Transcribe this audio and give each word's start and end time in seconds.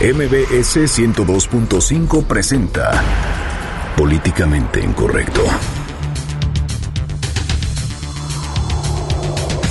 MBS 0.00 0.76
102.5 0.96 2.24
presenta 2.24 3.02
Políticamente 3.96 4.80
Incorrecto. 4.80 5.44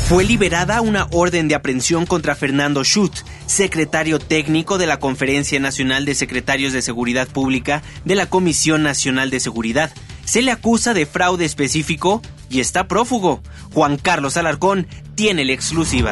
Fue 0.10 0.26
liberada 0.26 0.82
una 0.82 1.08
orden 1.12 1.48
de 1.48 1.56
aprehensión 1.56 2.06
contra 2.06 2.36
Fernando 2.36 2.84
Schutt, 2.84 3.20
secretario 3.46 4.20
técnico 4.20 4.78
de 4.78 4.88
la 4.88 5.00
Conferencia 5.00 5.62
Nacional 5.62 6.04
de 6.04 6.14
Secretarios 6.14 6.74
de 6.74 6.82
Seguridad 6.82 7.30
Pública 7.30 7.82
de 8.04 8.16
la 8.16 8.26
Comisión 8.26 8.84
Nacional 8.84 9.30
de 9.30 9.40
Seguridad. 9.40 9.94
Se 10.26 10.42
le 10.42 10.52
acusa 10.52 10.94
de 10.94 11.06
fraude 11.06 11.46
específico 11.46 12.22
y 12.50 12.60
está 12.60 12.90
prófugo. 12.90 13.42
Juan 13.74 13.96
Carlos 13.96 14.36
Alarcón 14.36 14.88
tiene 15.16 15.46
la 15.46 15.54
exclusiva. 15.54 16.12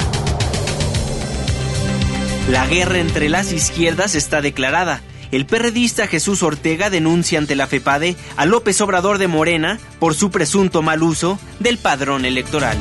La 2.48 2.68
guerra 2.68 3.00
entre 3.00 3.28
las 3.28 3.52
izquierdas 3.52 4.14
está 4.14 4.40
declarada. 4.40 5.02
El 5.32 5.48
perredista 5.48 6.06
Jesús 6.06 6.44
Ortega 6.44 6.92
denuncia 6.92 7.40
ante 7.40 7.56
la 7.56 7.66
FEPADE 7.66 8.16
a 8.38 8.46
López 8.46 8.80
Obrador 8.82 9.18
de 9.18 9.28
Morena 9.28 9.80
por 9.98 10.14
su 10.14 10.30
presunto 10.30 10.84
mal 10.84 11.02
uso 11.02 11.40
del 11.60 11.80
padrón 11.80 12.24
electoral. 12.24 12.78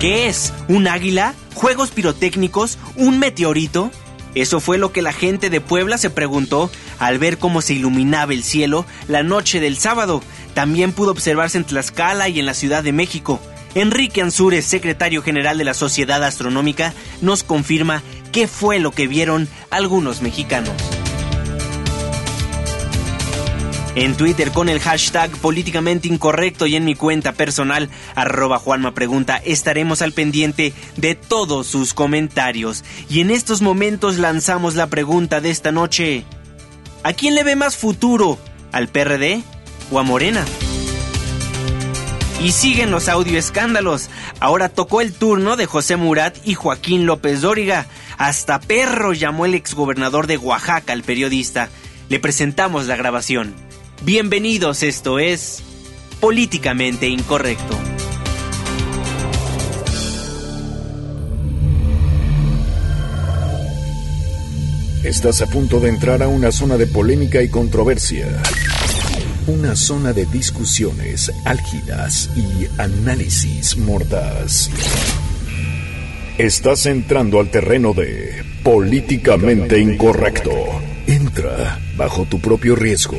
¿Qué 0.00 0.26
es? 0.26 0.52
¿Un 0.66 0.88
águila? 0.88 1.34
¿Juegos 1.54 1.90
pirotécnicos? 1.90 2.76
¿Un 2.96 3.20
meteorito? 3.20 3.92
Eso 4.34 4.58
fue 4.58 4.78
lo 4.78 4.90
que 4.90 5.00
la 5.02 5.12
gente 5.12 5.48
de 5.48 5.60
Puebla 5.60 5.96
se 5.96 6.10
preguntó 6.10 6.72
al 6.98 7.20
ver 7.20 7.38
cómo 7.38 7.62
se 7.62 7.74
iluminaba 7.74 8.32
el 8.32 8.42
cielo 8.42 8.84
la 9.06 9.22
noche 9.22 9.60
del 9.60 9.78
sábado. 9.78 10.24
También 10.54 10.90
pudo 10.90 11.12
observarse 11.12 11.58
en 11.58 11.64
Tlaxcala 11.64 12.28
y 12.28 12.40
en 12.40 12.46
la 12.46 12.54
Ciudad 12.54 12.82
de 12.82 12.92
México. 12.92 13.40
Enrique 13.74 14.20
Ansúrez, 14.20 14.66
secretario 14.66 15.22
general 15.22 15.58
de 15.58 15.64
la 15.64 15.74
Sociedad 15.74 16.22
Astronómica, 16.24 16.92
nos 17.20 17.42
confirma 17.42 18.02
qué 18.30 18.46
fue 18.46 18.78
lo 18.78 18.90
que 18.90 19.06
vieron 19.06 19.48
algunos 19.70 20.22
mexicanos. 20.22 20.74
En 23.94 24.14
Twitter 24.14 24.52
con 24.52 24.70
el 24.70 24.80
hashtag 24.80 25.30
políticamente 25.38 26.08
incorrecto 26.08 26.66
y 26.66 26.76
en 26.76 26.84
mi 26.84 26.94
cuenta 26.94 27.32
personal 27.32 27.90
arroba 28.14 28.58
Juanma 28.58 28.94
Pregunta 28.94 29.36
estaremos 29.44 30.00
al 30.00 30.12
pendiente 30.12 30.72
de 30.96 31.14
todos 31.14 31.66
sus 31.66 31.92
comentarios. 31.92 32.84
Y 33.10 33.20
en 33.20 33.30
estos 33.30 33.60
momentos 33.60 34.16
lanzamos 34.16 34.76
la 34.76 34.86
pregunta 34.86 35.42
de 35.42 35.50
esta 35.50 35.72
noche. 35.72 36.24
¿A 37.02 37.12
quién 37.12 37.34
le 37.34 37.44
ve 37.44 37.54
más 37.54 37.76
futuro? 37.76 38.38
¿Al 38.70 38.88
PRD 38.88 39.42
o 39.90 39.98
a 39.98 40.02
Morena? 40.02 40.42
Y 42.42 42.50
siguen 42.50 42.90
los 42.90 43.08
audio 43.08 43.38
escándalos. 43.38 44.10
Ahora 44.40 44.68
tocó 44.68 45.00
el 45.00 45.12
turno 45.12 45.54
de 45.54 45.66
José 45.66 45.94
Murat 45.94 46.36
y 46.44 46.54
Joaquín 46.54 47.06
López 47.06 47.40
Dóriga. 47.40 47.86
Hasta 48.18 48.58
perro 48.58 49.12
llamó 49.12 49.46
el 49.46 49.54
exgobernador 49.54 50.26
de 50.26 50.38
Oaxaca 50.38 50.92
al 50.92 51.04
periodista. 51.04 51.68
Le 52.08 52.18
presentamos 52.18 52.86
la 52.86 52.96
grabación. 52.96 53.54
Bienvenidos, 54.02 54.82
esto 54.82 55.20
es 55.20 55.62
Políticamente 56.18 57.06
Incorrecto. 57.06 57.78
Estás 65.04 65.42
a 65.42 65.46
punto 65.46 65.78
de 65.78 65.90
entrar 65.90 66.24
a 66.24 66.28
una 66.28 66.50
zona 66.50 66.76
de 66.76 66.88
polémica 66.88 67.40
y 67.40 67.48
controversia. 67.48 68.42
Una 69.48 69.74
zona 69.74 70.12
de 70.12 70.24
discusiones 70.26 71.32
álgidas 71.44 72.30
y 72.36 72.68
análisis 72.80 73.76
mordaz. 73.76 74.70
Estás 76.38 76.86
entrando 76.86 77.40
al 77.40 77.50
terreno 77.50 77.92
de 77.92 78.44
políticamente 78.62 79.80
incorrecto. 79.80 80.52
Entra 81.08 81.80
bajo 81.96 82.24
tu 82.24 82.40
propio 82.40 82.76
riesgo. 82.76 83.18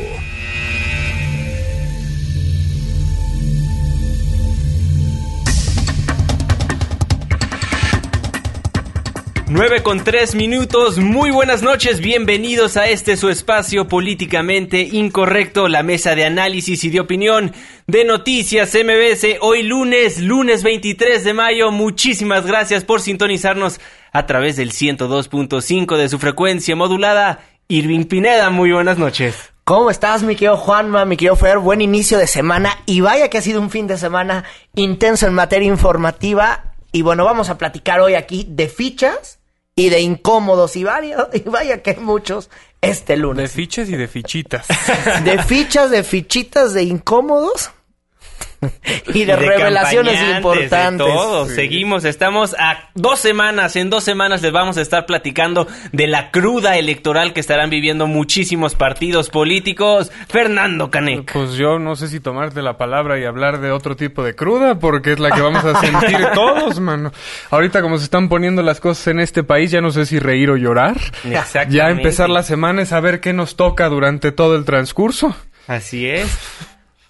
9 9.53 9.84
con 9.84 10.03
3 10.03 10.34
minutos, 10.34 10.97
muy 10.97 11.30
buenas 11.30 11.62
noches, 11.62 12.00
bienvenidos 12.00 12.75
a 12.75 12.88
este 12.88 13.16
su 13.16 13.30
espacio 13.30 13.88
políticamente 13.88 14.81
incorrecto, 14.81 15.68
la 15.68 15.84
mesa 15.84 16.16
de 16.16 16.25
análisis 16.25 16.84
y 16.84 16.90
de 16.90 17.00
opinión 17.00 17.53
de 17.86 18.03
Noticias 18.03 18.74
MBS, 18.74 19.38
hoy 19.41 19.62
lunes, 19.62 20.19
lunes 20.19 20.64
23 20.64 21.24
de 21.24 21.34
mayo, 21.36 21.69
muchísimas 21.69 22.47
gracias 22.47 22.84
por 22.84 23.00
sintonizarnos 23.00 23.80
a 24.12 24.25
través 24.25 24.56
del 24.56 24.72
102.5 24.72 25.97
de 25.97 26.09
su 26.09 26.18
frecuencia 26.18 26.75
modulada. 26.75 27.41
Irving 27.68 28.06
Pineda, 28.06 28.50
muy 28.50 28.72
buenas 28.72 28.97
noches. 28.97 29.53
¿Cómo 29.66 29.91
estás, 29.91 30.24
mi 30.24 30.34
querido 30.34 30.58
Juanma, 30.58 31.06
mi 31.06 31.16
querido 31.16 31.35
Fer? 31.35 31.59
Buen 31.59 31.81
inicio 31.81 32.18
de 32.18 32.25
semana 32.25 32.80
y 32.88 33.02
vaya 33.02 33.30
que 33.30 33.38
ha 33.38 33.41
sido 33.44 33.62
un 33.62 33.70
fin 33.70 33.85
de 33.85 34.00
semana 34.00 34.46
intenso 34.74 35.28
en 35.28 35.35
materia 35.35 35.68
informativa. 35.68 36.74
Y 36.91 37.03
bueno, 37.03 37.24
vamos 37.24 37.52
a 37.52 37.59
platicar 37.59 38.00
hoy 38.00 38.16
aquí 38.16 38.47
de 38.50 38.68
fichas 38.68 39.41
y 39.75 39.89
de 39.89 40.01
incómodos 40.01 40.75
y 40.75 40.84
varios, 40.84 41.28
y 41.34 41.41
vaya 41.41 41.81
que 41.81 41.91
hay 41.91 41.97
muchos 41.97 42.50
este 42.81 43.16
lunes. 43.17 43.50
De 43.51 43.56
fichas 43.56 43.89
y 43.89 43.95
de 43.95 44.07
fichitas. 44.07 44.67
De 45.23 45.41
fichas, 45.44 45.89
de 45.89 46.03
fichitas, 46.03 46.73
de 46.73 46.84
incómodos 46.84 47.72
y 49.13 49.25
de, 49.25 49.35
revelaciones 49.35 50.19
importantes. 50.35 51.07
De 51.47 51.56
Seguimos, 51.56 52.06
estamos 52.06 52.56
a 52.57 52.90
dos 52.94 53.19
semanas. 53.19 53.75
En 53.75 53.90
dos 53.90 54.03
semanas 54.03 54.41
les 54.41 54.51
vamos 54.51 54.78
a 54.78 54.81
estar 54.81 55.06
platicando 55.06 55.68
de 55.91 56.07
la 56.07 56.31
cruda 56.31 56.78
electoral 56.78 57.34
que 57.34 57.40
estarán 57.40 57.69
viviendo 57.69 58.07
muchísimos 58.07 58.75
partidos 58.75 59.29
políticos. 59.29 60.12
Fernando 60.28 60.90
Canek. 60.90 61.31
Pues 61.31 61.53
yo 61.53 61.79
no 61.79 61.96
sé 61.96 62.07
si 62.07 62.19
tomarte 62.19 62.62
la 62.62 62.78
palabra 62.78 63.19
y 63.19 63.25
hablar 63.25 63.59
de 63.59 63.72
otro 63.72 63.96
tipo 63.96 64.23
de 64.23 64.35
cruda, 64.35 64.79
porque 64.79 65.13
es 65.13 65.19
la 65.19 65.31
que 65.31 65.41
vamos 65.41 65.63
a 65.63 65.79
sentir 65.79 66.28
todos, 66.34 66.79
mano. 66.79 67.12
Ahorita 67.50 67.81
como 67.81 67.97
se 67.97 68.06
están 68.06 68.29
poniendo 68.29 68.62
las 68.62 68.79
cosas 68.79 69.07
en 69.07 69.19
este 69.19 69.44
país, 69.44 69.72
ya 69.72 69.81
no 69.81 69.91
sé 69.91 70.06
si 70.06 70.19
reír 70.19 70.50
o 70.50 70.57
llorar. 70.57 70.97
Ya 71.69 71.90
empezar 71.90 72.29
la 72.29 72.44
semana 72.44 72.81
es 72.81 72.90
saber 72.90 73.19
qué 73.19 73.34
nos 73.34 73.56
toca 73.56 73.90
durante 73.90 74.31
todo 74.31 74.56
el 74.56 74.66
transcurso. 74.66 75.35
Así 75.68 76.07
es. 76.07 76.38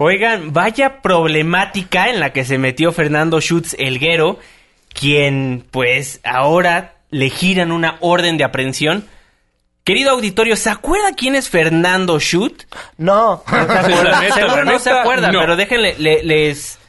Oigan, 0.05 0.51
vaya 0.51 1.01
problemática 1.01 2.09
en 2.09 2.19
la 2.19 2.33
que 2.33 2.43
se 2.43 2.57
metió 2.57 2.91
Fernando 2.91 3.39
Schutz 3.39 3.73
Elguero, 3.79 4.37
quien 4.93 5.63
pues 5.71 6.19
ahora 6.25 6.95
le 7.09 7.29
giran 7.29 7.71
una 7.71 7.95
orden 8.01 8.37
de 8.37 8.43
aprehensión. 8.43 9.07
Querido 9.85 10.11
auditorio, 10.11 10.57
¿se 10.57 10.69
acuerda 10.69 11.13
quién 11.15 11.35
es 11.35 11.47
Fernando 11.47 12.19
Schutz? 12.19 12.67
No. 12.97 13.45
No 14.65 14.79
se 14.79 14.89
acuerda, 14.89 15.31
pero 15.31 15.55
déjenle, 15.55 15.95
les, 15.97 16.79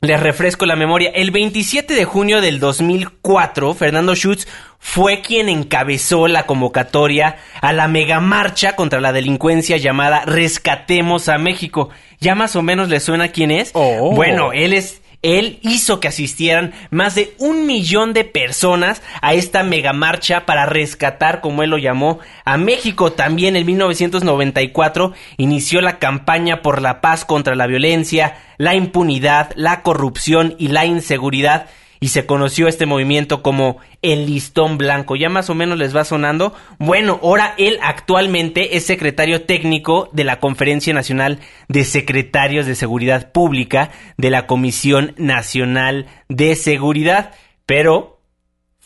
les 0.00 0.20
refresco 0.20 0.66
la 0.66 0.76
memoria. 0.76 1.10
El 1.10 1.30
27 1.30 1.94
de 1.94 2.04
junio 2.04 2.40
del 2.40 2.60
2004, 2.60 3.74
Fernando 3.74 4.14
Schutz 4.14 4.46
fue 4.78 5.20
quien 5.20 5.48
encabezó 5.48 6.28
la 6.28 6.46
convocatoria 6.46 7.36
a 7.60 7.72
la 7.72 7.88
megamarcha 7.88 8.76
contra 8.76 9.00
la 9.00 9.12
delincuencia 9.12 9.76
llamada 9.76 10.24
Rescatemos 10.24 11.28
a 11.28 11.38
México. 11.38 11.90
¿Ya 12.20 12.34
más 12.34 12.54
o 12.54 12.62
menos 12.62 12.88
le 12.88 13.00
suena 13.00 13.28
quién 13.28 13.50
es? 13.50 13.70
Oh. 13.74 14.14
Bueno, 14.14 14.52
él 14.52 14.72
es 14.72 15.02
él 15.22 15.58
hizo 15.62 15.98
que 15.98 16.08
asistieran 16.08 16.72
más 16.90 17.14
de 17.14 17.34
un 17.38 17.66
millón 17.66 18.12
de 18.12 18.24
personas 18.24 19.02
a 19.20 19.34
esta 19.34 19.62
megamarcha 19.62 20.46
para 20.46 20.66
rescatar, 20.66 21.40
como 21.40 21.62
él 21.62 21.70
lo 21.70 21.78
llamó, 21.78 22.20
a 22.44 22.56
México. 22.56 23.12
También 23.12 23.56
en 23.56 23.66
1994 23.66 25.12
inició 25.36 25.80
la 25.80 25.98
campaña 25.98 26.62
por 26.62 26.80
la 26.80 27.00
paz 27.00 27.24
contra 27.24 27.56
la 27.56 27.66
violencia, 27.66 28.36
la 28.58 28.74
impunidad, 28.74 29.50
la 29.56 29.82
corrupción 29.82 30.54
y 30.58 30.68
la 30.68 30.86
inseguridad 30.86 31.66
y 32.00 32.08
se 32.08 32.26
conoció 32.26 32.68
este 32.68 32.86
movimiento 32.86 33.42
como 33.42 33.78
el 34.02 34.26
listón 34.26 34.78
blanco. 34.78 35.16
Ya 35.16 35.28
más 35.28 35.50
o 35.50 35.54
menos 35.54 35.78
les 35.78 35.94
va 35.94 36.04
sonando. 36.04 36.54
Bueno, 36.78 37.18
ahora 37.22 37.54
él 37.58 37.78
actualmente 37.82 38.76
es 38.76 38.86
secretario 38.86 39.42
técnico 39.42 40.08
de 40.12 40.24
la 40.24 40.40
Conferencia 40.40 40.94
Nacional 40.94 41.40
de 41.68 41.84
Secretarios 41.84 42.66
de 42.66 42.74
Seguridad 42.74 43.32
Pública 43.32 43.90
de 44.16 44.30
la 44.30 44.46
Comisión 44.46 45.14
Nacional 45.16 46.06
de 46.28 46.54
Seguridad, 46.56 47.32
pero 47.66 48.17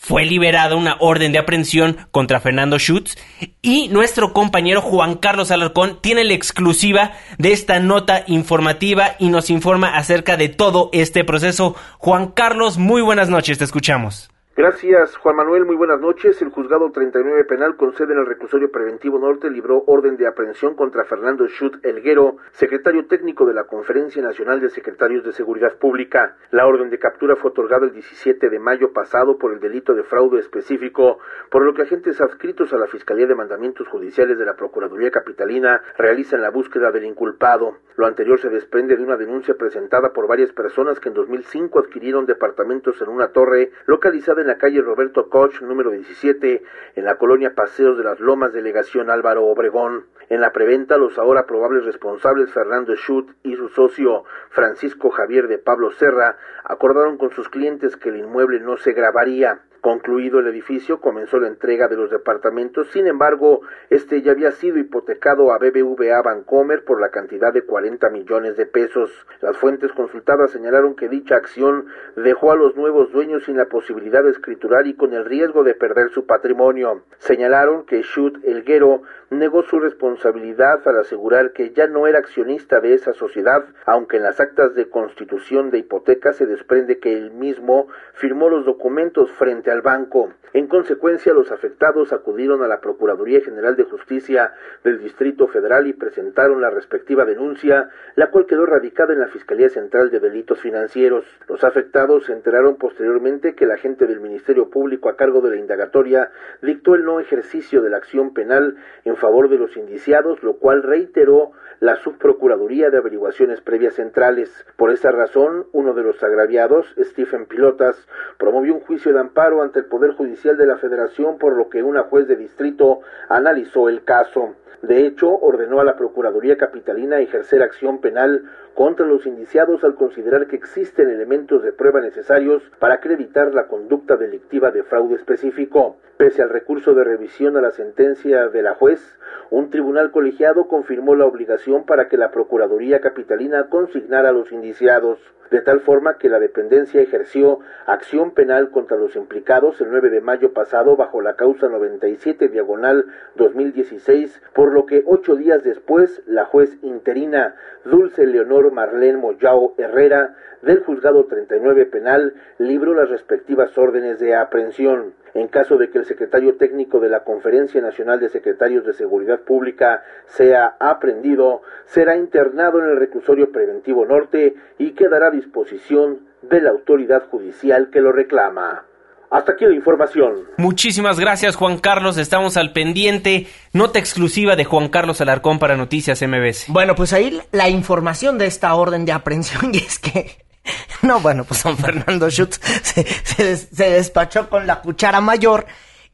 fue 0.03 0.25
liberada 0.25 0.75
una 0.75 0.97
orden 0.99 1.31
de 1.31 1.37
aprehensión 1.37 1.95
contra 2.11 2.41
Fernando 2.41 2.77
Schutz 2.77 3.15
y 3.61 3.87
nuestro 3.87 4.33
compañero 4.33 4.81
Juan 4.81 5.15
Carlos 5.15 5.49
Alarcón 5.49 5.99
tiene 6.01 6.25
la 6.25 6.33
exclusiva 6.33 7.13
de 7.37 7.53
esta 7.53 7.79
nota 7.79 8.25
informativa 8.27 9.15
y 9.17 9.29
nos 9.29 9.49
informa 9.49 9.95
acerca 9.95 10.35
de 10.35 10.49
todo 10.49 10.89
este 10.91 11.23
proceso. 11.23 11.77
Juan 11.99 12.27
Carlos, 12.27 12.77
muy 12.77 13.01
buenas 13.01 13.29
noches, 13.29 13.57
te 13.57 13.63
escuchamos. 13.63 14.32
Gracias, 14.55 15.17
Juan 15.17 15.35
Manuel. 15.35 15.65
Muy 15.65 15.75
buenas 15.75 15.99
noches. 15.99 16.39
El 16.43 16.49
juzgado 16.49 16.91
39 16.91 17.43
penal 17.45 17.75
con 17.75 17.91
sede 17.95 18.13
en 18.13 18.19
el 18.19 18.27
reclusorio 18.27 18.69
preventivo 18.69 19.17
norte 19.17 19.49
libró 19.49 19.83
orden 19.87 20.15
de 20.15 20.27
aprehensión 20.27 20.75
contra 20.75 21.05
Fernando 21.05 21.47
Schut 21.47 21.83
Elguero, 21.83 22.37
secretario 22.51 23.07
técnico 23.07 23.47
de 23.47 23.55
la 23.55 23.63
Conferencia 23.63 24.21
Nacional 24.21 24.61
de 24.61 24.69
Secretarios 24.69 25.23
de 25.23 25.31
Seguridad 25.31 25.79
Pública. 25.79 26.37
La 26.51 26.67
orden 26.67 26.91
de 26.91 26.99
captura 26.99 27.35
fue 27.35 27.49
otorgada 27.49 27.87
el 27.87 27.93
17 27.93 28.51
de 28.51 28.59
mayo 28.59 28.93
pasado 28.93 29.39
por 29.39 29.53
el 29.53 29.59
delito 29.59 29.95
de 29.95 30.03
fraude 30.03 30.39
específico, 30.39 31.17
por 31.49 31.65
lo 31.65 31.73
que 31.73 31.81
agentes 31.81 32.21
adscritos 32.21 32.71
a 32.73 32.77
la 32.77 32.85
Fiscalía 32.85 33.25
de 33.25 33.33
Mandamientos 33.33 33.87
Judiciales 33.87 34.37
de 34.37 34.45
la 34.45 34.55
Procuraduría 34.55 35.09
Capitalina 35.09 35.81
realizan 35.97 36.43
la 36.43 36.51
búsqueda 36.51 36.91
del 36.91 37.05
inculpado. 37.05 37.77
Lo 37.95 38.05
anterior 38.05 38.39
se 38.39 38.49
desprende 38.49 38.97
de 38.97 39.03
una 39.03 39.17
denuncia 39.17 39.55
presentada 39.55 40.13
por 40.13 40.27
varias 40.27 40.51
personas 40.51 40.99
que 40.99 41.09
en 41.09 41.15
2005 41.15 41.79
adquirieron 41.79 42.27
departamentos 42.27 43.01
en 43.01 43.09
una 43.09 43.29
torre 43.29 43.71
localizada 43.87 44.42
en 44.43 44.47
la 44.47 44.57
calle 44.57 44.81
Roberto 44.81 45.29
Koch, 45.29 45.61
número 45.61 45.91
17, 45.91 46.63
en 46.95 47.05
la 47.05 47.17
colonia 47.17 47.55
Paseos 47.55 47.97
de 47.97 48.03
las 48.03 48.19
Lomas, 48.19 48.51
delegación 48.51 49.09
Álvaro 49.09 49.45
Obregón. 49.45 50.05
En 50.27 50.41
la 50.41 50.51
preventa, 50.51 50.97
los 50.97 51.17
ahora 51.17 51.47
probables 51.47 51.85
responsables 51.85 52.51
Fernando 52.51 52.93
Schut 52.95 53.31
y 53.43 53.55
su 53.55 53.69
socio 53.69 54.25
Francisco 54.49 55.09
Javier 55.11 55.47
de 55.47 55.59
Pablo 55.59 55.91
Serra 55.91 56.37
acordaron 56.65 57.17
con 57.17 57.31
sus 57.31 57.47
clientes 57.47 57.95
que 57.95 58.09
el 58.09 58.17
inmueble 58.17 58.59
no 58.59 58.75
se 58.75 58.91
grabaría. 58.91 59.61
Concluido 59.83 60.39
el 60.39 60.47
edificio, 60.47 61.01
comenzó 61.01 61.41
la 61.41 61.49
entrega 61.49 61.89
de 61.89 61.97
los 61.97 62.09
departamentos. 62.09 62.89
Sin 62.91 63.05
embargo, 63.05 63.59
este 63.89 64.21
ya 64.21 64.31
había 64.31 64.51
sido 64.51 64.77
hipotecado 64.77 65.51
a 65.51 65.57
BBVA 65.57 66.21
Bancomer 66.21 66.85
por 66.85 67.01
la 67.01 67.09
cantidad 67.09 67.51
de 67.51 67.65
40 67.65 68.09
millones 68.09 68.55
de 68.55 68.65
pesos. 68.65 69.11
Las 69.41 69.57
fuentes 69.57 69.91
consultadas 69.91 70.51
señalaron 70.51 70.95
que 70.95 71.09
dicha 71.09 71.35
acción 71.35 71.87
dejó 72.15 72.53
a 72.53 72.55
los 72.55 72.77
nuevos 72.77 73.11
dueños 73.11 73.43
sin 73.43 73.57
la 73.57 73.65
posibilidad 73.65 74.23
de 74.23 74.29
escriturar 74.29 74.87
y 74.87 74.93
con 74.93 75.11
el 75.11 75.25
riesgo 75.25 75.65
de 75.65 75.75
perder 75.75 76.11
su 76.11 76.25
patrimonio. 76.25 77.01
Señalaron 77.17 77.85
que 77.85 78.03
Schut 78.03 78.41
Elguero 78.45 79.01
negó 79.31 79.63
su 79.63 79.81
responsabilidad 79.81 80.87
al 80.87 80.99
asegurar 80.99 81.51
que 81.51 81.71
ya 81.71 81.87
no 81.87 82.07
era 82.07 82.19
accionista 82.19 82.79
de 82.79 82.93
esa 82.93 83.13
sociedad, 83.13 83.65
aunque 83.85 84.15
en 84.15 84.23
las 84.23 84.39
actas 84.39 84.75
de 84.75 84.87
constitución 84.87 85.71
de 85.71 85.79
hipoteca 85.79 86.31
se 86.31 86.45
desprende 86.45 86.99
que 86.99 87.17
él 87.17 87.31
mismo 87.31 87.89
firmó 88.13 88.47
los 88.47 88.63
documentos 88.63 89.29
frente 89.31 89.72
al 89.73 89.81
banco. 89.81 90.31
En 90.53 90.67
consecuencia, 90.67 91.33
los 91.33 91.51
afectados 91.51 92.13
acudieron 92.13 92.61
a 92.61 92.67
la 92.67 92.79
Procuraduría 92.79 93.41
General 93.41 93.75
de 93.75 93.85
Justicia 93.85 94.53
del 94.83 94.99
Distrito 94.99 95.47
Federal 95.47 95.87
y 95.87 95.93
presentaron 95.93 96.61
la 96.61 96.69
respectiva 96.69 97.25
denuncia, 97.25 97.89
la 98.15 98.29
cual 98.29 98.45
quedó 98.45 98.67
radicada 98.67 99.13
en 99.13 99.19
la 99.19 99.29
Fiscalía 99.29 99.69
Central 99.69 100.11
de 100.11 100.19
Delitos 100.19 100.61
Financieros. 100.61 101.25
Los 101.49 101.63
afectados 101.63 102.25
se 102.25 102.33
enteraron 102.33 102.75
posteriormente 102.75 103.55
que 103.55 103.65
el 103.65 103.71
agente 103.71 104.05
del 104.05 104.19
Ministerio 104.19 104.69
Público 104.69 105.09
a 105.09 105.17
cargo 105.17 105.41
de 105.41 105.49
la 105.49 105.57
indagatoria 105.57 106.29
dictó 106.61 106.93
el 106.93 107.03
no 107.03 107.19
ejercicio 107.19 107.81
de 107.81 107.89
la 107.89 107.97
acción 107.97 108.35
penal 108.35 108.75
en 109.05 109.17
favor 109.17 109.49
de 109.49 109.57
los 109.57 109.75
indiciados, 109.75 110.43
lo 110.43 110.57
cual 110.57 110.83
reiteró 110.83 111.51
la 111.83 111.97
Subprocuraduría 111.97 112.89
de 112.91 112.97
Averiguaciones 112.97 113.59
Previas 113.59 113.95
Centrales. 113.95 114.49
Por 114.77 114.91
esa 114.91 115.11
razón, 115.11 115.67
uno 115.73 115.93
de 115.93 116.01
los 116.01 116.23
agraviados, 116.23 116.85
Stephen 116.97 117.45
Pilotas, 117.45 118.07
promovió 118.37 118.73
un 118.73 118.79
juicio 118.79 119.11
de 119.11 119.19
amparo 119.19 119.61
ante 119.61 119.79
el 119.79 119.85
Poder 119.87 120.11
Judicial 120.11 120.55
de 120.55 120.65
la 120.65 120.77
Federación, 120.77 121.37
por 121.37 121.57
lo 121.57 121.67
que 121.67 121.83
una 121.83 122.03
juez 122.03 122.25
de 122.29 122.37
distrito 122.37 123.01
analizó 123.27 123.89
el 123.89 124.05
caso. 124.05 124.55
De 124.81 125.05
hecho, 125.05 125.29
ordenó 125.29 125.81
a 125.81 125.83
la 125.83 125.97
Procuraduría 125.97 126.55
Capitalina 126.55 127.19
ejercer 127.19 127.61
acción 127.61 127.99
penal 127.99 128.49
contra 128.75 129.05
los 129.05 129.25
indiciados 129.25 129.83
al 129.83 129.95
considerar 129.95 130.47
que 130.47 130.55
existen 130.55 131.09
elementos 131.09 131.63
de 131.63 131.73
prueba 131.73 131.99
necesarios 131.99 132.63
para 132.79 132.95
acreditar 132.95 133.53
la 133.53 133.67
conducta 133.67 134.15
delictiva 134.15 134.71
de 134.71 134.83
fraude 134.83 135.15
específico. 135.15 135.97
Pese 136.17 136.43
al 136.43 136.49
recurso 136.49 136.93
de 136.93 137.03
revisión 137.03 137.57
a 137.57 137.61
la 137.61 137.71
sentencia 137.71 138.47
de 138.47 138.61
la 138.61 138.75
juez, 138.75 139.17
un 139.49 139.71
tribunal 139.71 140.11
colegiado 140.11 140.67
confirmó 140.67 141.15
la 141.15 141.25
obligación 141.25 141.85
para 141.85 142.07
que 142.07 142.17
la 142.17 142.29
Procuraduría 142.29 143.01
Capitalina 143.01 143.67
consignara 143.69 144.29
a 144.29 144.31
los 144.31 144.51
indiciados, 144.51 145.19
de 145.49 145.61
tal 145.61 145.81
forma 145.81 146.19
que 146.19 146.29
la 146.29 146.39
dependencia 146.39 147.01
ejerció 147.01 147.59
acción 147.87 148.31
penal 148.31 148.69
contra 148.69 148.95
los 148.97 149.15
implicados 149.15 149.81
el 149.81 149.89
9 149.89 150.11
de 150.11 150.21
mayo 150.21 150.53
pasado 150.53 150.95
bajo 150.95 151.19
la 151.19 151.35
causa 151.35 151.67
97 151.67 152.47
diagonal 152.47 153.05
2016, 153.35 154.41
por 154.53 154.71
lo 154.71 154.85
que 154.85 155.03
ocho 155.07 155.35
días 155.35 155.63
después 155.63 156.21
la 156.27 156.45
juez 156.45 156.77
interina 156.83 157.55
Dulce 157.85 158.27
Leonor 158.27 158.71
Marlene 158.71 159.17
Moyao 159.17 159.73
Herrera 159.77 160.35
del 160.61 160.79
juzgado 160.83 161.25
39 161.25 161.87
penal 161.87 162.33
libró 162.59 162.93
las 162.93 163.09
respectivas 163.09 163.77
órdenes 163.77 164.19
de 164.19 164.35
aprehensión. 164.35 165.13
En 165.33 165.47
caso 165.47 165.77
de 165.77 165.89
que 165.89 165.97
el 165.97 166.05
secretario 166.05 166.55
técnico 166.57 166.99
de 166.99 167.09
la 167.09 167.23
Conferencia 167.23 167.81
Nacional 167.81 168.19
de 168.19 168.29
Secretarios 168.29 168.85
de 168.85 168.93
Seguridad 168.93 169.39
Pública 169.39 170.03
sea 170.27 170.75
aprendido, 170.79 171.61
será 171.85 172.15
internado 172.15 172.79
en 172.79 172.91
el 172.91 172.97
reclusorio 172.97 173.51
preventivo 173.51 174.05
norte 174.05 174.55
y 174.77 174.91
quedará 174.91 175.27
a 175.27 175.31
disposición 175.31 176.19
de 176.43 176.61
la 176.61 176.69
autoridad 176.69 177.23
judicial 177.29 177.89
que 177.89 178.01
lo 178.01 178.11
reclama. 178.11 178.85
Hasta 179.33 179.53
aquí 179.53 179.65
la 179.65 179.73
información. 179.73 180.45
Muchísimas 180.57 181.19
gracias, 181.19 181.55
Juan 181.55 181.79
Carlos. 181.79 182.19
Estamos 182.19 182.55
al 182.55 182.71
pendiente. 182.71 183.47
Nota 183.73 183.97
exclusiva 183.97 184.55
de 184.55 184.63
Juan 184.63 184.89
Carlos 184.89 185.21
Alarcón 185.21 185.57
para 185.57 185.75
Noticias 185.75 186.21
MBS. 186.21 186.65
Bueno, 186.67 186.93
pues 186.93 187.13
ahí 187.13 187.41
la 187.51 187.67
información 187.67 188.37
de 188.37 188.45
esta 188.45 188.75
orden 188.75 189.05
de 189.05 189.11
aprehensión 189.11 189.71
y 189.73 189.77
es 189.77 189.97
que 189.97 190.37
no, 191.01 191.19
bueno, 191.19 191.43
pues 191.43 191.63
don 191.63 191.77
Fernando 191.77 192.29
Schutz 192.29 192.59
se, 192.83 193.67
despachó 193.89 194.49
con 194.49 194.67
la 194.67 194.81
cuchara 194.81 195.21
mayor. 195.21 195.65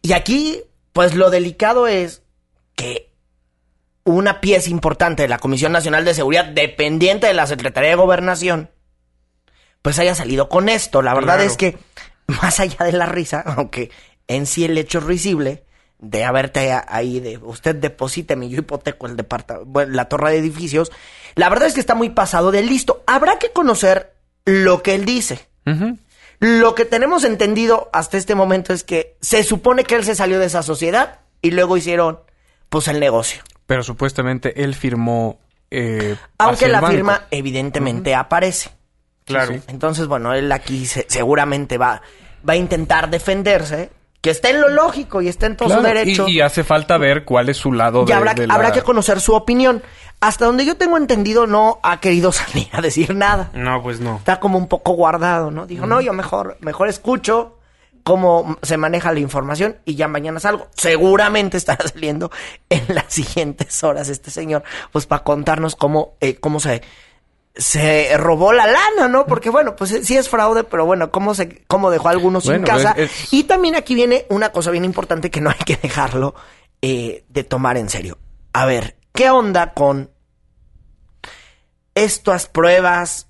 Y 0.02 0.14
aquí, 0.14 0.62
pues 0.94 1.16
lo 1.16 1.30
delicado 1.30 1.88
es 1.88 2.24
que 2.76 3.12
una 4.04 4.42
pieza 4.42 4.70
importante 4.70 5.24
de 5.24 5.30
la 5.30 5.40
Comisión 5.40 5.72
Nacional 5.72 6.06
de 6.06 6.14
Seguridad, 6.14 6.46
dependiente 6.46 7.28
de 7.28 7.34
la 7.34 7.48
Secretaría 7.48 7.92
de 7.92 7.96
Gobernación, 7.96 8.70
pues 9.82 10.00
haya 10.00 10.16
salido 10.16 10.50
con 10.50 10.70
esto. 10.70 11.02
La 11.02 11.14
verdad 11.14 11.42
es 11.42 11.58
que, 11.58 11.78
más 12.28 12.60
allá 12.60 12.86
de 12.86 12.94
la 12.94 13.06
risa, 13.06 13.42
aunque 13.46 13.92
en 14.28 14.46
sí 14.46 14.66
el 14.66 14.78
hecho 14.78 15.00
es 15.00 15.04
risible, 15.04 15.66
de 16.00 16.24
haberte 16.24 16.72
ahí, 16.88 17.20
de 17.20 17.38
usted 17.40 17.76
deposite 17.76 18.38
mi 18.38 18.50
yo 18.50 18.60
hipoteco 18.60 19.06
el 19.06 19.18
departamento, 19.18 19.86
la 19.86 20.06
torre 20.06 20.32
de 20.32 20.38
edificios, 20.38 20.94
la 21.36 21.50
verdad 21.50 21.68
es 21.68 21.74
que 21.74 21.82
está 21.82 21.94
muy 21.94 22.10
pasado 22.10 22.52
de 22.52 22.64
listo. 22.64 23.04
Habrá 23.06 23.38
que 23.38 23.52
conocer 23.52 24.14
lo 24.50 24.84
que 24.84 24.96
él 24.96 25.06
dice. 25.06 25.48
Lo 26.40 26.74
que 26.74 26.86
tenemos 26.86 27.24
entendido 27.24 27.90
hasta 27.94 28.18
este 28.18 28.34
momento 28.34 28.74
es 28.74 28.84
que 28.84 29.18
se 29.22 29.44
supone 29.44 29.84
que 29.84 29.96
él 29.96 30.04
se 30.04 30.16
salió 30.16 30.40
de 30.40 30.46
esa 30.46 30.64
sociedad 30.64 31.20
y 31.42 31.52
luego 31.52 31.78
hicieron 31.78 32.20
pues 32.70 32.88
el 32.88 33.00
negocio. 33.00 33.44
Pero 33.66 33.84
supuestamente 33.84 34.64
él 34.64 34.74
firmó... 34.74 35.40
Eh, 35.70 36.16
Aunque 36.40 36.68
la 36.68 36.82
firma 36.82 37.28
evidentemente 37.30 38.16
aparece. 38.16 38.72
Claro. 39.26 39.54
Entonces, 39.68 40.08
bueno, 40.08 40.34
él 40.34 40.52
aquí 40.52 40.86
seguramente 40.88 41.78
va, 41.78 42.02
va 42.48 42.54
a 42.54 42.56
intentar 42.56 43.10
defenderse 43.10 43.92
que 44.22 44.30
está 44.30 44.50
en 44.50 44.62
lo 44.62 44.70
lógico 44.70 45.22
y 45.22 45.28
está 45.28 45.46
en 45.46 45.56
todo 45.56 45.70
su 45.70 45.82
derecho. 45.82 46.28
Y, 46.28 46.42
hace 46.42 46.64
falta 46.64 46.98
ver 46.98 47.24
cuál 47.24 47.50
es 47.50 47.58
su 47.58 47.72
lado 47.72 48.06
de, 48.06 48.14
habrá, 48.14 48.36
habrá 48.50 48.72
que 48.72 48.82
conocer 48.82 49.22
su 49.22 49.34
opinión. 49.34 49.82
Hasta 50.22 50.46
donde 50.46 50.66
yo 50.66 50.76
tengo 50.76 50.98
entendido, 50.98 51.48
no 51.48 51.80
ha 51.82 52.02
querido 52.02 52.32
salir 52.34 52.68
a 52.74 52.82
decir 52.82 53.16
nada. 53.16 53.52
No, 53.54 53.82
pues 53.82 54.00
no. 54.00 54.18
Está 54.18 54.40
como 54.40 54.58
un 54.58 54.68
poco 54.68 54.94
guardado, 54.94 55.52
¿no? 55.52 55.66
Dijo, 55.66 55.86
no, 55.86 56.02
yo 56.02 56.14
mejor, 56.14 56.58
mejor 56.60 56.90
escucho 56.90 57.56
cómo 58.04 58.58
se 58.62 58.78
maneja 58.78 59.12
la 59.12 59.20
información 59.20 59.78
y 59.86 59.96
ya 59.96 60.08
mañana 60.08 60.40
salgo. 60.40 60.68
Seguramente 60.76 61.58
estará 61.58 61.88
saliendo 61.94 62.32
en 62.70 62.84
las 62.94 63.06
siguientes 63.08 63.84
horas 63.84 64.10
este 64.10 64.32
señor, 64.32 64.64
pues 64.92 65.06
para 65.06 65.24
contarnos 65.24 65.76
cómo, 65.76 66.16
eh, 66.20 66.36
cómo 66.36 66.60
se 66.60 66.82
se 67.56 68.18
robó 68.18 68.54
la 68.54 68.68
lana, 68.68 69.08
¿no? 69.10 69.26
Porque 69.26 69.50
bueno, 69.50 69.76
pues 69.76 70.00
sí 70.04 70.16
es 70.16 70.30
fraude, 70.30 70.64
pero 70.64 70.86
bueno, 70.86 71.12
cómo 71.12 71.34
se 71.34 71.64
cómo 71.68 71.92
dejó 71.92 72.08
a 72.08 72.12
algunos 72.12 72.44
sin 72.44 72.64
casa. 72.64 72.96
Y 73.32 73.44
también 73.44 73.76
aquí 73.76 73.96
viene 73.96 74.26
una 74.30 74.52
cosa 74.52 74.72
bien 74.72 74.86
importante 74.86 75.30
que 75.30 75.42
no 75.42 75.50
hay 75.50 75.58
que 75.66 75.76
dejarlo 75.76 76.36
eh, 76.82 77.26
de 77.28 77.44
tomar 77.44 77.78
en 77.78 77.90
serio. 77.90 78.18
A 78.54 78.66
ver, 78.66 78.96
¿qué 79.14 79.30
onda 79.30 79.74
con 79.74 80.12
estas 81.96 82.48
pruebas, 82.48 83.28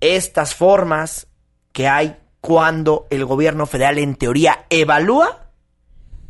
estas 0.00 0.54
formas 0.54 1.26
que 1.72 1.88
hay 1.88 2.16
cuando 2.40 3.06
el 3.10 3.24
gobierno 3.24 3.66
federal 3.66 3.98
en 3.98 4.14
teoría 4.14 4.66
evalúa 4.70 5.48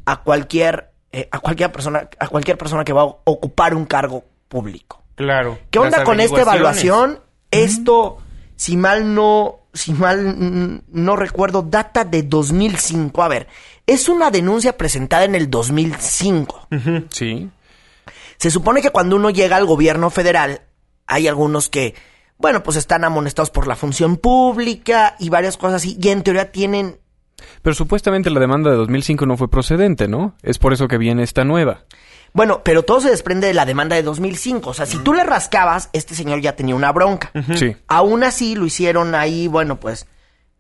a 0.07 0.23
cualquier 0.23 0.93
eh, 1.13 1.29
a 1.31 1.41
cualquier 1.41 1.73
persona 1.73 2.09
a 2.19 2.29
cualquier 2.29 2.57
persona 2.57 2.85
que 2.85 2.93
va 2.93 3.03
a 3.03 3.17
ocupar 3.25 3.75
un 3.75 3.85
cargo 3.85 4.25
público? 4.49 5.03
Claro. 5.17 5.59
¿Qué 5.71 5.79
onda 5.79 6.05
con 6.05 6.21
esta 6.21 6.41
evaluación? 6.41 7.21
Esto, 7.63 8.19
si 8.57 8.77
mal 8.77 9.15
no, 9.15 9.61
si 9.73 9.93
mal 9.93 10.83
no 10.91 11.17
recuerdo, 11.17 11.63
data 11.63 12.05
de 12.05 12.23
2005. 12.23 13.23
A 13.23 13.29
ver, 13.29 13.49
es 13.87 14.09
una 14.09 14.31
denuncia 14.31 14.77
presentada 14.77 15.25
en 15.25 15.35
el 15.35 15.51
2005. 15.51 16.69
Sí. 17.11 17.51
Se 18.37 18.51
supone 18.51 18.83
que 18.83 18.91
cuando 18.91 19.17
uno 19.17 19.31
llega 19.31 19.57
al 19.57 19.67
gobierno 19.67 20.11
federal, 20.11 20.63
hay 21.07 21.29
algunos 21.29 21.69
que, 21.69 21.95
bueno, 22.39 22.63
pues 22.63 22.77
están 22.77 23.05
amonestados 23.05 23.51
por 23.51 23.67
la 23.67 23.77
función 23.77 24.17
pública 24.17 25.17
y 25.19 25.29
varias 25.29 25.57
cosas 25.57 25.77
así, 25.77 25.97
y 26.01 26.09
en 26.09 26.23
teoría 26.23 26.51
tienen 26.51 26.99
Pero 27.63 27.75
supuestamente 27.75 28.31
la 28.31 28.41
demanda 28.41 28.71
de 28.71 28.77
2005 28.77 29.27
no 29.27 29.37
fue 29.37 29.49
procedente, 29.49 30.09
¿no? 30.09 30.35
Es 30.43 30.59
por 30.59 30.73
eso 30.73 30.89
que 30.89 30.99
viene 30.99 31.23
esta 31.23 31.45
nueva. 31.45 31.85
Bueno, 32.35 32.63
pero 32.65 32.83
todo 32.83 33.01
se 33.01 33.11
desprende 33.11 33.47
de 33.47 33.55
la 33.55 33.65
demanda 33.65 33.95
de 33.97 34.03
2005. 34.03 34.71
O 34.71 34.75
sea, 34.75 34.87
si 34.87 34.99
tú 34.99 35.15
le 35.15 35.23
rascabas, 35.25 35.89
este 35.93 36.15
señor 36.17 36.41
ya 36.41 36.57
tenía 36.57 36.75
una 36.75 36.91
bronca. 36.93 37.31
Sí. 37.57 37.77
Aún 37.87 38.25
así 38.25 38.57
lo 38.57 38.67
hicieron 38.67 39.15
ahí, 39.15 39.47
bueno, 39.47 39.79
pues 39.79 40.07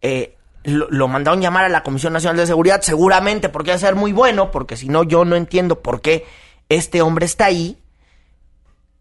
eh, 0.00 0.36
lo, 0.62 0.86
lo 0.88 1.08
mandaron 1.08 1.40
llamar 1.42 1.64
a 1.64 1.68
la 1.68 1.82
Comisión 1.82 2.12
Nacional 2.12 2.36
de 2.36 2.46
Seguridad, 2.46 2.80
seguramente 2.82 3.48
porque 3.48 3.72
va 3.72 3.74
a 3.76 3.80
ser 3.80 3.96
muy 3.96 4.12
bueno, 4.12 4.52
porque 4.52 4.76
si 4.76 4.88
no 4.88 5.02
yo 5.02 5.24
no 5.24 5.34
entiendo 5.34 5.82
por 5.82 6.00
qué 6.00 6.24
este 6.68 7.02
hombre 7.02 7.26
está 7.26 7.46
ahí. 7.46 7.76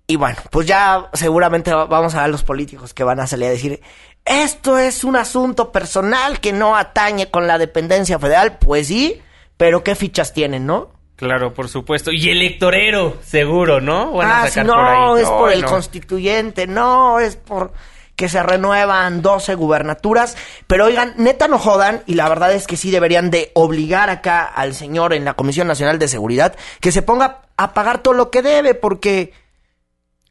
Y 0.08 0.16
bueno, 0.18 0.38
pues 0.50 0.68
ya 0.68 1.10
seguramente 1.14 1.72
va- 1.74 1.86
vamos 1.86 2.14
a 2.16 2.18
ver 2.18 2.26
a 2.26 2.28
los 2.30 2.44
políticos 2.44 2.94
que 2.94 3.04
van 3.04 3.20
a 3.20 3.28
salir 3.28 3.48
a 3.48 3.52
decir, 3.52 3.82
esto 4.26 4.78
es 4.80 5.04
un 5.04 5.16
asunto 5.16 5.72
personal 5.72 6.40
que 6.40 6.52
no 6.54 6.76
atañe 6.76 7.30
con 7.30 7.46
la 7.48 7.58
dependencia 7.60 8.18
federal. 8.20 8.58
Pues 8.58 8.88
sí, 8.88 9.22
pero 9.58 9.84
¿qué 9.84 9.94
fichas 9.96 10.34
tienen, 10.34 10.66
no? 10.66 10.92
Claro, 11.16 11.54
por 11.54 11.70
supuesto. 11.70 12.12
Y 12.12 12.30
electorero, 12.30 13.18
seguro, 13.24 13.80
¿no? 13.80 14.12
Van 14.14 14.30
a 14.30 14.44
ah, 14.44 14.48
sacar 14.48 14.66
sí, 14.66 14.68
no, 14.68 14.74
por 14.74 14.86
ahí. 14.86 15.22
es 15.24 15.30
por 15.30 15.52
el 15.52 15.62
no. 15.62 15.68
constituyente, 15.68 16.68
no, 16.68 17.20
es 17.20 17.36
por 17.36 17.72
que 18.16 18.30
se 18.30 18.44
renuevan 18.44 19.22
12 19.22 19.56
gubernaturas. 19.56 20.38
Pero 20.68 20.86
oigan, 20.86 21.14
neta 21.18 21.48
no 21.48 21.58
jodan, 21.58 22.04
y 22.06 22.16
la 22.16 22.30
verdad 22.30 22.54
es 22.54 22.68
que 22.68 22.78
sí 22.78 22.92
deberían 22.92 23.32
de 23.32 23.52
obligar 23.54 24.10
acá 24.10 24.44
al 24.46 24.74
señor 24.74 25.14
en 25.14 25.26
la 25.26 25.34
Comisión 25.34 25.68
Nacional 25.68 26.00
de 26.00 26.08
Seguridad 26.08 26.56
que 26.80 26.92
se 26.92 27.02
ponga 27.02 27.42
a 27.58 27.74
pagar 27.74 28.04
todo 28.04 28.14
lo 28.14 28.30
que 28.30 28.42
debe, 28.42 28.74
porque 28.74 29.34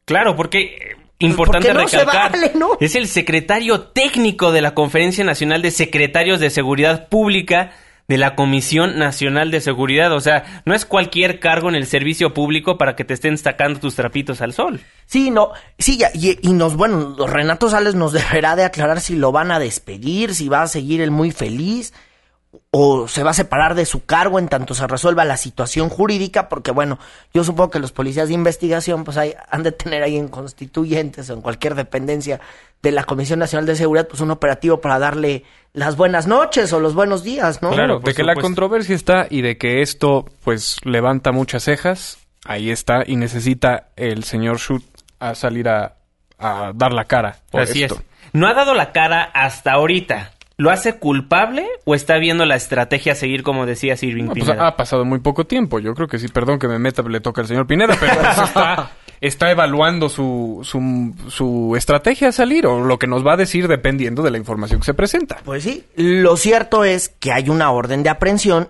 Claro, 0.05 0.35
porque 0.35 0.59
eh, 0.61 0.97
importante 1.21 1.73
no 1.73 1.81
recalcar, 1.81 2.33
vale, 2.33 2.53
¿no? 2.55 2.77
es 2.81 2.97
el 2.97 3.07
secretario 3.07 3.83
técnico 3.83 4.53
de 4.53 4.61
la 4.61 4.75
Conferencia 4.75 5.25
Nacional 5.25 5.63
de 5.63 5.71
Secretarios 5.71 6.41
de 6.41 6.51
Seguridad 6.51 7.09
Pública 7.09 7.73
de 8.13 8.19
la 8.19 8.35
Comisión 8.35 8.99
Nacional 8.99 9.51
de 9.51 9.63
Seguridad, 9.63 10.13
o 10.13 10.21
sea, 10.21 10.63
no 10.67 10.75
es 10.75 10.85
cualquier 10.85 11.41
cargo 11.41 11.71
en 11.71 11.75
el 11.75 11.87
servicio 11.87 12.35
público 12.35 12.77
para 12.77 12.95
que 12.95 13.07
te 13.07 13.15
estén 13.15 13.39
sacando 13.39 13.81
tus 13.81 13.95
trapitos 13.95 14.43
al 14.43 14.53
sol. 14.53 14.81
sí, 15.07 15.31
no, 15.31 15.53
sí, 15.79 15.97
ya, 15.97 16.11
y, 16.13 16.39
y 16.47 16.53
nos, 16.53 16.77
bueno, 16.77 17.17
Renato 17.27 17.71
Sales 17.71 17.95
nos 17.95 18.13
deberá 18.13 18.55
de 18.55 18.65
aclarar 18.65 19.01
si 19.01 19.17
lo 19.17 19.33
van 19.33 19.51
a 19.51 19.59
despedir, 19.59 20.35
si 20.35 20.51
va 20.51 20.61
a 20.61 20.67
seguir 20.67 21.01
el 21.01 21.11
muy 21.11 21.31
feliz. 21.31 21.95
O 22.71 23.09
se 23.09 23.23
va 23.23 23.31
a 23.31 23.35
separar 23.35 23.75
de 23.75 23.87
su 23.87 24.05
cargo 24.05 24.39
en 24.39 24.49
tanto 24.49 24.75
se 24.75 24.87
resuelva 24.87 25.25
la 25.25 25.37
situación 25.37 25.89
jurídica, 25.89 26.49
porque 26.49 26.71
bueno, 26.71 26.99
yo 27.33 27.45
supongo 27.45 27.71
que 27.71 27.79
los 27.79 27.93
policías 27.93 28.29
de 28.29 28.35
investigación 28.35 29.05
pues 29.05 29.17
hay, 29.17 29.35
han 29.51 29.63
de 29.63 29.73
tener 29.73 30.03
ahí 30.03 30.17
en 30.17 30.29
constituyentes 30.29 31.31
o 31.31 31.35
en 31.35 31.41
cualquier 31.41 31.75
dependencia 31.75 32.41
de 32.83 32.91
la 32.91 33.05
Comisión 33.05 33.39
Nacional 33.39 33.67
de 33.67 33.77
Seguridad 33.77 34.09
pues 34.09 34.21
un 34.21 34.31
operativo 34.31 34.81
para 34.81 34.99
darle 34.99 35.45
las 35.73 35.97
buenas 35.97 36.27
noches 36.27 36.73
o 36.73 36.81
los 36.81 36.95
buenos 36.95 37.23
días, 37.23 37.63
¿no? 37.63 37.71
Claro, 37.71 38.01
de 38.01 38.13
que 38.13 38.25
la 38.25 38.35
controversia 38.35 38.95
está 38.95 39.27
y 39.31 39.41
de 39.41 39.57
que 39.57 39.81
esto, 39.81 40.27
pues, 40.45 40.77
levanta 40.85 41.33
muchas 41.33 41.63
cejas, 41.63 42.19
ahí 42.45 42.71
está, 42.71 43.05
y 43.07 43.17
necesita 43.17 43.89
el 43.97 44.25
señor 44.25 44.59
Schut 44.59 44.85
a 45.21 45.35
salir 45.35 45.69
a, 45.69 45.95
a 46.39 46.73
dar 46.75 46.93
la 46.93 47.05
cara 47.05 47.37
por 47.51 47.63
Así 47.63 47.85
esto. 47.85 47.95
es. 47.95 48.03
No 48.35 48.49
ha 48.49 48.55
dado 48.55 48.75
la 48.75 48.93
cara 48.93 49.23
hasta 49.33 49.73
ahorita. 49.73 50.33
¿Lo 50.63 50.71
hace 50.71 50.95
culpable 50.95 51.67
o 51.85 51.97
está 51.97 52.19
viendo 52.19 52.47
la 52.47 52.55
estrategia 52.55 53.13
a 53.13 53.17
seguir, 53.17 53.43
como 53.43 53.67
decía 53.67 53.97
Irving 54.01 54.27
No, 54.27 54.33
pues 54.33 54.45
Pineda? 54.45 54.69
ha 54.69 54.77
pasado 54.77 55.05
muy 55.05 55.19
poco 55.19 55.45
tiempo. 55.45 55.81
Yo 55.81 55.93
creo 55.95 56.07
que 56.07 56.21
sí, 56.21 56.29
perdón 56.29 56.61
que 56.61 56.69
me 56.69 56.79
meta, 56.79 57.03
le 57.03 57.19
toca 57.21 57.41
al 57.41 57.49
señor 57.49 57.67
Pineda, 57.67 57.97
pero 57.99 58.15
pues 58.15 58.39
está, 58.39 58.93
está 59.21 59.51
evaluando 59.51 60.09
su, 60.09 60.61
su, 60.63 61.15
su 61.29 61.75
estrategia 61.77 62.29
a 62.29 62.33
salir 62.33 62.69
o 62.69 62.79
lo 62.81 62.97
que 62.97 63.09
nos 63.09 63.27
va 63.27 63.33
a 63.33 63.37
decir 63.37 63.67
dependiendo 63.67 64.23
de 64.23 64.31
la 64.31 64.39
información 64.39 64.79
que 64.79 64.87
se 64.87 64.95
presenta. 64.95 65.39
Pues 65.45 65.65
sí, 65.65 65.85
lo 65.97 66.37
cierto 66.37 66.85
es 66.85 67.09
que 67.09 67.33
hay 67.33 67.49
una 67.49 67.73
orden 67.73 68.05
de 68.05 68.11
aprehensión 68.11 68.69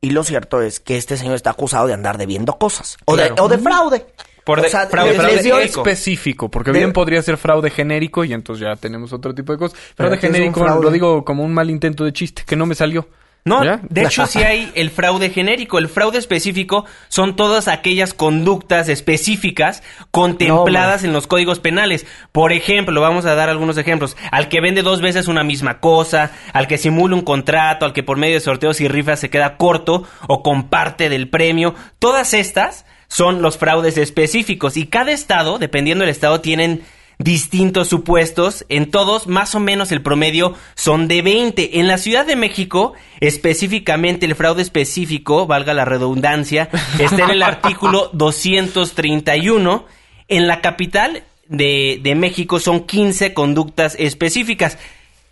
y 0.00 0.12
lo 0.12 0.24
cierto 0.24 0.62
es 0.62 0.80
que 0.80 0.96
este 0.96 1.18
señor 1.18 1.34
está 1.34 1.50
acusado 1.50 1.86
de 1.86 1.92
andar 1.92 2.16
debiendo 2.16 2.54
cosas 2.54 2.96
o, 3.04 3.16
de, 3.16 3.34
o 3.38 3.48
de 3.48 3.58
fraude. 3.58 4.06
Por 4.44 4.58
O 4.60 4.62
de- 4.62 4.68
sea, 4.68 4.86
fraude, 4.88 5.10
les- 5.12 5.18
fraude 5.18 5.34
les 5.36 5.44
dio- 5.44 5.54
genérico. 5.56 5.80
específico, 5.80 6.50
porque 6.50 6.70
De- 6.72 6.78
bien 6.78 6.92
podría 6.92 7.22
ser 7.22 7.36
fraude 7.38 7.70
genérico 7.70 8.24
y 8.24 8.32
entonces 8.34 8.66
ya 8.66 8.76
tenemos 8.76 9.12
otro 9.12 9.34
tipo 9.34 9.52
de 9.52 9.58
cosas. 9.58 9.78
Fraude 9.96 10.18
¿qué 10.18 10.26
es 10.26 10.30
un 10.30 10.34
genérico 10.36 10.60
fraude? 10.64 10.82
lo 10.84 10.90
digo 10.90 11.24
como 11.24 11.44
un 11.44 11.54
mal 11.54 11.70
intento 11.70 12.04
de 12.04 12.12
chiste 12.12 12.42
que 12.46 12.54
no 12.56 12.66
me 12.66 12.74
salió. 12.74 13.08
No, 13.46 13.62
¿Ya? 13.62 13.78
de 13.90 14.04
hecho 14.04 14.26
sí 14.26 14.42
hay 14.42 14.72
el 14.74 14.90
fraude 14.90 15.28
genérico. 15.28 15.76
El 15.78 15.90
fraude 15.90 16.16
específico 16.18 16.86
son 17.08 17.36
todas 17.36 17.68
aquellas 17.68 18.14
conductas 18.14 18.88
específicas 18.88 19.82
contempladas 20.10 21.04
en 21.04 21.12
los 21.12 21.26
códigos 21.26 21.60
penales. 21.60 22.06
Por 22.32 22.52
ejemplo, 22.52 23.00
vamos 23.02 23.26
a 23.26 23.34
dar 23.34 23.50
algunos 23.50 23.76
ejemplos. 23.76 24.16
Al 24.30 24.48
que 24.48 24.62
vende 24.62 24.80
dos 24.82 25.02
veces 25.02 25.28
una 25.28 25.44
misma 25.44 25.78
cosa, 25.80 26.30
al 26.54 26.66
que 26.66 26.78
simula 26.78 27.14
un 27.16 27.20
contrato, 27.22 27.84
al 27.84 27.92
que 27.92 28.02
por 28.02 28.16
medio 28.16 28.34
de 28.34 28.40
sorteos 28.40 28.80
y 28.80 28.88
rifas 28.88 29.20
se 29.20 29.28
queda 29.28 29.58
corto 29.58 30.04
o 30.26 30.42
comparte 30.42 31.10
del 31.10 31.28
premio. 31.28 31.74
Todas 31.98 32.32
estas 32.32 32.86
son 33.08 33.42
los 33.42 33.58
fraudes 33.58 33.96
específicos 33.98 34.76
y 34.76 34.86
cada 34.86 35.12
estado, 35.12 35.58
dependiendo 35.58 36.02
del 36.02 36.10
estado, 36.10 36.40
tienen 36.40 36.82
distintos 37.18 37.88
supuestos. 37.88 38.64
En 38.68 38.90
todos, 38.90 39.26
más 39.26 39.54
o 39.54 39.60
menos 39.60 39.92
el 39.92 40.02
promedio 40.02 40.54
son 40.74 41.08
de 41.08 41.22
20. 41.22 41.80
En 41.80 41.86
la 41.88 41.98
Ciudad 41.98 42.26
de 42.26 42.36
México, 42.36 42.94
específicamente 43.20 44.26
el 44.26 44.34
fraude 44.34 44.62
específico, 44.62 45.46
valga 45.46 45.74
la 45.74 45.84
redundancia, 45.84 46.68
está 46.98 47.24
en 47.24 47.30
el 47.30 47.42
artículo 47.44 48.10
231. 48.12 49.86
En 50.28 50.46
la 50.46 50.60
capital 50.60 51.22
de, 51.48 52.00
de 52.02 52.14
México 52.14 52.58
son 52.60 52.80
15 52.86 53.34
conductas 53.34 53.96
específicas. 53.98 54.78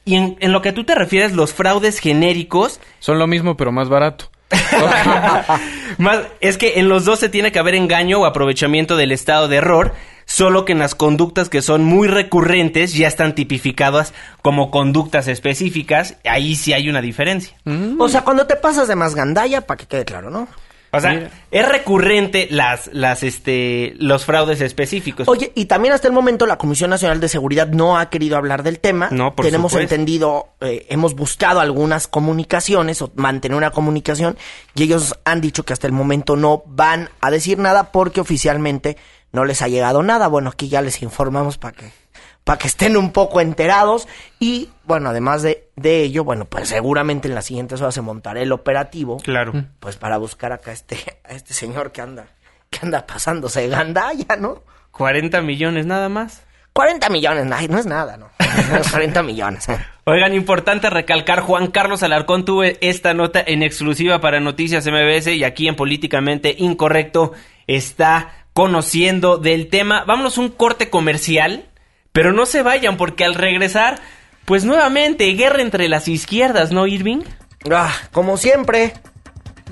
Y 0.05 0.17
en, 0.17 0.37
en 0.41 0.53
lo 0.53 0.63
que 0.63 0.73
tú 0.73 0.85
te 0.85 0.95
refieres, 0.95 1.33
los 1.33 1.53
fraudes 1.53 2.01
genéricos, 2.01 2.81
Son 2.99 3.19
lo 3.19 3.27
mismo 3.27 3.57
pero 3.57 3.71
más 3.71 3.89
barato. 3.89 4.31
más, 5.99 6.21
es 6.41 6.59
que 6.59 6.79
en 6.79 6.89
los 6.89 7.05
dos 7.05 7.19
se 7.19 7.29
tiene 7.29 7.53
que 7.53 7.59
haber 7.59 7.75
engaño 7.75 8.21
o 8.21 8.27
aprovechamiento 8.27 8.97
del 8.97 9.13
estado 9.13 9.49
de 9.49 9.57
error, 9.57 9.95
solo 10.25 10.65
que 10.65 10.73
en 10.73 10.79
las 10.79 10.95
conductas 10.95 11.49
que 11.49 11.63
son 11.63 11.85
muy 11.85 12.09
recurrentes 12.09 12.95
ya 12.95 13.09
están 13.09 13.35
tipificadas 13.35 14.15
como 14.41 14.71
conductas 14.71 15.29
específicas, 15.29 16.17
ahí 16.25 16.55
sí 16.55 16.73
hay 16.73 16.89
una 16.89 17.01
diferencia. 17.01 17.57
O 17.99 18.09
sea, 18.09 18.23
cuando 18.23 18.47
te 18.47 18.57
pasas 18.57 18.89
de 18.89 18.97
más 18.97 19.15
gandalla, 19.15 19.63
para 19.63 19.79
que 19.79 19.87
quede 19.87 20.05
claro, 20.05 20.31
¿no? 20.31 20.49
O 20.95 21.01
sea, 21.01 21.31
es 21.51 21.69
recurrente 21.69 22.49
las, 22.51 22.91
las, 22.93 23.23
este, 23.23 23.95
los 23.97 24.27
fraudes 24.27 24.61
específicos. 24.61 25.27
Oye, 25.27 25.51
y 25.55 25.65
también 25.65 25.95
hasta 25.95 26.07
el 26.07 26.13
momento 26.13 26.47
la 26.47 26.59
Comisión 26.59 26.91
Nacional 26.91 27.19
de 27.19 27.29
Seguridad 27.29 27.69
no 27.69 27.97
ha 27.97 28.11
querido 28.11 28.37
hablar 28.37 28.63
del 28.63 28.79
tema. 28.79 29.09
No, 29.11 29.35
por 29.35 29.47
Tenemos 29.47 29.73
supuesto. 29.73 29.95
entendido, 29.95 30.49
eh, 30.61 30.85
hemos 30.91 31.15
buscado 31.15 31.61
algunas 31.61 32.09
comunicaciones 32.09 33.01
o 33.01 33.11
mantener 33.15 33.57
una 33.57 33.71
comunicación 33.71 34.37
y 34.75 34.83
ellos 34.83 35.19
han 35.25 35.41
dicho 35.41 35.65
que 35.65 35.73
hasta 35.73 35.87
el 35.87 35.95
momento 35.95 36.37
no 36.37 36.63
van 36.67 37.09
a 37.23 37.31
decir 37.31 37.59
nada 37.59 37.91
porque 37.91 38.21
oficialmente 38.21 38.99
no 39.33 39.47
les 39.47 39.63
ha 39.63 39.69
llegado 39.69 40.03
nada. 40.03 40.29
Bueno, 40.29 40.51
aquí 40.51 40.69
ya 40.69 40.83
les 40.83 41.01
informamos 41.01 41.57
para 41.57 41.75
que 41.75 42.02
para 42.45 42.59
que 42.59 42.67
estén 42.67 42.97
un 42.97 43.13
poco 43.13 43.41
enterados 43.41 44.09
y 44.41 44.69
bueno, 44.85 45.11
además 45.11 45.43
de, 45.43 45.69
de 45.77 46.03
ello, 46.03 46.25
bueno, 46.25 46.45
pues 46.47 46.69
seguramente 46.69 47.29
en 47.29 47.35
las 47.35 47.45
siguientes 47.47 47.81
horas 47.81 47.95
se 47.95 48.01
montará 48.01 48.41
el 48.41 48.53
operativo 48.53 49.19
Claro. 49.19 49.53
pues 49.81 49.97
para 49.97 50.19
buscar 50.19 50.53
acá 50.53 50.71
a 50.71 50.75
este, 50.75 50.97
a 51.25 51.33
este 51.35 51.55
señor 51.55 51.93
que 51.93 52.01
anda, 52.01 52.27
que 52.71 52.81
anda 52.83 53.07
pasándose 53.07 53.61
de 53.63 53.69
gandalla, 53.69 54.37
¿no? 54.39 54.63
40 54.91 55.41
millones 55.43 55.87
nada 55.87 56.09
más. 56.09 56.43
40 56.75 57.11
millones, 57.11 57.47
ay, 57.53 57.69
no 57.69 57.79
es 57.79 57.85
nada, 57.87 58.17
¿no? 58.17 58.31
40 58.91 59.23
millones. 59.23 59.67
Oigan, 60.05 60.35
importante 60.35 60.89
recalcar, 60.91 61.41
Juan 61.41 61.67
Carlos 61.69 62.03
Alarcón 62.03 62.45
tuvo 62.47 62.63
esta 62.65 63.13
nota 63.15 63.43
en 63.47 63.63
exclusiva 63.63 64.21
para 64.21 64.41
Noticias 64.41 64.87
MBS 64.87 65.29
y 65.29 65.45
aquí 65.45 65.69
en 65.69 65.77
Políticamente 65.77 66.55
Incorrecto 66.59 67.33
está 67.67 68.47
conociendo 68.55 69.37
del 69.37 69.69
tema. 69.69 70.05
Vámonos 70.07 70.39
un 70.39 70.49
corte 70.49 70.89
comercial, 70.91 71.67
pero 72.13 72.33
no 72.33 72.47
se 72.47 72.63
vayan 72.63 72.97
porque 72.97 73.25
al 73.25 73.35
regresar, 73.35 73.99
pues 74.45 74.65
nuevamente, 74.65 75.25
guerra 75.33 75.63
entre 75.63 75.89
las 75.89 76.09
izquierdas, 76.09 76.71
¿no, 76.73 76.87
Irving? 76.87 77.23
Ah, 77.71 77.93
como 78.13 78.37
siempre. 78.37 78.93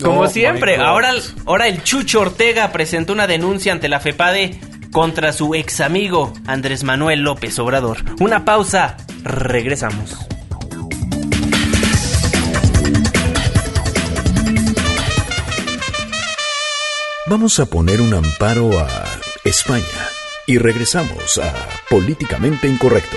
Como 0.03 0.23
Oh, 0.23 0.29
siempre, 0.29 0.77
ahora, 0.77 1.13
ahora 1.45 1.69
el 1.69 1.83
Chucho 1.83 2.21
Ortega 2.23 2.73
presentó 2.73 3.13
una 3.13 3.27
denuncia 3.27 3.73
ante 3.73 3.89
la 3.91 4.01
FEPADE 4.01 4.59
contra 4.93 5.33
su 5.35 5.55
ex 5.55 5.83
amigo 5.83 6.33
Andrés 6.47 6.85
Manuel 6.85 7.21
López 7.21 7.59
Obrador. 7.59 7.99
Una 8.19 8.47
pausa, 8.47 8.97
regresamos. 9.23 10.17
Vamos 17.27 17.61
a 17.61 17.67
poner 17.67 18.01
un 18.01 18.15
amparo 18.15 18.81
a 18.81 18.89
España 19.45 19.85
y 20.51 20.59
regresamos 20.59 21.39
a 21.39 21.55
Políticamente 21.89 22.67
Incorrecto. 22.67 23.17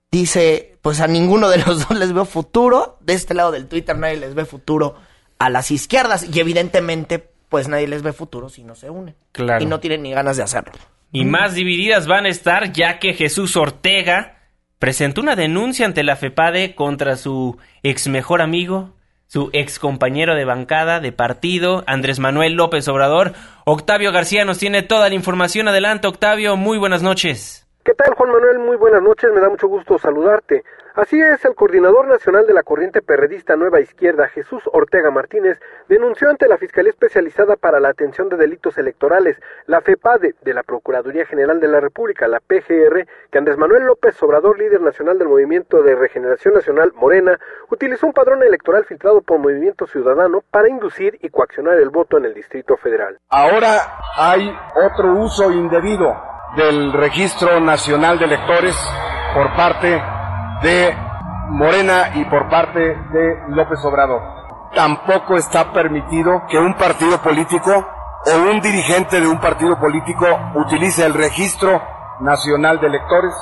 dice, 0.09 0.77
pues 0.81 1.01
a 1.01 1.07
ninguno 1.07 1.49
de 1.49 1.57
los 1.57 1.89
dos 1.89 1.97
les 1.97 2.13
veo 2.13 2.23
futuro. 2.23 2.99
De 3.01 3.13
este 3.13 3.33
lado 3.33 3.51
del 3.51 3.67
Twitter 3.67 3.97
nadie 3.97 4.15
les 4.15 4.33
ve 4.33 4.45
futuro 4.45 4.95
a 5.41 5.49
las 5.49 5.71
izquierdas 5.71 6.23
y 6.31 6.39
evidentemente 6.39 7.31
pues 7.49 7.67
nadie 7.67 7.87
les 7.87 8.03
ve 8.03 8.13
futuro 8.13 8.47
si 8.47 8.63
no 8.63 8.75
se 8.75 8.89
unen. 8.91 9.15
Claro. 9.31 9.63
Y 9.63 9.65
no 9.65 9.79
tienen 9.79 10.03
ni 10.03 10.11
ganas 10.13 10.37
de 10.37 10.43
hacerlo. 10.43 10.73
Y 11.11 11.25
más 11.25 11.55
divididas 11.55 12.07
van 12.07 12.25
a 12.25 12.29
estar 12.29 12.71
ya 12.71 12.99
que 12.99 13.13
Jesús 13.13 13.57
Ortega 13.57 14.37
presentó 14.77 15.19
una 15.19 15.35
denuncia 15.35 15.85
ante 15.85 16.03
la 16.03 16.15
FEPADE 16.15 16.75
contra 16.75 17.15
su 17.15 17.57
ex 17.81 18.07
mejor 18.07 18.41
amigo, 18.41 18.93
su 19.25 19.49
ex 19.51 19.79
compañero 19.79 20.35
de 20.35 20.45
bancada, 20.45 20.99
de 20.99 21.11
partido, 21.11 21.83
Andrés 21.87 22.19
Manuel 22.19 22.53
López 22.53 22.87
Obrador. 22.87 23.33
Octavio 23.65 24.11
García 24.11 24.45
nos 24.45 24.59
tiene 24.59 24.83
toda 24.83 25.09
la 25.09 25.15
información. 25.15 25.67
Adelante, 25.67 26.07
Octavio, 26.07 26.55
muy 26.55 26.77
buenas 26.77 27.01
noches. 27.01 27.67
¿Qué 27.83 27.93
tal, 27.95 28.13
Juan 28.13 28.31
Manuel? 28.31 28.59
Muy 28.59 28.77
buenas 28.77 29.01
noches, 29.01 29.29
me 29.33 29.41
da 29.41 29.49
mucho 29.49 29.67
gusto 29.67 29.97
saludarte. 29.97 30.63
Así 30.93 31.21
es, 31.21 31.45
el 31.45 31.55
coordinador 31.55 32.05
nacional 32.07 32.45
de 32.45 32.53
la 32.53 32.63
corriente 32.63 33.01
perredista 33.01 33.55
Nueva 33.55 33.79
Izquierda, 33.79 34.27
Jesús 34.27 34.61
Ortega 34.73 35.09
Martínez, 35.09 35.57
denunció 35.87 36.29
ante 36.29 36.49
la 36.49 36.57
Fiscalía 36.57 36.89
Especializada 36.89 37.55
para 37.55 37.79
la 37.79 37.89
Atención 37.89 38.27
de 38.27 38.35
Delitos 38.35 38.77
Electorales, 38.77 39.39
la 39.67 39.79
FEPADE, 39.79 40.35
de 40.41 40.53
la 40.53 40.63
Procuraduría 40.63 41.25
General 41.25 41.61
de 41.61 41.69
la 41.69 41.79
República, 41.79 42.27
la 42.27 42.41
PGR, 42.41 43.07
que 43.31 43.37
Andrés 43.37 43.57
Manuel 43.57 43.85
López 43.85 44.21
Obrador, 44.21 44.59
líder 44.59 44.81
nacional 44.81 45.17
del 45.17 45.29
Movimiento 45.29 45.81
de 45.81 45.95
Regeneración 45.95 46.55
Nacional 46.55 46.91
Morena, 46.93 47.39
utilizó 47.69 48.07
un 48.07 48.13
padrón 48.13 48.43
electoral 48.43 48.83
filtrado 48.83 49.21
por 49.21 49.39
Movimiento 49.39 49.87
Ciudadano 49.87 50.41
para 50.51 50.67
inducir 50.67 51.17
y 51.21 51.29
coaccionar 51.29 51.77
el 51.77 51.89
voto 51.89 52.17
en 52.17 52.25
el 52.25 52.33
Distrito 52.33 52.75
Federal. 52.75 53.17
Ahora 53.29 53.97
hay 54.17 54.51
otro 54.75 55.13
uso 55.13 55.51
indebido 55.51 56.13
del 56.57 56.91
Registro 56.91 57.61
Nacional 57.61 58.19
de 58.19 58.25
Electores 58.25 58.75
por 59.33 59.55
parte 59.55 60.01
de 60.61 60.95
Morena 61.49 62.11
y 62.15 62.25
por 62.25 62.49
parte 62.49 62.79
de 62.79 63.43
López 63.49 63.83
Obrador. 63.83 64.21
Tampoco 64.73 65.35
está 65.35 65.73
permitido 65.73 66.43
que 66.47 66.57
un 66.57 66.75
partido 66.75 67.21
político 67.21 67.71
o 68.25 68.51
un 68.51 68.61
dirigente 68.61 69.19
de 69.19 69.27
un 69.27 69.39
partido 69.39 69.77
político 69.79 70.25
utilice 70.55 71.05
el 71.05 71.13
Registro 71.13 71.81
Nacional 72.21 72.79
de 72.79 72.87
Electores 72.87 73.33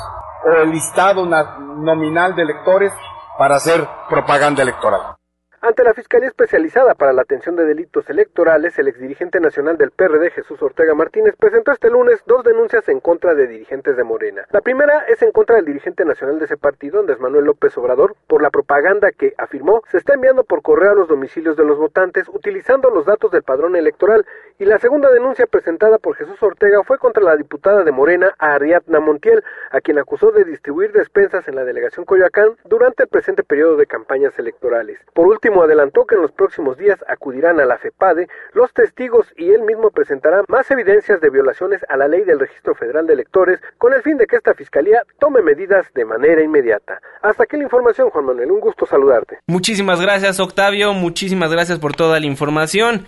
o 0.46 0.62
el 0.62 0.72
listado 0.72 1.26
nominal 1.26 2.36
de 2.36 2.44
electores 2.44 2.94
para 3.38 3.56
hacer 3.56 3.88
propaganda 4.10 4.64
electoral. 4.64 5.19
Ante 5.62 5.84
la 5.84 5.94
Fiscalía 5.94 6.30
Especializada 6.30 6.96
para 6.96 7.12
la 7.12 7.24
Atención 7.24 7.58
de 7.58 7.66
Delitos 7.66 8.10
Electorales, 8.10 8.80
el 8.80 8.88
exdirigente 8.88 9.42
nacional 9.42 9.78
del 9.78 9.92
PRD, 9.92 10.32
Jesús 10.32 10.62
Ortega 10.62 10.94
Martínez, 10.94 11.36
presentó 11.38 11.74
este 11.74 11.90
lunes 11.90 12.24
dos 12.26 12.46
denuncias 12.46 12.88
en 12.88 13.02
contra 13.02 13.36
de 13.36 13.46
dirigentes 13.46 13.98
de 13.98 14.06
Morena. 14.06 14.46
La 14.52 14.62
primera 14.62 15.00
es 15.10 15.22
en 15.22 15.34
contra 15.34 15.58
del 15.58 15.66
dirigente 15.66 16.06
nacional 16.06 16.40
de 16.40 16.46
ese 16.46 16.56
partido, 16.56 17.02
Andrés 17.02 17.20
Manuel 17.20 17.44
López 17.44 17.78
Obrador, 17.78 18.16
por 18.28 18.42
la 18.42 18.52
propaganda 18.52 19.12
que, 19.12 19.34
afirmó, 19.38 19.84
se 19.92 19.98
está 19.98 20.14
enviando 20.14 20.46
por 20.46 20.62
correo 20.62 20.92
a 20.92 20.96
los 20.96 21.10
domicilios 21.10 21.58
de 21.58 21.66
los 21.66 21.78
votantes 21.78 22.30
utilizando 22.30 22.90
los 22.90 23.06
datos 23.06 23.30
del 23.30 23.44
padrón 23.44 23.76
electoral. 23.76 24.26
Y 24.62 24.66
la 24.66 24.78
segunda 24.78 25.10
denuncia 25.10 25.46
presentada 25.48 26.00
por 26.00 26.18
Jesús 26.18 26.36
Ortega 26.44 26.84
fue 26.84 26.98
contra 26.98 27.24
la 27.24 27.38
diputada 27.38 27.86
de 27.86 27.94
Morena, 27.94 28.36
Ariadna 28.38 29.00
Montiel, 29.00 29.42
a 29.72 29.80
quien 29.80 29.98
acusó 29.98 30.34
de 30.34 30.44
distribuir 30.44 30.92
despensas 30.92 31.48
en 31.48 31.56
la 31.56 31.64
delegación 31.64 32.04
Coyoacán 32.04 32.58
durante 32.66 33.04
el 33.04 33.10
presente 33.10 33.44
periodo 33.44 33.78
de 33.78 33.86
campañas 33.86 34.38
electorales. 34.38 35.00
Por 35.14 35.28
último, 35.28 35.64
adelantó 35.64 36.06
que 36.06 36.16
en 36.16 36.24
los 36.24 36.34
próximos 36.34 36.78
días 36.78 37.00
acudirán 37.08 37.62
a 37.62 37.66
la 37.66 37.78
FEPADE 37.78 38.28
los 38.52 38.74
testigos 38.74 39.32
y 39.38 39.50
él 39.52 39.62
mismo 39.62 39.92
presentará 39.92 40.44
más 40.50 40.70
evidencias 40.72 41.22
de 41.22 41.30
violaciones 41.30 41.80
a 41.88 41.96
la 41.96 42.10
ley 42.10 42.26
del 42.26 42.42
Registro 42.42 42.76
Federal 42.76 43.08
de 43.08 43.14
Electores 43.14 43.62
con 43.78 43.94
el 43.94 44.02
fin 44.02 44.18
de 44.18 44.28
que 44.28 44.36
esta 44.36 44.56
fiscalía 44.56 45.04
tome 45.20 45.42
medidas 45.42 45.88
de 45.94 46.04
manera 46.04 46.44
inmediata. 46.44 47.00
Hasta 47.22 47.44
aquí 47.44 47.56
la 47.56 47.64
información, 47.64 48.10
Juan 48.10 48.26
Manuel. 48.26 48.52
Un 48.52 48.60
gusto 48.60 48.86
saludarte. 48.86 49.40
Muchísimas 49.48 50.02
gracias, 50.02 50.38
Octavio. 50.42 50.94
Muchísimas 50.94 51.50
gracias 51.50 51.80
por 51.80 51.96
toda 51.96 52.20
la 52.20 52.26
información. 52.26 53.06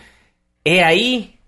He 0.63 0.81
ahí 0.81 1.40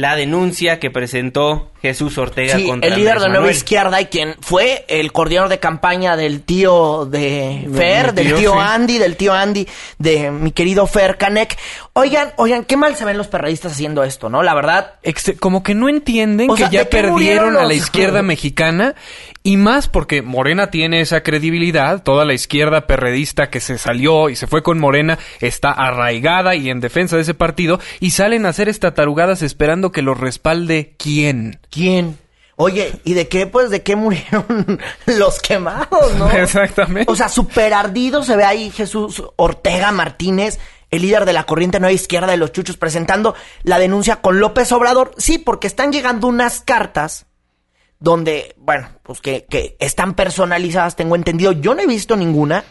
la 0.00 0.16
denuncia 0.16 0.80
que 0.80 0.90
presentó 0.90 1.70
Jesús 1.82 2.18
Ortega 2.18 2.56
sí, 2.56 2.66
contra 2.66 2.88
el 2.88 2.96
líder 2.96 3.20
de 3.20 3.28
Nueva 3.28 3.50
Izquierda 3.50 4.00
y 4.00 4.06
quien 4.06 4.36
fue 4.40 4.84
el 4.88 5.12
coordinador 5.12 5.48
de 5.48 5.58
campaña 5.58 6.16
del 6.16 6.42
tío 6.42 7.06
de 7.06 7.68
Fer, 7.74 8.12
del 8.12 8.34
tío 8.34 8.58
Andy, 8.58 8.98
del 8.98 9.16
tío 9.16 9.32
Andy, 9.32 9.66
de 9.98 10.30
mi 10.30 10.52
querido 10.52 10.86
Fer 10.86 11.16
Canek. 11.16 11.56
Oigan, 11.94 12.32
oigan, 12.36 12.64
qué 12.64 12.76
mal 12.76 12.96
se 12.96 13.04
ven 13.04 13.16
los 13.16 13.28
perredistas 13.28 13.72
haciendo 13.72 14.04
esto, 14.04 14.28
¿no? 14.28 14.42
La 14.42 14.54
verdad. 14.54 14.94
como 15.38 15.62
que 15.62 15.74
no 15.74 15.88
entienden 15.88 16.54
que 16.54 16.68
ya 16.70 16.84
perdieron 16.84 17.56
a 17.56 17.64
la 17.64 17.74
izquierda 17.74 18.22
mexicana 18.30 18.94
y 19.42 19.56
más 19.56 19.88
porque 19.88 20.20
Morena 20.20 20.70
tiene 20.70 21.00
esa 21.00 21.22
credibilidad, 21.22 22.02
toda 22.02 22.24
la 22.26 22.34
izquierda 22.34 22.86
perredista 22.86 23.48
que 23.48 23.60
se 23.60 23.78
salió 23.78 24.28
y 24.28 24.36
se 24.36 24.46
fue 24.46 24.62
con 24.62 24.78
Morena 24.78 25.18
está 25.40 25.70
arraigada 25.70 26.54
y 26.56 26.68
en 26.68 26.80
defensa 26.80 27.16
de 27.16 27.22
ese 27.22 27.34
partido 27.34 27.80
y 28.00 28.10
salen 28.10 28.44
a 28.44 28.50
hacer 28.50 28.68
estatarugadas 28.68 29.42
esperando 29.42 29.92
que 29.92 30.02
los 30.02 30.18
respalde 30.18 30.94
quién. 30.98 31.58
¿Quién? 31.70 32.18
Oye, 32.56 33.00
¿y 33.04 33.14
de 33.14 33.28
qué, 33.28 33.46
pues, 33.46 33.70
de 33.70 33.82
qué 33.82 33.96
murieron 33.96 34.78
los 35.06 35.40
quemados, 35.40 36.14
no? 36.16 36.30
Exactamente. 36.30 37.10
O 37.10 37.16
sea, 37.16 37.28
súper 37.28 37.72
ardido 37.72 38.22
se 38.22 38.36
ve 38.36 38.44
ahí 38.44 38.70
Jesús 38.70 39.22
Ortega 39.36 39.92
Martínez 39.92 40.58
el 40.90 41.02
líder 41.02 41.24
de 41.24 41.32
la 41.32 41.44
corriente 41.44 41.80
nueva 41.80 41.92
izquierda 41.92 42.32
de 42.32 42.36
los 42.36 42.52
chuchos, 42.52 42.76
presentando 42.76 43.34
la 43.62 43.78
denuncia 43.78 44.16
con 44.16 44.40
López 44.40 44.72
Obrador. 44.72 45.12
Sí, 45.16 45.38
porque 45.38 45.66
están 45.66 45.92
llegando 45.92 46.26
unas 46.26 46.60
cartas 46.60 47.26
donde, 48.00 48.54
bueno, 48.56 48.88
pues 49.02 49.20
que, 49.20 49.44
que 49.44 49.76
están 49.78 50.14
personalizadas, 50.14 50.96
tengo 50.96 51.14
entendido. 51.16 51.52
Yo 51.52 51.74
no 51.74 51.82
he 51.82 51.86
visto 51.86 52.16
ninguna, 52.16 52.64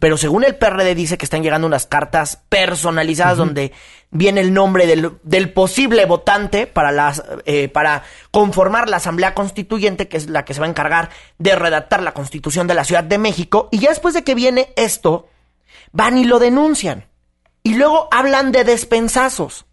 pero 0.00 0.16
según 0.16 0.42
el 0.42 0.56
PRD 0.56 0.96
dice 0.96 1.16
que 1.16 1.24
están 1.24 1.44
llegando 1.44 1.68
unas 1.68 1.86
cartas 1.86 2.42
personalizadas 2.48 3.38
donde 3.38 3.72
viene 4.10 4.40
el 4.40 4.52
nombre 4.52 4.88
del, 4.88 5.12
del 5.22 5.52
posible 5.52 6.04
votante 6.04 6.66
para, 6.66 6.90
las, 6.90 7.22
eh, 7.46 7.68
para 7.68 8.02
conformar 8.32 8.88
la 8.88 8.96
Asamblea 8.96 9.34
Constituyente, 9.34 10.08
que 10.08 10.16
es 10.16 10.28
la 10.28 10.44
que 10.44 10.52
se 10.52 10.60
va 10.60 10.66
a 10.66 10.70
encargar 10.70 11.10
de 11.38 11.54
redactar 11.54 12.02
la 12.02 12.12
Constitución 12.12 12.66
de 12.66 12.74
la 12.74 12.84
Ciudad 12.84 13.04
de 13.04 13.18
México. 13.18 13.68
Y 13.70 13.78
ya 13.78 13.90
después 13.90 14.14
de 14.14 14.24
que 14.24 14.34
viene 14.34 14.72
esto, 14.74 15.28
van 15.92 16.18
y 16.18 16.24
lo 16.24 16.40
denuncian. 16.40 17.06
Y 17.62 17.74
luego 17.74 18.08
hablan 18.10 18.50
de 18.50 18.64
despensazos. 18.64 19.64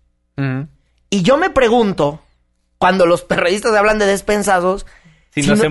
Y 1.09 1.21
yo 1.23 1.37
me 1.37 1.49
pregunto, 1.49 2.21
cuando 2.77 3.05
los 3.05 3.21
perredistas 3.23 3.75
hablan 3.75 3.97
de 3.97 4.05
despensazos, 4.05 4.85
si, 5.33 5.41
no, 5.41 5.55
se, 5.55 5.67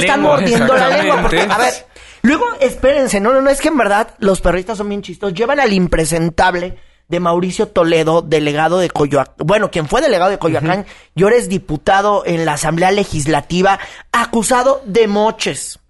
están 0.00 0.22
mordiendo 0.22 0.74
la 0.74 0.88
lengua. 0.88 1.22
Porque, 1.22 1.40
a 1.40 1.58
ver, 1.58 1.86
luego 2.22 2.44
espérense, 2.60 3.20
no, 3.20 3.32
no, 3.32 3.40
no, 3.40 3.50
es 3.50 3.60
que 3.60 3.68
en 3.68 3.76
verdad 3.76 4.14
los 4.18 4.40
perristas 4.40 4.78
son 4.78 4.88
bien 4.88 5.02
chistos. 5.02 5.34
Llevan 5.34 5.60
al 5.60 5.72
impresentable 5.72 6.78
de 7.08 7.20
Mauricio 7.20 7.68
Toledo, 7.68 8.22
delegado 8.22 8.78
de 8.78 8.90
Coyoacán, 8.90 9.34
bueno, 9.38 9.70
quien 9.70 9.88
fue 9.88 10.00
delegado 10.00 10.30
de 10.30 10.38
Coyoacán, 10.38 10.86
y 11.14 11.22
ahora 11.22 11.36
es 11.36 11.48
diputado 11.48 12.24
en 12.24 12.44
la 12.44 12.54
Asamblea 12.54 12.90
Legislativa, 12.90 13.78
acusado 14.10 14.82
de 14.86 15.06
moches, 15.06 15.80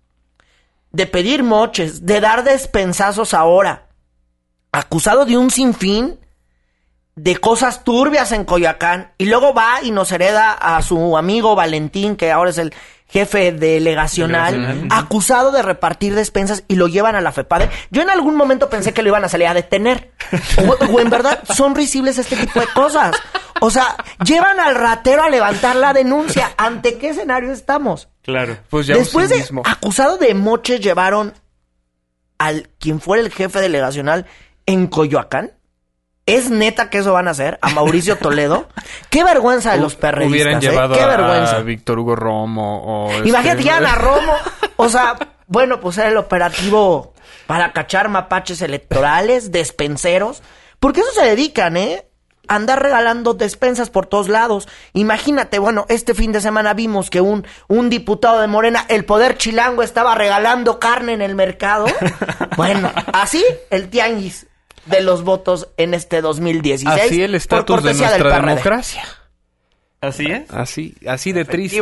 de 0.91 1.07
pedir 1.07 1.43
moches, 1.43 2.05
de 2.05 2.21
dar 2.21 2.43
despensazos 2.43 3.33
ahora, 3.33 3.87
acusado 4.73 5.25
de 5.25 5.39
un 5.39 5.51
sinfín 5.51 6.19
de 7.15 7.37
cosas 7.37 7.85
turbias 7.85 8.33
en 8.33 8.45
Coyoacán, 8.45 9.13
y 9.17 9.27
luego 9.27 9.55
va 9.55 9.83
y 9.83 9.93
nos 9.93 10.11
hereda 10.11 10.53
a 10.53 10.83
su 10.83 11.17
amigo 11.17 11.55
Valentín, 11.55 12.17
que 12.17 12.33
ahora 12.33 12.51
es 12.51 12.59
el 12.59 12.75
jefe 13.15 13.53
delegacional, 13.53 14.89
acusado 14.91 15.53
de 15.53 15.63
repartir 15.63 16.17
despensas 16.17 16.65
y 16.67 16.75
lo 16.75 16.89
llevan 16.89 17.15
a 17.15 17.21
la 17.21 17.31
FEPADE. 17.31 17.71
Yo 17.93 18.03
en 18.03 18.11
algún 18.11 18.35
momento 18.35 18.69
pensé 18.69 18.93
que 18.93 19.05
lo 19.05 19.11
iban 19.11 19.25
a 19.25 19.29
salir 19.29 19.47
a 19.47 19.55
detener. 19.55 20.11
O, 20.91 20.99
en 20.99 21.11
verdad 21.11 21.45
son 21.55 21.77
risibles 21.77 22.19
este 22.19 22.35
tipo 22.35 22.59
de 22.59 22.67
cosas. 22.75 23.15
O 23.61 23.71
sea, 23.71 23.95
llevan 24.25 24.59
al 24.59 24.75
ratero 24.75 25.23
a 25.23 25.31
levantar 25.31 25.77
la 25.77 25.93
denuncia. 25.93 26.55
¿Ante 26.57 26.99
qué 26.99 27.11
escenario 27.11 27.53
estamos? 27.53 28.09
Claro. 28.23 28.59
Pues 28.69 28.89
ya 28.89 28.97
Después 28.97 29.31
de 29.31 29.47
acusado 29.63 30.19
de 30.19 30.35
moches 30.35 30.81
llevaron 30.81 31.35
al 32.39 32.69
quien 32.81 33.01
fuera 33.01 33.23
el 33.23 33.31
jefe 33.31 33.61
delegacional 33.61 34.27
en 34.67 34.89
Coyoacán. 34.89 35.53
¿Es 36.27 36.49
neta 36.51 36.89
que 36.89 36.99
eso 36.99 37.13
van 37.13 37.29
a 37.29 37.33
hacer? 37.33 37.59
¿A 37.61 37.69
Mauricio 37.71 38.17
Toledo? 38.17 38.69
Qué 39.11 39.23
vergüenza 39.25 39.73
de 39.73 39.79
los 39.79 39.95
perreístas, 39.95 40.33
Hubieran 40.33 40.57
¿eh? 40.57 40.61
llevado 40.61 40.95
Qué 40.95 41.05
vergüenza. 41.05 41.57
a 41.57 41.61
Víctor 41.61 41.99
Hugo 41.99 42.17
Romo 42.17 43.09
o... 43.09 43.25
Imagínate 43.25 43.61
este... 43.61 43.71
a 43.71 43.95
Romo. 43.95 44.35
O 44.77 44.89
sea, 44.89 45.17
bueno, 45.47 45.79
pues 45.79 45.99
era 45.99 46.09
el 46.09 46.17
operativo 46.17 47.15
para 47.47 47.73
cachar 47.73 48.09
mapaches 48.09 48.61
electorales, 48.61 49.53
despenseros. 49.53 50.43
Porque 50.81 51.01
eso 51.01 51.13
se 51.13 51.25
dedican, 51.25 51.77
¿eh? 51.77 52.09
andar 52.49 52.83
regalando 52.83 53.35
despensas 53.35 53.89
por 53.89 54.07
todos 54.07 54.29
lados. 54.29 54.69
Imagínate, 54.95 55.61
bueno, 55.61 55.87
este 55.89 56.13
fin 56.15 56.33
de 56.33 56.41
semana 56.41 56.75
vimos 56.75 57.09
que 57.09 57.21
un, 57.21 57.47
un 57.69 57.89
diputado 57.89 58.41
de 58.41 58.49
Morena, 58.49 58.85
el 58.89 59.05
poder 59.05 59.39
chilango, 59.39 59.85
estaba 59.85 60.17
regalando 60.17 60.81
carne 60.81 61.13
en 61.13 61.23
el 61.23 61.37
mercado. 61.37 61.87
bueno, 62.57 62.91
así 63.13 63.45
el 63.71 63.89
tianguis 63.91 64.49
de 64.87 65.03
los 65.03 65.25
votos 65.25 65.69
en 65.77 65.95
este 65.95 66.21
2016. 66.21 67.05
Así 67.05 67.23
el 67.23 67.35
estatus 67.35 67.83
de 67.83 67.95
nuestra 67.95 68.41
democracia. 68.41 69.05
Así 70.01 70.27
es. 70.27 70.51
Así, 70.51 70.95
así 71.07 71.33
de 71.33 71.45
triste. 71.45 71.81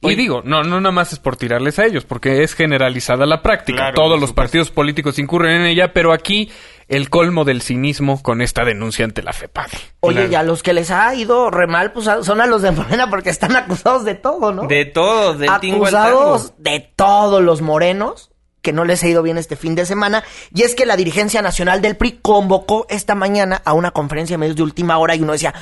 Y 0.00 0.16
digo, 0.16 0.42
no, 0.44 0.62
no 0.62 0.80
nada 0.80 0.92
más 0.92 1.12
es 1.12 1.18
por 1.18 1.36
tirarles 1.36 1.78
a 1.78 1.86
ellos, 1.86 2.04
porque 2.04 2.42
es 2.42 2.54
generalizada 2.54 3.26
la 3.26 3.42
práctica. 3.42 3.92
Todos 3.94 4.20
los 4.20 4.32
partidos 4.32 4.70
políticos 4.70 5.18
incurren 5.18 5.62
en 5.62 5.66
ella, 5.66 5.92
pero 5.92 6.12
aquí 6.12 6.50
el 6.88 7.08
colmo 7.08 7.44
del 7.44 7.62
cinismo 7.62 8.22
con 8.22 8.42
esta 8.42 8.64
denuncia 8.64 9.04
ante 9.04 9.22
la 9.22 9.32
FEPADE. 9.32 9.78
Oye, 10.00 10.28
y 10.30 10.34
a 10.34 10.42
los 10.42 10.62
que 10.62 10.74
les 10.74 10.90
ha 10.90 11.14
ido 11.14 11.50
re 11.50 11.66
mal, 11.66 11.92
pues 11.92 12.06
son 12.22 12.40
a 12.40 12.46
los 12.46 12.60
de 12.60 12.72
Morena 12.72 13.08
porque 13.08 13.30
están 13.30 13.56
acusados 13.56 14.04
de 14.04 14.14
todo, 14.14 14.52
¿no? 14.52 14.66
De 14.66 14.84
todo, 14.84 15.34
de 15.34 15.48
Acusados 15.48 16.52
de 16.58 16.92
todos 16.94 17.42
los 17.42 17.62
morenos 17.62 18.33
que 18.64 18.72
no 18.72 18.84
les 18.84 19.04
ha 19.04 19.08
ido 19.08 19.22
bien 19.22 19.38
este 19.38 19.54
fin 19.54 19.76
de 19.76 19.86
semana, 19.86 20.24
y 20.52 20.62
es 20.62 20.74
que 20.74 20.86
la 20.86 20.96
dirigencia 20.96 21.42
nacional 21.42 21.82
del 21.82 21.96
PRI 21.96 22.18
convocó 22.22 22.86
esta 22.88 23.14
mañana 23.14 23.60
a 23.64 23.74
una 23.74 23.92
conferencia 23.92 24.34
de 24.34 24.38
medios 24.38 24.56
de 24.56 24.62
última 24.64 24.98
hora 24.98 25.14
y 25.14 25.22
uno 25.22 25.32
decía, 25.32 25.54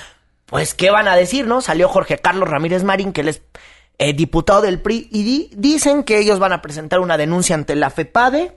pues, 0.47 0.73
¿qué 0.73 0.91
van 0.91 1.09
a 1.09 1.17
decir, 1.17 1.47
no? 1.47 1.61
Salió 1.61 1.89
Jorge 1.89 2.19
Carlos 2.19 2.49
Ramírez 2.49 2.85
Marín, 2.85 3.13
que 3.13 3.23
él 3.23 3.29
es 3.29 3.43
eh, 3.99 4.13
diputado 4.13 4.63
del 4.63 4.81
PRI, 4.81 5.09
y 5.11 5.51
dicen 5.55 6.05
que 6.05 6.19
ellos 6.19 6.39
van 6.39 6.53
a 6.53 6.63
presentar 6.63 7.01
una 7.01 7.19
denuncia 7.19 7.55
ante 7.57 7.75
la 7.75 7.91
FEPADE, 7.91 8.57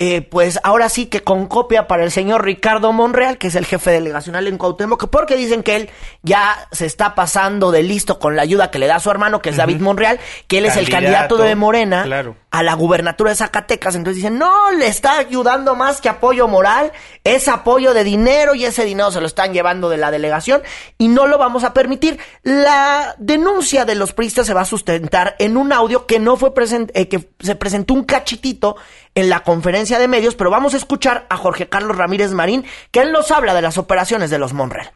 eh, 0.00 0.22
pues 0.22 0.60
ahora 0.62 0.88
sí 0.88 1.06
que 1.06 1.24
con 1.24 1.48
copia 1.48 1.88
para 1.88 2.04
el 2.04 2.12
señor 2.12 2.44
Ricardo 2.44 2.92
Monreal, 2.92 3.36
que 3.36 3.48
es 3.48 3.56
el 3.56 3.66
jefe 3.66 3.90
delegacional 3.90 4.46
en 4.46 4.56
Cuauhtémoc, 4.56 5.08
porque 5.08 5.34
dicen 5.34 5.64
que 5.64 5.74
él 5.74 5.90
ya 6.22 6.68
se 6.70 6.86
está 6.86 7.16
pasando 7.16 7.72
de 7.72 7.82
listo 7.82 8.20
con 8.20 8.36
la 8.36 8.42
ayuda 8.42 8.70
que 8.70 8.78
le 8.78 8.86
da 8.86 9.00
su 9.00 9.10
hermano, 9.10 9.42
que 9.42 9.50
es 9.50 9.56
David 9.56 9.80
Monreal, 9.80 10.20
que 10.46 10.58
él 10.58 10.66
es 10.66 10.76
el 10.76 10.88
candidato 10.88 11.36
de 11.36 11.56
Morena 11.56 12.06
a 12.50 12.62
la 12.62 12.74
gubernatura 12.74 13.30
de 13.30 13.36
Zacatecas. 13.36 13.94
Entonces 13.94 14.16
dicen, 14.16 14.38
no, 14.38 14.72
le 14.72 14.86
está 14.86 15.18
ayudando 15.18 15.74
más 15.74 16.00
que 16.00 16.08
apoyo 16.08 16.48
moral, 16.48 16.92
es 17.24 17.48
apoyo 17.48 17.94
de 17.94 18.04
dinero 18.04 18.54
y 18.54 18.64
ese 18.64 18.84
dinero 18.84 19.10
se 19.10 19.20
lo 19.20 19.26
están 19.26 19.52
llevando 19.52 19.88
de 19.88 19.98
la 19.98 20.10
delegación 20.10 20.62
y 20.96 21.08
no 21.08 21.26
lo 21.26 21.38
vamos 21.38 21.64
a 21.64 21.74
permitir. 21.74 22.18
La 22.42 23.14
denuncia 23.18 23.84
de 23.84 23.94
los 23.94 24.12
priistas 24.12 24.46
se 24.46 24.54
va 24.54 24.62
a 24.62 24.66
sustentar 24.66 25.36
en 25.38 25.56
un 25.56 25.72
audio 25.72 26.06
que 26.06 26.18
no 26.18 26.36
fue 26.36 26.52
eh, 26.94 27.08
que 27.08 27.28
se 27.40 27.54
presentó 27.54 27.94
un 27.94 28.04
cachitito 28.04 28.76
en 29.14 29.28
la 29.28 29.40
conferencia 29.40 29.98
de 29.98 30.08
medios, 30.08 30.34
pero 30.34 30.50
vamos 30.50 30.74
a 30.74 30.78
escuchar 30.78 31.26
a 31.28 31.36
Jorge 31.36 31.68
Carlos 31.68 31.96
Ramírez 31.96 32.32
Marín, 32.32 32.64
que 32.90 33.00
él 33.00 33.12
nos 33.12 33.30
habla 33.30 33.54
de 33.54 33.62
las 33.62 33.78
operaciones 33.78 34.30
de 34.30 34.38
los 34.38 34.52
Monreal. 34.52 34.92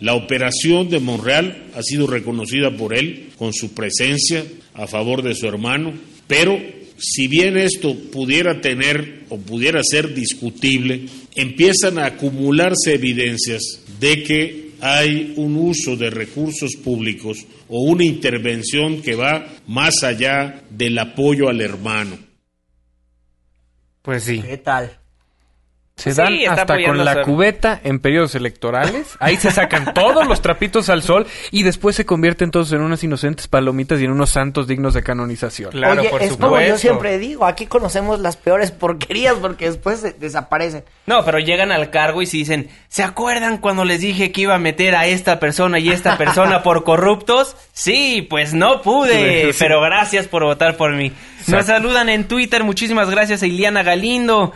La 0.00 0.14
operación 0.14 0.88
de 0.90 1.00
Monreal 1.00 1.70
ha 1.76 1.82
sido 1.82 2.06
reconocida 2.06 2.70
por 2.70 2.94
él 2.94 3.32
con 3.36 3.52
su 3.52 3.74
presencia 3.74 4.44
a 4.74 4.86
favor 4.86 5.22
de 5.22 5.34
su 5.34 5.48
hermano, 5.48 5.92
pero 6.28 6.56
si 6.98 7.28
bien 7.28 7.56
esto 7.56 7.94
pudiera 7.94 8.60
tener 8.60 9.24
o 9.28 9.38
pudiera 9.38 9.80
ser 9.82 10.14
discutible, 10.14 11.06
empiezan 11.34 11.98
a 11.98 12.06
acumularse 12.06 12.94
evidencias 12.94 13.80
de 14.00 14.22
que 14.22 14.68
hay 14.80 15.34
un 15.36 15.56
uso 15.56 15.96
de 15.96 16.10
recursos 16.10 16.76
públicos 16.76 17.46
o 17.68 17.82
una 17.82 18.04
intervención 18.04 19.02
que 19.02 19.14
va 19.14 19.46
más 19.66 20.02
allá 20.02 20.62
del 20.70 20.98
apoyo 20.98 21.48
al 21.48 21.60
hermano. 21.60 22.18
Pues 24.02 24.24
sí. 24.24 24.40
¿Qué 24.40 24.58
tal? 24.58 24.98
Se 25.98 26.14
dan 26.14 26.32
hasta 26.48 26.82
con 26.84 27.04
la 27.04 27.22
cubeta 27.22 27.80
en 27.82 27.98
periodos 27.98 28.36
electorales. 28.36 29.16
Ahí 29.18 29.36
se 29.36 29.50
sacan 29.50 29.92
todos 29.94 30.26
los 30.28 30.40
trapitos 30.40 30.88
al 30.90 31.02
sol 31.02 31.26
y 31.50 31.64
después 31.64 31.96
se 31.96 32.06
convierten 32.06 32.52
todos 32.52 32.72
en 32.72 32.82
unas 32.82 33.02
inocentes 33.02 33.48
palomitas 33.48 34.00
y 34.00 34.04
en 34.04 34.12
unos 34.12 34.30
santos 34.30 34.68
dignos 34.68 34.94
de 34.94 35.02
canonización. 35.02 35.72
Claro, 35.72 36.00
Oye, 36.00 36.10
es 36.20 36.36
como 36.36 36.60
yo 36.60 36.78
siempre 36.78 37.18
digo, 37.18 37.44
aquí 37.44 37.66
conocemos 37.66 38.20
las 38.20 38.36
peores 38.36 38.70
porquerías 38.70 39.34
porque 39.34 39.66
después 39.66 40.20
desaparecen. 40.20 40.84
No, 41.06 41.24
pero 41.24 41.40
llegan 41.40 41.72
al 41.72 41.90
cargo 41.90 42.22
y 42.22 42.26
se 42.26 42.36
dicen, 42.36 42.68
¿se 42.88 43.02
acuerdan 43.02 43.58
cuando 43.58 43.84
les 43.84 44.00
dije 44.00 44.30
que 44.30 44.42
iba 44.42 44.54
a 44.54 44.58
meter 44.58 44.94
a 44.94 45.06
esta 45.06 45.40
persona 45.40 45.80
y 45.80 45.90
esta 45.90 46.16
persona 46.16 46.62
por 46.62 46.84
corruptos? 46.84 47.56
Sí, 47.72 48.24
pues 48.30 48.54
no 48.54 48.82
pude, 48.82 49.52
pero 49.58 49.80
gracias 49.80 50.28
por 50.28 50.44
votar 50.44 50.76
por 50.76 50.94
mí. 50.94 51.12
Nos 51.48 51.66
saludan 51.66 52.08
en 52.08 52.28
Twitter, 52.28 52.62
muchísimas 52.62 53.10
gracias 53.10 53.42
a 53.42 53.46
Iliana 53.46 53.82
Galindo. 53.82 54.52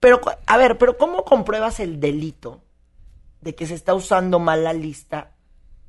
Pero, 0.00 0.20
a 0.46 0.56
ver, 0.56 0.78
pero 0.78 0.98
¿cómo 0.98 1.24
compruebas 1.24 1.78
el 1.78 2.00
delito 2.00 2.60
de 3.40 3.54
que 3.54 3.68
se 3.68 3.74
está 3.74 3.94
usando 3.94 4.40
mal 4.40 4.64
la 4.64 4.72
lista 4.72 5.30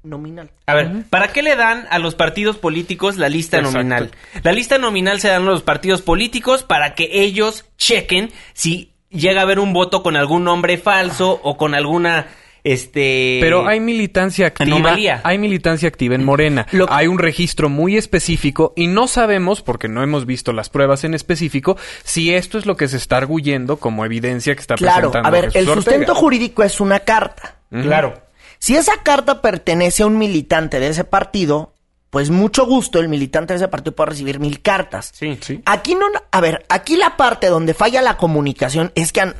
nominal? 0.04 0.52
A 0.68 0.76
ver, 0.76 1.06
¿para 1.10 1.34
qué 1.34 1.42
le 1.42 1.56
dan 1.56 1.88
a 1.90 1.98
los 1.98 2.14
partidos 2.14 2.58
políticos 2.58 3.18
la 3.18 3.28
lista 3.28 3.60
nominal? 3.60 4.12
La 4.44 4.52
lista 4.52 4.78
nominal 4.78 5.20
se 5.20 5.30
dan 5.30 5.42
a 5.42 5.46
los 5.46 5.64
partidos 5.64 6.04
políticos 6.04 6.62
para 6.62 6.94
que 6.94 7.24
ellos 7.24 7.66
chequen 7.76 8.32
si 8.54 8.94
llega 9.10 9.40
a 9.40 9.44
haber 9.46 9.58
un 9.58 9.74
voto 9.74 10.04
con 10.04 10.16
algún 10.16 10.44
nombre 10.44 10.78
falso 10.78 11.40
o 11.42 11.58
con 11.58 11.74
alguna 11.74 12.28
este 12.64 13.40
pero 13.42 13.68
hay 13.68 13.80
militancia 13.80 14.48
activa 14.48 14.96
hay 15.24 15.38
militancia 15.38 15.88
activa 15.88 16.16
en 16.16 16.24
Morena. 16.24 16.68
Hay 16.90 17.08
un 17.08 17.20
registro 17.20 17.70
muy 17.70 17.98
específico 17.98 18.74
y 18.76 18.88
no 18.88 19.08
sabemos 19.08 19.62
porque 19.62 19.88
no 19.88 20.04
hemos 20.04 20.26
visto 20.26 20.54
las 20.54 20.70
pruebas 20.70 21.04
en 21.04 21.14
específico 21.14 21.78
si 22.04 22.34
esto 22.34 22.58
es 22.58 22.66
lo 22.66 22.78
que 22.78 22.88
se 22.88 22.98
está 22.98 23.18
arguyendo 23.18 23.78
como 23.78 24.06
evidencia 24.06 24.56
que 24.56 24.62
está 24.62 24.76
claro, 24.76 25.12
presentando 25.12 25.28
a 25.28 25.32
ver 25.32 25.52
el 25.54 25.66
sustento 25.66 26.16
jurídico 26.16 26.64
es 26.64 26.80
una 26.80 27.00
carta. 27.00 27.56
Claro. 27.70 28.22
Si 28.58 28.76
esa 28.76 29.04
carta 29.04 29.42
pertenece 29.42 30.04
a 30.04 30.08
un 30.08 30.18
militante 30.18 30.80
de 30.80 30.88
ese 30.88 31.04
partido 31.04 31.74
pues 32.10 32.32
mucho 32.32 32.66
gusto 32.66 33.00
el 33.00 33.08
militante 33.08 33.54
de 33.54 33.58
ese 33.58 33.68
partido 33.68 33.96
puede 33.96 34.12
recibir 34.12 34.40
mil 34.40 34.62
cartas. 34.62 35.12
Sí 35.14 35.38
sí. 35.42 35.62
Aquí 35.66 35.96
no 35.96 36.08
a 36.32 36.42
ver 36.42 36.66
aquí 36.70 36.98
la 36.98 37.18
parte 37.18 37.48
donde 37.48 37.74
falla 37.74 38.02
la 38.02 38.18
comunicación 38.18 38.92
es 38.96 39.12
que 39.12 39.34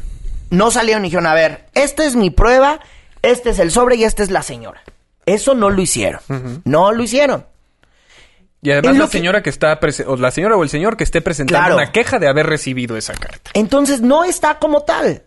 no 0.52 0.72
salieron 0.72 1.04
y 1.04 1.08
dijeron 1.08 1.28
a 1.28 1.34
ver 1.34 1.66
esta 1.74 2.06
es 2.06 2.16
mi 2.16 2.30
prueba 2.30 2.80
este 3.22 3.52
es 3.52 3.60
el 3.60 3.72
sobre 3.72 3.96
y 3.96 4.04
esta 4.04 4.24
es 4.24 4.32
la 4.32 4.44
señora. 4.44 4.82
Eso 5.26 5.54
no 5.54 5.70
lo 5.70 5.82
hicieron. 5.82 6.22
No 6.66 6.92
lo 6.92 7.04
hicieron. 7.04 7.46
Y 8.62 8.72
además 8.72 8.98
la 8.98 9.08
señora 9.08 9.42
que, 9.42 9.50
está 9.50 9.80
o 10.08 10.18
la 10.18 10.32
señora 10.32 10.58
o 10.58 10.64
el 10.64 10.70
señor 10.70 10.98
que 10.98 11.04
esté 11.04 11.22
presentando 11.22 11.76
una 11.76 11.92
queja 11.92 12.20
de 12.20 12.28
haber 12.28 12.48
recibido 12.48 12.98
esa 12.98 13.14
carta. 13.14 13.52
Entonces 13.54 14.02
no 14.02 14.24
está 14.24 14.60
como 14.60 14.82
tal. 14.82 15.24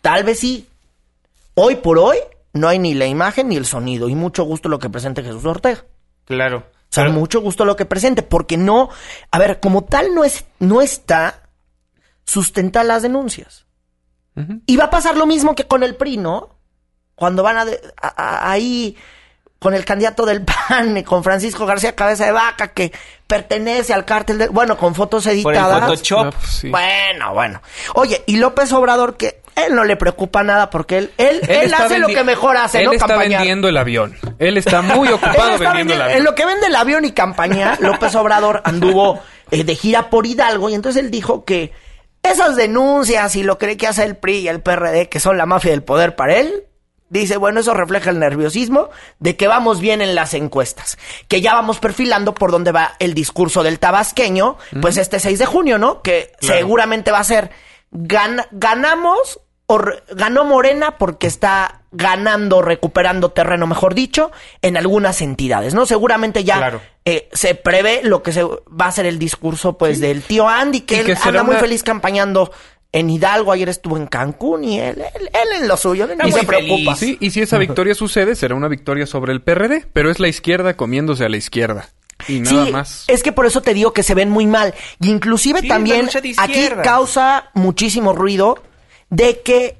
Tal 0.00 0.24
vez 0.24 0.38
sí. 0.38 0.68
Hoy 1.54 1.76
por 1.76 1.98
hoy 1.98 2.18
no 2.52 2.68
hay 2.68 2.78
ni 2.78 2.94
la 2.94 3.06
imagen 3.06 3.48
ni 3.48 3.56
el 3.56 3.66
sonido 3.66 4.08
y 4.08 4.14
mucho 4.14 4.44
gusto 4.44 4.68
lo 4.68 4.78
que 4.78 4.88
presente 4.88 5.22
Jesús 5.22 5.44
Ortega. 5.44 5.84
Claro. 6.24 6.58
O 6.58 6.92
sea, 6.92 7.08
mucho 7.08 7.40
gusto 7.40 7.64
lo 7.64 7.76
que 7.76 7.84
presente 7.84 8.22
porque 8.22 8.56
no, 8.56 8.90
a 9.30 9.38
ver, 9.38 9.60
como 9.60 9.84
tal 9.84 10.14
no 10.14 10.24
es 10.24 10.44
no 10.58 10.82
está 10.82 11.42
sustenta 12.24 12.84
las 12.84 13.02
denuncias. 13.02 13.66
Y 14.64 14.76
va 14.76 14.84
a 14.84 14.90
pasar 14.90 15.18
lo 15.18 15.26
mismo 15.26 15.54
que 15.54 15.66
con 15.66 15.82
el 15.82 15.96
PRI, 15.96 16.16
¿no? 16.16 16.59
Cuando 17.20 17.42
van 17.42 17.58
a, 17.58 18.50
ahí 18.50 18.96
con 19.58 19.74
el 19.74 19.84
candidato 19.84 20.24
del 20.24 20.42
PAN, 20.42 21.02
con 21.04 21.22
Francisco 21.22 21.66
García 21.66 21.94
Cabeza 21.94 22.24
de 22.24 22.32
Vaca, 22.32 22.68
que 22.68 22.90
pertenece 23.26 23.92
al 23.92 24.06
cártel 24.06 24.38
de... 24.38 24.48
Bueno, 24.48 24.78
con 24.78 24.94
fotos 24.94 25.26
editadas. 25.26 26.02
Pues 26.08 26.64
bueno, 26.70 27.34
bueno. 27.34 27.60
Oye, 27.94 28.24
y 28.26 28.38
López 28.38 28.72
Obrador, 28.72 29.18
que 29.18 29.42
él 29.54 29.74
no 29.74 29.84
le 29.84 29.96
preocupa 29.96 30.42
nada 30.42 30.70
porque 30.70 30.96
él, 30.96 31.12
él, 31.18 31.42
él, 31.46 31.74
hace 31.74 31.98
lo 31.98 32.06
que 32.08 32.24
mejor 32.24 32.56
hace, 32.56 32.82
él 32.82 32.94
está 32.94 33.18
vendiendo 33.18 33.68
el 33.68 33.76
avión. 33.76 34.16
Él 34.38 34.56
está 34.56 34.80
muy 34.80 35.08
ocupado 35.12 35.58
vendiendo, 35.58 35.92
el 35.92 36.00
avión. 36.00 36.18
En 36.18 36.24
lo 36.24 36.34
que 36.34 36.46
vende 36.46 36.68
el 36.68 36.74
avión 36.74 37.04
y 37.04 37.12
campaña, 37.12 37.76
López 37.80 38.14
Obrador 38.14 38.62
anduvo 38.64 39.20
eh, 39.50 39.62
de 39.62 39.74
gira 39.74 40.08
por 40.08 40.24
Hidalgo 40.24 40.70
y 40.70 40.74
entonces 40.74 41.04
él 41.04 41.10
dijo 41.10 41.44
que 41.44 41.70
esas 42.22 42.56
denuncias 42.56 43.36
y 43.36 43.42
lo 43.42 43.58
cree 43.58 43.76
que 43.76 43.86
hace 43.86 44.04
el 44.04 44.16
PRI 44.16 44.38
y 44.38 44.48
el 44.48 44.62
PRD, 44.62 45.10
que 45.10 45.20
son 45.20 45.36
la 45.36 45.44
mafia 45.44 45.72
del 45.72 45.82
poder 45.82 46.16
para 46.16 46.38
él, 46.38 46.64
Dice, 47.10 47.36
bueno, 47.36 47.58
eso 47.60 47.74
refleja 47.74 48.10
el 48.10 48.20
nerviosismo 48.20 48.88
de 49.18 49.36
que 49.36 49.48
vamos 49.48 49.80
bien 49.80 50.00
en 50.00 50.14
las 50.14 50.32
encuestas, 50.32 50.96
que 51.26 51.40
ya 51.40 51.54
vamos 51.54 51.80
perfilando 51.80 52.34
por 52.34 52.52
dónde 52.52 52.70
va 52.70 52.94
el 53.00 53.14
discurso 53.14 53.64
del 53.64 53.80
tabasqueño, 53.80 54.56
pues 54.80 54.96
este 54.96 55.18
6 55.18 55.40
de 55.40 55.46
junio, 55.46 55.76
¿no? 55.76 56.02
Que 56.02 56.32
seguramente 56.40 57.10
va 57.10 57.18
a 57.18 57.24
ser, 57.24 57.50
ganamos 57.90 59.40
o 59.66 59.80
ganó 60.10 60.44
Morena 60.44 60.98
porque 60.98 61.26
está 61.26 61.82
ganando, 61.92 62.62
recuperando 62.62 63.30
terreno, 63.30 63.66
mejor 63.66 63.94
dicho, 63.94 64.30
en 64.62 64.76
algunas 64.76 65.20
entidades, 65.20 65.74
¿no? 65.74 65.86
Seguramente 65.86 66.44
ya 66.44 66.80
eh, 67.04 67.28
se 67.32 67.54
prevé 67.56 68.02
lo 68.04 68.22
que 68.22 68.32
se 68.32 68.44
va 68.44 68.86
a 68.86 68.92
ser 68.92 69.06
el 69.06 69.18
discurso, 69.18 69.76
pues, 69.76 70.00
del 70.00 70.22
tío 70.22 70.48
Andy, 70.48 70.82
que, 70.82 71.00
él 71.00 71.16
anda 71.22 71.42
muy 71.42 71.56
feliz 71.56 71.82
campañando 71.82 72.52
en 72.92 73.10
Hidalgo, 73.10 73.52
ayer 73.52 73.68
estuvo 73.68 73.96
en 73.96 74.06
Cancún 74.06 74.64
y 74.64 74.80
él, 74.80 75.00
él, 75.00 75.62
en 75.62 75.68
lo 75.68 75.76
suyo, 75.76 76.06
él 76.10 76.18
no 76.18 76.30
se 76.30 76.44
preocupa. 76.44 76.96
Sí, 76.96 77.16
y 77.20 77.30
si 77.30 77.40
esa 77.40 77.58
victoria 77.58 77.94
sucede, 77.94 78.34
será 78.34 78.54
una 78.54 78.68
victoria 78.68 79.06
sobre 79.06 79.32
el 79.32 79.42
PRD, 79.42 79.86
pero 79.92 80.10
es 80.10 80.18
la 80.18 80.28
izquierda 80.28 80.76
comiéndose 80.76 81.24
a 81.24 81.28
la 81.28 81.36
izquierda. 81.36 81.88
Y 82.28 82.40
nada 82.40 82.66
sí, 82.66 82.72
más. 82.72 83.04
Es 83.08 83.22
que 83.22 83.32
por 83.32 83.46
eso 83.46 83.62
te 83.62 83.74
digo 83.74 83.92
que 83.92 84.02
se 84.02 84.14
ven 84.14 84.30
muy 84.30 84.46
mal. 84.46 84.74
Y 85.00 85.08
inclusive 85.08 85.62
también 85.62 86.08
aquí 86.36 86.68
causa 86.82 87.50
muchísimo 87.54 88.12
ruido 88.12 88.62
de 89.08 89.40
que 89.40 89.78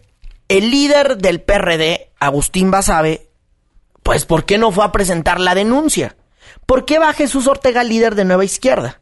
el 0.49 0.71
líder 0.71 1.19
del 1.19 1.41
PRD, 1.41 2.11
Agustín 2.19 2.71
Basabe, 2.71 3.29
pues 4.03 4.25
¿por 4.25 4.45
qué 4.45 4.57
no 4.57 4.73
fue 4.73 4.85
a 4.85 4.93
presentar 4.93 5.41
la 5.41 5.55
denuncia? 5.55 6.17
¿Por 6.67 6.85
qué 6.85 6.99
va 6.99 7.13
Jesús 7.13 7.47
Ortega, 7.47 7.85
líder 7.85 8.15
de 8.15 8.25
Nueva 8.25 8.45
Izquierda? 8.45 9.01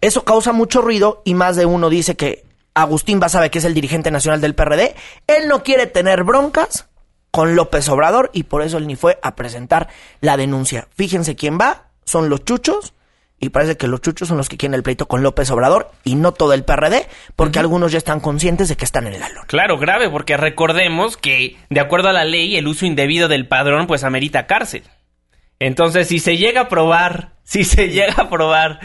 Eso 0.00 0.24
causa 0.24 0.52
mucho 0.52 0.80
ruido 0.80 1.22
y 1.24 1.34
más 1.34 1.56
de 1.56 1.66
uno 1.66 1.90
dice 1.90 2.16
que 2.16 2.44
Agustín 2.82 3.20
Basabe, 3.20 3.50
que 3.50 3.58
es 3.58 3.64
el 3.64 3.74
dirigente 3.74 4.10
nacional 4.10 4.40
del 4.40 4.54
PRD, 4.54 4.94
él 5.26 5.48
no 5.48 5.62
quiere 5.62 5.86
tener 5.86 6.24
broncas 6.24 6.88
con 7.30 7.54
López 7.56 7.88
Obrador 7.88 8.30
y 8.32 8.44
por 8.44 8.62
eso 8.62 8.78
él 8.78 8.86
ni 8.86 8.96
fue 8.96 9.18
a 9.22 9.36
presentar 9.36 9.88
la 10.20 10.36
denuncia. 10.36 10.88
Fíjense 10.94 11.36
quién 11.36 11.58
va, 11.60 11.88
son 12.04 12.28
los 12.28 12.44
chuchos. 12.44 12.94
Y 13.42 13.48
parece 13.48 13.78
que 13.78 13.86
los 13.86 14.02
chuchos 14.02 14.28
son 14.28 14.36
los 14.36 14.50
que 14.50 14.58
quieren 14.58 14.74
el 14.74 14.82
pleito 14.82 15.08
con 15.08 15.22
López 15.22 15.50
Obrador 15.50 15.90
y 16.04 16.14
no 16.14 16.32
todo 16.32 16.52
el 16.52 16.62
PRD, 16.62 17.06
porque 17.36 17.58
algunos 17.58 17.90
ya 17.90 17.96
están 17.96 18.20
conscientes 18.20 18.68
de 18.68 18.76
que 18.76 18.84
están 18.84 19.06
en 19.06 19.14
el 19.14 19.22
alón. 19.22 19.44
Claro, 19.46 19.78
grave, 19.78 20.10
porque 20.10 20.36
recordemos 20.36 21.16
que, 21.16 21.56
de 21.70 21.80
acuerdo 21.80 22.10
a 22.10 22.12
la 22.12 22.26
ley, 22.26 22.58
el 22.58 22.68
uso 22.68 22.84
indebido 22.84 23.28
del 23.28 23.48
padrón, 23.48 23.86
pues 23.86 24.04
amerita 24.04 24.46
cárcel. 24.46 24.82
Entonces, 25.58 26.08
si 26.08 26.18
se 26.18 26.36
llega 26.36 26.62
a 26.62 26.68
probar, 26.68 27.30
si 27.44 27.64
se 27.64 27.88
llega 27.88 28.14
a 28.18 28.28
probar 28.28 28.80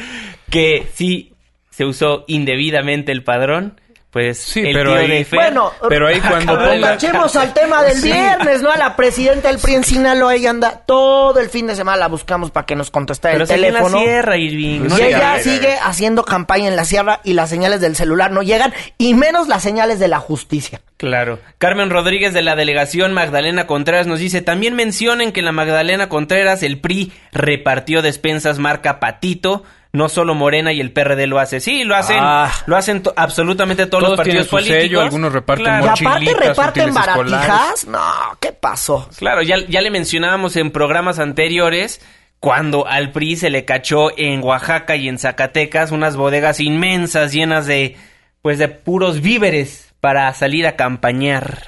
que 0.50 0.88
sí 0.94 1.34
se 1.70 1.84
usó 1.84 2.24
indebidamente 2.28 3.12
el 3.12 3.26
padrón, 3.26 3.82
pues 4.16 4.40
sí, 4.40 4.64
pero 4.72 4.96
ahí, 4.96 5.28
bueno, 5.30 5.74
pero 5.90 6.08
ahí 6.08 6.22
cuando 6.22 6.58
ponga... 6.58 6.98
al 7.42 7.54
tema 7.54 7.84
del 7.84 8.02
viernes, 8.02 8.62
¿no? 8.62 8.72
A 8.72 8.78
la 8.78 8.96
presidenta 8.96 9.50
del 9.50 9.58
PRI 9.58 9.74
en 9.74 9.84
Sinaloa, 9.84 10.34
ella 10.36 10.52
anda 10.52 10.84
todo 10.86 11.38
el 11.42 11.50
fin 11.50 11.68
de 11.68 11.76
semana 11.76 11.98
la 11.98 12.08
buscamos 12.08 12.50
para 12.50 12.66
que 12.66 12.78
nos 12.78 12.92
contestara 12.92 13.36
el 13.36 13.46
teléfono. 13.46 13.88
En 13.88 13.92
la 13.92 14.00
sierra, 14.00 14.38
Irving. 14.38 14.88
y 14.90 15.02
ella 15.02 15.38
sigue 15.40 15.76
haciendo 15.84 16.24
campaña 16.24 16.70
en 16.70 16.78
la 16.78 16.86
sierra 16.86 17.20
y 17.26 17.34
las 17.34 17.50
señales 17.50 17.82
del 17.82 17.98
celular 17.98 18.32
no 18.32 18.42
llegan 18.42 18.74
y 18.98 19.16
menos 19.16 19.50
las 19.50 19.62
señales 19.62 20.00
de 20.00 20.08
la 20.08 20.20
justicia. 20.20 20.80
Claro. 20.96 21.40
Carmen 21.58 21.90
Rodríguez 21.90 22.34
de 22.34 22.42
la 22.42 22.56
delegación 22.56 23.12
Magdalena 23.12 23.68
Contreras 23.68 24.08
nos 24.08 24.20
dice, 24.20 24.42
también 24.42 24.76
mencionen 24.76 25.34
que 25.34 25.42
en 25.42 25.46
la 25.46 25.52
Magdalena 25.52 26.08
Contreras 26.08 26.64
el 26.64 26.80
PRI 26.80 27.12
repartió 27.34 28.02
despensas 28.02 28.60
marca 28.60 29.02
Patito 29.02 29.66
no 29.96 30.10
solo 30.10 30.36
Morena 30.36 30.74
y 30.74 30.82
el 30.82 30.92
PRD 30.92 31.28
lo 31.28 31.40
hace. 31.40 31.60
Sí, 31.60 31.84
lo 31.84 31.96
hacen, 31.96 32.18
ah. 32.20 32.52
lo 32.66 32.76
hacen 32.76 33.04
absolutamente 33.16 33.86
todos, 33.88 34.04
los 34.04 34.18
partidos 34.18 34.48
políticos. 34.48 35.04
algunos 35.04 35.34
reparten 35.34 35.66
Y 35.66 35.88
aparte 35.88 36.34
reparten 36.34 36.94
baratijas. 36.94 37.86
No, 37.88 38.02
¿qué 38.40 38.52
pasó? 38.52 39.10
Claro, 39.18 39.42
ya, 39.42 39.58
ya 39.68 39.82
le 39.82 39.92
mencionábamos 39.92 40.56
en 40.56 40.72
programas 40.72 41.20
anteriores 41.20 42.02
cuando 42.40 42.88
al 42.88 43.12
PRI 43.12 43.38
se 43.38 43.50
le 43.50 43.66
cachó 43.66 44.16
en 44.18 44.44
Oaxaca 44.44 44.96
y 44.96 45.08
en 45.08 45.18
Zacatecas 45.18 45.92
unas 45.92 46.16
bodegas 46.16 46.60
inmensas 46.60 47.32
llenas 47.32 47.66
de 47.66 47.98
pues 48.42 48.60
de 48.60 48.68
puros 48.68 49.22
víveres 49.22 49.94
para 50.00 50.32
salir 50.34 50.68
a 50.68 50.76
campañar. 50.76 51.64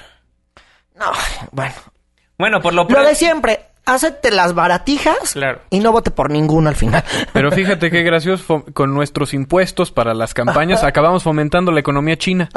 No, 0.94 1.10
bueno. 1.50 1.74
Bueno, 2.38 2.60
por 2.60 2.72
lo 2.72 2.84
Lo 2.84 3.02
de 3.02 3.16
siempre, 3.16 3.67
Hacete 3.88 4.30
las 4.30 4.54
baratijas 4.54 5.34
y 5.70 5.80
no 5.80 5.92
vote 5.92 6.10
por 6.10 6.30
ninguno 6.30 6.68
al 6.68 6.76
final. 6.76 7.02
Pero 7.32 7.50
fíjate 7.52 7.90
qué 7.90 8.02
gracioso, 8.02 8.64
con 8.74 8.94
nuestros 8.94 9.32
impuestos 9.32 9.90
para 9.90 10.14
las 10.14 10.34
campañas 10.34 10.84
acabamos 10.84 11.22
fomentando 11.22 11.72
la 11.72 11.80
economía 11.80 12.16
china. 12.16 12.48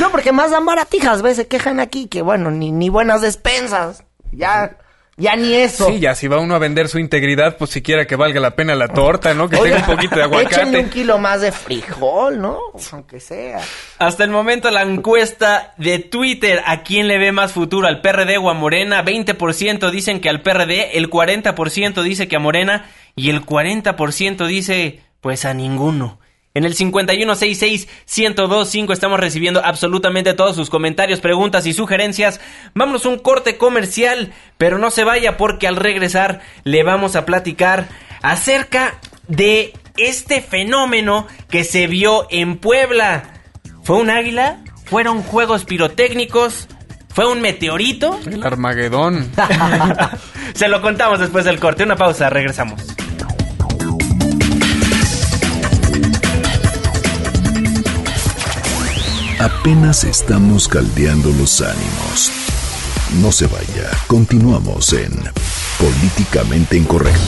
No, 0.00 0.10
porque 0.10 0.32
más 0.32 0.50
dan 0.50 0.64
baratijas, 0.64 1.22
¿ves? 1.22 1.36
Se 1.36 1.48
quejan 1.48 1.80
aquí 1.80 2.06
que, 2.06 2.22
bueno, 2.22 2.50
ni, 2.50 2.70
ni 2.70 2.88
buenas 2.88 3.22
despensas. 3.22 4.04
Ya 4.30 4.76
ya 5.16 5.36
ni 5.36 5.54
eso. 5.54 5.86
Sí, 5.88 6.00
ya 6.00 6.14
si 6.14 6.26
va 6.26 6.38
uno 6.38 6.54
a 6.54 6.58
vender 6.58 6.88
su 6.88 6.98
integridad, 6.98 7.58
pues 7.58 7.70
siquiera 7.70 8.06
que 8.06 8.16
valga 8.16 8.40
la 8.40 8.56
pena 8.56 8.74
la 8.74 8.88
torta, 8.88 9.34
¿no? 9.34 9.48
Que 9.48 9.58
tenga 9.58 9.76
un 9.76 9.84
poquito 9.84 10.16
de 10.16 10.22
aguacate. 10.22 10.54
Échenle 10.54 10.80
un 10.80 10.88
kilo 10.88 11.18
más 11.18 11.42
de 11.42 11.52
frijol, 11.52 12.40
¿no? 12.40 12.58
Aunque 12.92 13.20
sea. 13.20 13.60
Hasta 13.98 14.24
el 14.24 14.30
momento 14.30 14.70
la 14.70 14.82
encuesta 14.82 15.74
de 15.76 15.98
Twitter, 15.98 16.62
¿a 16.64 16.82
quién 16.82 17.08
le 17.08 17.18
ve 17.18 17.30
más 17.30 17.52
futuro? 17.52 17.86
¿Al 17.86 18.00
PRD 18.00 18.38
o 18.38 18.48
a 18.48 18.54
Morena? 18.54 19.04
20% 19.04 19.90
dicen 19.90 20.20
que 20.20 20.30
al 20.30 20.40
PRD, 20.40 20.96
el 20.96 21.10
40% 21.10 22.02
dice 22.02 22.26
que 22.26 22.36
a 22.36 22.40
Morena 22.40 22.86
y 23.14 23.28
el 23.28 23.44
40% 23.44 24.46
dice 24.46 25.02
pues 25.20 25.44
a 25.44 25.52
ninguno. 25.52 26.21
En 26.54 26.64
el 26.64 26.76
5166-1025 26.76 28.92
estamos 28.92 29.18
recibiendo 29.18 29.64
absolutamente 29.64 30.34
todos 30.34 30.54
sus 30.54 30.68
comentarios, 30.68 31.20
preguntas 31.20 31.64
y 31.66 31.72
sugerencias. 31.72 32.42
Vámonos 32.74 33.06
un 33.06 33.18
corte 33.18 33.56
comercial, 33.56 34.34
pero 34.58 34.76
no 34.76 34.90
se 34.90 35.04
vaya 35.04 35.38
porque 35.38 35.66
al 35.66 35.76
regresar 35.76 36.42
le 36.64 36.82
vamos 36.82 37.16
a 37.16 37.24
platicar 37.24 37.88
acerca 38.20 38.98
de 39.28 39.72
este 39.96 40.42
fenómeno 40.42 41.26
que 41.48 41.64
se 41.64 41.86
vio 41.86 42.26
en 42.30 42.58
Puebla. 42.58 43.40
¿Fue 43.82 43.96
un 43.96 44.10
águila? 44.10 44.58
¿Fueron 44.84 45.22
juegos 45.22 45.64
pirotécnicos? 45.64 46.68
¿Fue 47.14 47.30
un 47.30 47.40
meteorito? 47.40 48.20
El 48.26 48.44
Armagedón. 48.44 49.30
se 50.54 50.68
lo 50.68 50.82
contamos 50.82 51.18
después 51.18 51.46
del 51.46 51.58
corte. 51.58 51.82
Una 51.82 51.96
pausa, 51.96 52.28
regresamos. 52.28 52.94
Apenas 59.42 60.04
estamos 60.04 60.68
caldeando 60.68 61.32
los 61.32 61.60
ánimos. 61.60 62.30
No 63.20 63.32
se 63.32 63.48
vaya, 63.48 63.90
continuamos 64.06 64.92
en 64.92 65.10
Políticamente 65.80 66.76
Incorrecto. 66.76 67.18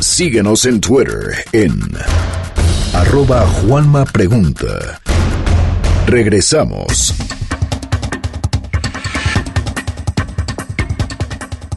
Síguenos 0.00 0.64
en 0.64 0.80
Twitter 0.80 1.44
en 1.52 1.78
arroba 2.92 3.46
Juanma 3.46 4.04
Pregunta. 4.04 5.00
Regresamos. 6.08 7.14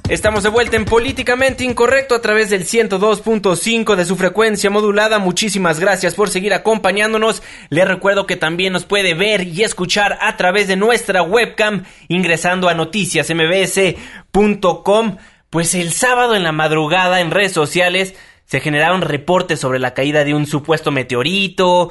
Estamos 0.08 0.44
de 0.44 0.50
vuelta 0.50 0.76
en 0.76 0.86
Políticamente 0.86 1.64
Incorrecto 1.64 2.14
a 2.14 2.22
través 2.22 2.52
del 2.52 2.64
102.5 2.64 3.96
de 3.96 4.06
su 4.06 4.16
frecuencia 4.16 4.70
modulada. 4.70 5.18
Muchísimas 5.18 5.80
gracias 5.80 6.14
por 6.14 6.30
seguir 6.30 6.54
acompañándonos. 6.54 7.42
Les 7.70 7.88
recuerdo 7.88 8.28
que 8.28 8.36
también 8.36 8.72
nos 8.72 8.86
puede 8.86 9.16
ver 9.16 9.48
y 9.48 9.64
escuchar 9.64 10.20
a 10.22 10.38
través 10.38 10.68
de 10.68 10.76
nuestra 10.76 11.24
webcam 11.24 11.86
ingresando 12.08 12.70
a 12.70 12.76
noticiasmbs.com. 12.76 15.18
Pues 15.50 15.74
el 15.74 15.92
sábado 15.92 16.36
en 16.36 16.44
la 16.44 16.52
madrugada 16.52 17.20
en 17.20 17.32
redes 17.32 17.54
sociales 17.54 18.14
se 18.46 18.60
generaron 18.60 19.02
reportes 19.02 19.60
sobre 19.60 19.80
la 19.80 19.96
caída 19.96 20.24
de 20.24 20.36
un 20.36 20.46
supuesto 20.46 20.92
meteorito, 20.92 21.90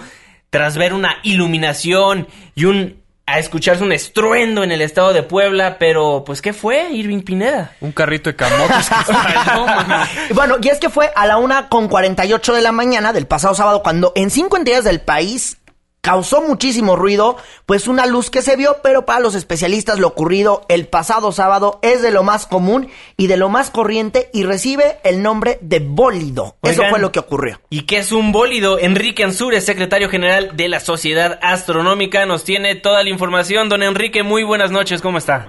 tras 0.50 0.77
ver 0.77 0.94
una 0.94 1.16
iluminación 1.24 2.29
y 2.55 2.66
un 2.66 3.03
a 3.26 3.38
escucharse 3.38 3.82
un 3.82 3.92
estruendo 3.92 4.62
en 4.62 4.72
el 4.72 4.82
estado 4.82 5.12
de 5.12 5.22
Puebla, 5.22 5.78
pero 5.78 6.24
pues 6.26 6.42
¿qué 6.42 6.52
fue, 6.52 6.90
Irving 6.92 7.22
Pineda? 7.22 7.72
Un 7.80 7.92
carrito 7.92 8.30
de 8.30 8.37
camotes 8.37 8.88
que 8.88 10.34
Bueno, 10.34 10.56
y 10.60 10.68
es 10.68 10.78
que 10.78 10.90
fue 10.90 11.10
a 11.16 11.26
la 11.26 11.38
una 11.38 11.68
con 11.68 11.88
48 11.88 12.52
de 12.52 12.60
la 12.60 12.72
mañana 12.72 13.12
del 13.12 13.26
pasado 13.26 13.54
sábado 13.54 13.82
cuando 13.82 14.12
en 14.14 14.30
cinco 14.30 14.56
entidades 14.56 14.84
del 14.84 15.00
país 15.00 15.56
causó 16.04 16.42
muchísimo 16.42 16.96
ruido, 16.96 17.38
pues 17.64 17.88
una 17.88 18.04
luz 18.04 18.28
que 18.28 18.42
se 18.42 18.56
vio, 18.56 18.76
pero 18.82 19.06
para 19.06 19.20
los 19.20 19.34
especialistas 19.34 19.98
lo 19.98 20.08
ocurrido 20.08 20.66
el 20.68 20.86
pasado 20.86 21.32
sábado 21.32 21.78
es 21.80 22.02
de 22.02 22.10
lo 22.10 22.22
más 22.22 22.46
común 22.46 22.90
y 23.16 23.26
de 23.26 23.38
lo 23.38 23.48
más 23.48 23.70
corriente 23.70 24.28
y 24.34 24.42
recibe 24.42 24.98
el 25.02 25.22
nombre 25.22 25.56
de 25.62 25.78
bólido. 25.78 26.56
Eso 26.62 26.82
fue 26.90 26.98
lo 26.98 27.10
que 27.10 27.20
ocurrió. 27.20 27.58
¿Y 27.70 27.86
qué 27.86 27.96
es 27.96 28.12
un 28.12 28.32
bólido? 28.32 28.78
Enrique 28.78 29.24
Ansúrez, 29.24 29.64
secretario 29.64 30.10
general 30.10 30.54
de 30.54 30.68
la 30.68 30.80
Sociedad 30.80 31.38
Astronómica, 31.40 32.26
nos 32.26 32.44
tiene 32.44 32.74
toda 32.74 33.02
la 33.02 33.08
información. 33.08 33.70
Don 33.70 33.82
Enrique, 33.82 34.22
muy 34.22 34.44
buenas 34.44 34.70
noches, 34.70 35.00
¿cómo 35.00 35.16
está? 35.16 35.48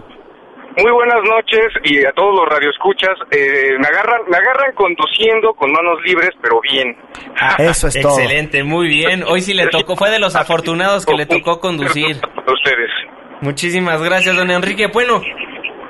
Muy 0.77 0.91
buenas 0.91 1.21
noches 1.23 1.67
y 1.85 2.05
a 2.05 2.11
todos 2.11 2.35
los 2.35 2.49
radioescuchas. 2.49 3.13
Eh, 3.31 3.77
me 3.79 3.88
agarran, 3.88 4.21
me 4.27 4.35
agarran 4.35 4.73
conduciendo 4.75 5.53
con 5.53 5.71
manos 5.71 5.99
libres, 6.03 6.31
pero 6.41 6.59
bien. 6.59 6.97
Ah, 7.39 7.55
eso 7.59 7.88
es 7.88 7.99
todo. 8.01 8.19
Excelente, 8.19 8.63
muy 8.63 8.89
bien. 8.89 9.23
Hoy 9.23 9.39
sí 9.39 9.53
le 9.53 9.67
tocó, 9.67 9.95
fue 9.95 10.09
de 10.09 10.19
los 10.19 10.35
afortunados 10.35 11.05
que 11.05 11.13
le 11.13 11.25
tocó 11.25 11.61
conducir. 11.61 12.17
A 12.17 12.51
ustedes. 12.51 12.89
Muchísimas 13.39 14.03
gracias, 14.03 14.35
don 14.35 14.51
Enrique. 14.51 14.88
Bueno, 14.88 15.21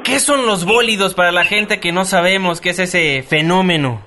¿qué 0.03 0.19
son 0.19 0.45
los 0.45 0.65
bólidos 0.65 1.15
para 1.15 1.31
la 1.31 1.45
gente 1.45 1.79
que 1.79 1.91
no 1.91 2.05
sabemos 2.05 2.61
qué 2.61 2.69
es 2.69 2.79
ese 2.79 3.23
fenómeno? 3.23 4.03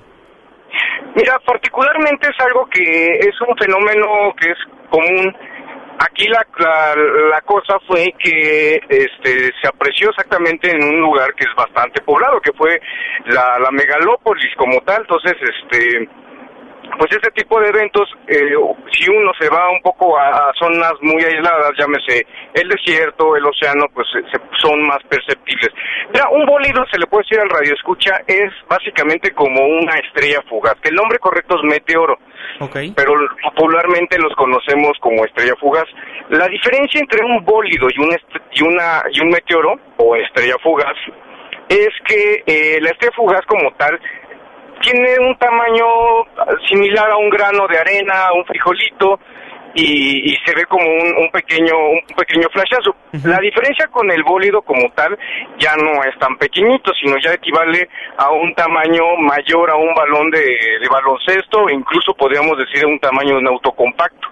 Mira, 1.13 1.37
particularmente 1.45 2.27
es 2.29 2.45
algo 2.45 2.65
que 2.71 2.81
es 3.19 3.35
un 3.41 3.57
fenómeno 3.57 4.33
que 4.39 4.51
es 4.51 4.57
común 4.89 5.35
Aquí 5.99 6.27
la, 6.29 6.45
la, 6.57 7.41
cosa 7.41 7.77
fue 7.85 8.13
que 8.17 8.75
este, 8.87 9.51
se 9.61 9.67
apreció 9.67 10.09
exactamente 10.09 10.71
en 10.71 10.81
un 10.81 11.01
lugar 11.01 11.33
que 11.33 11.43
es 11.43 11.53
bastante 11.57 12.01
poblado, 12.01 12.39
que 12.39 12.53
fue 12.53 12.79
la, 13.25 13.59
la 13.59 13.69
megalópolis 13.71 14.55
como 14.55 14.79
tal. 14.81 15.01
Entonces, 15.01 15.33
este, 15.41 16.07
pues 16.97 17.11
este 17.11 17.31
tipo 17.31 17.59
de 17.59 17.69
eventos, 17.69 18.09
eh, 18.27 18.55
si 18.91 19.09
uno 19.09 19.31
se 19.39 19.49
va 19.49 19.69
un 19.69 19.81
poco 19.81 20.17
a, 20.17 20.51
zonas 20.57 20.93
muy 21.01 21.23
aisladas, 21.23 21.71
llámese 21.77 22.25
el 22.53 22.67
desierto, 22.67 23.35
el 23.35 23.45
océano, 23.45 23.85
pues 23.93 24.07
son 24.61 24.81
más 24.83 24.99
perceptibles. 25.09 25.69
Mira, 26.13 26.29
un 26.29 26.45
bólido, 26.45 26.83
se 26.91 26.97
le 26.97 27.07
puede 27.07 27.23
decir 27.23 27.39
al 27.39 27.49
radio 27.49 27.73
escucha, 27.73 28.21
es 28.27 28.51
básicamente 28.67 29.31
como 29.31 29.61
una 29.61 29.93
estrella 29.95 30.41
fugaz, 30.49 30.75
que 30.81 30.89
el 30.89 30.95
nombre 30.95 31.19
correcto 31.19 31.55
es 31.57 31.63
meteoro, 31.63 32.17
okay. 32.59 32.91
pero 32.95 33.13
popularmente 33.43 34.17
los 34.17 34.33
conocemos 34.35 34.93
como 34.99 35.25
estrella 35.25 35.55
fugaz. 35.59 35.85
La 36.29 36.47
diferencia 36.47 36.99
entre 36.99 37.23
un 37.25 37.43
bólido 37.43 37.87
y, 37.89 37.99
un 37.99 38.15
y, 38.51 38.63
una, 38.63 39.03
y 39.11 39.21
un 39.21 39.29
meteoro, 39.29 39.75
o 39.97 40.15
estrella 40.15 40.55
fugaz, 40.63 40.95
es 41.69 41.89
que 42.05 42.43
eh, 42.45 42.79
la 42.81 42.89
estrella 42.89 43.13
fugaz 43.15 43.45
como 43.45 43.71
tal 43.73 43.99
tiene 44.81 45.19
un 45.19 45.35
tamaño 45.37 45.85
similar 46.67 47.09
a 47.11 47.17
un 47.17 47.29
grano 47.29 47.67
de 47.67 47.77
arena, 47.77 48.33
un 48.35 48.45
frijolito, 48.45 49.19
y, 49.75 50.35
se 50.45 50.55
ve 50.55 50.65
como 50.65 50.85
un, 50.85 51.29
pequeño 51.31 51.73
un 51.77 52.15
pequeño 52.15 52.47
flashazo. 52.51 52.95
La 53.23 53.39
diferencia 53.39 53.87
con 53.87 54.09
el 54.11 54.23
bólido 54.23 54.61
como 54.61 54.89
tal 54.91 55.17
ya 55.57 55.75
no 55.75 56.03
es 56.03 56.17
tan 56.19 56.37
pequeñito, 56.37 56.91
sino 57.01 57.15
ya 57.23 57.33
equivale 57.33 57.89
a 58.17 58.31
un 58.31 58.53
tamaño 58.55 59.03
mayor 59.19 59.69
a 59.69 59.75
un 59.75 59.93
balón 59.93 60.29
de, 60.31 60.39
de 60.41 60.87
baloncesto, 60.89 61.69
incluso 61.69 62.13
podríamos 62.13 62.57
decir 62.57 62.85
un 62.85 62.99
tamaño 62.99 63.35
de 63.35 63.39
un 63.39 63.47
auto 63.47 63.71
compacto. 63.71 64.27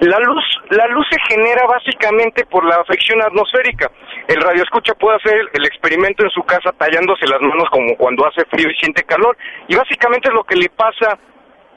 La 0.00 0.18
luz, 0.18 0.44
la 0.70 0.86
luz 0.88 1.06
se 1.08 1.18
genera 1.28 1.66
básicamente 1.66 2.44
por 2.46 2.64
la 2.64 2.76
afección 2.76 3.22
atmosférica. 3.22 3.90
El 4.26 4.40
radioescucha 4.40 4.94
puede 4.94 5.16
hacer 5.16 5.36
el 5.52 5.64
experimento 5.64 6.24
en 6.24 6.30
su 6.30 6.42
casa 6.42 6.72
tallándose 6.76 7.26
las 7.26 7.40
manos 7.40 7.68
como 7.70 7.96
cuando 7.96 8.26
hace 8.26 8.44
frío 8.46 8.68
y 8.70 8.74
siente 8.74 9.04
calor. 9.04 9.36
Y 9.68 9.76
básicamente 9.76 10.28
es 10.28 10.34
lo 10.34 10.44
que 10.44 10.56
le 10.56 10.68
pasa 10.68 11.16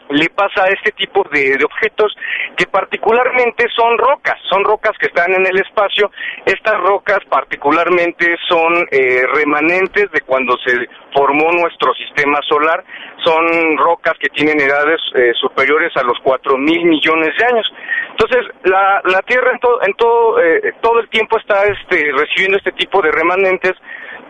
le 0.09 0.29
pasa 0.29 0.63
a 0.63 0.67
este 0.67 0.91
tipo 0.91 1.23
de, 1.31 1.57
objetos 1.63 2.15
que 2.55 2.65
particularmente 2.67 3.65
son 3.75 3.97
rocas, 3.97 4.35
son 4.49 4.63
rocas 4.63 4.93
que 4.99 5.07
están 5.07 5.33
en 5.33 5.45
el 5.45 5.59
espacio. 5.59 6.11
Estas 6.45 6.79
rocas 6.81 7.19
particularmente 7.29 8.35
son 8.47 8.87
eh, 8.91 9.23
remanentes 9.33 10.11
de 10.11 10.21
cuando 10.21 10.55
se 10.65 10.87
formó 11.13 11.51
nuestro 11.51 11.93
sistema 11.95 12.39
solar, 12.47 12.83
son 13.23 13.77
rocas 13.77 14.13
que 14.19 14.29
tienen 14.29 14.59
edades 14.59 15.01
eh, 15.15 15.31
superiores 15.39 15.91
a 15.97 16.03
los 16.03 16.17
cuatro 16.23 16.57
mil 16.57 16.85
millones 16.85 17.29
de 17.37 17.45
años. 17.45 17.67
Entonces, 18.11 18.45
la, 18.63 19.01
la 19.05 19.21
Tierra 19.23 19.51
en, 19.51 19.59
todo 19.59 19.79
en 19.85 19.93
todo, 19.93 20.41
eh, 20.41 20.73
todo 20.81 20.99
el 20.99 21.09
tiempo 21.09 21.37
está 21.37 21.63
este, 21.65 22.11
recibiendo 22.13 22.57
este 22.57 22.71
tipo 22.71 23.01
de 23.01 23.11
remanentes, 23.11 23.73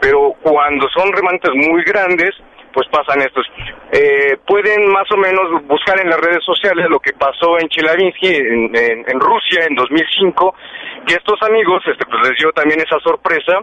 pero 0.01 0.33
cuando 0.41 0.87
son 0.89 1.11
remanentes 1.13 1.51
muy 1.53 1.83
grandes, 1.83 2.31
pues 2.73 2.87
pasan 2.89 3.21
estos. 3.21 3.45
Eh, 3.91 4.37
pueden 4.45 4.91
más 4.91 5.09
o 5.11 5.17
menos 5.17 5.63
buscar 5.67 5.99
en 5.99 6.09
las 6.09 6.19
redes 6.19 6.43
sociales 6.43 6.87
lo 6.89 6.99
que 6.99 7.13
pasó 7.13 7.59
en 7.59 7.67
Chelavinsky, 7.69 8.35
en, 8.35 9.19
Rusia, 9.19 9.65
en 9.67 9.75
2005, 9.75 10.55
que 11.05 11.15
estos 11.15 11.41
amigos 11.43 11.83
este, 11.87 12.05
pues 12.05 12.29
les 12.29 12.37
dio 12.37 12.51
también 12.51 12.79
esa 12.81 12.99
sorpresa. 12.99 13.59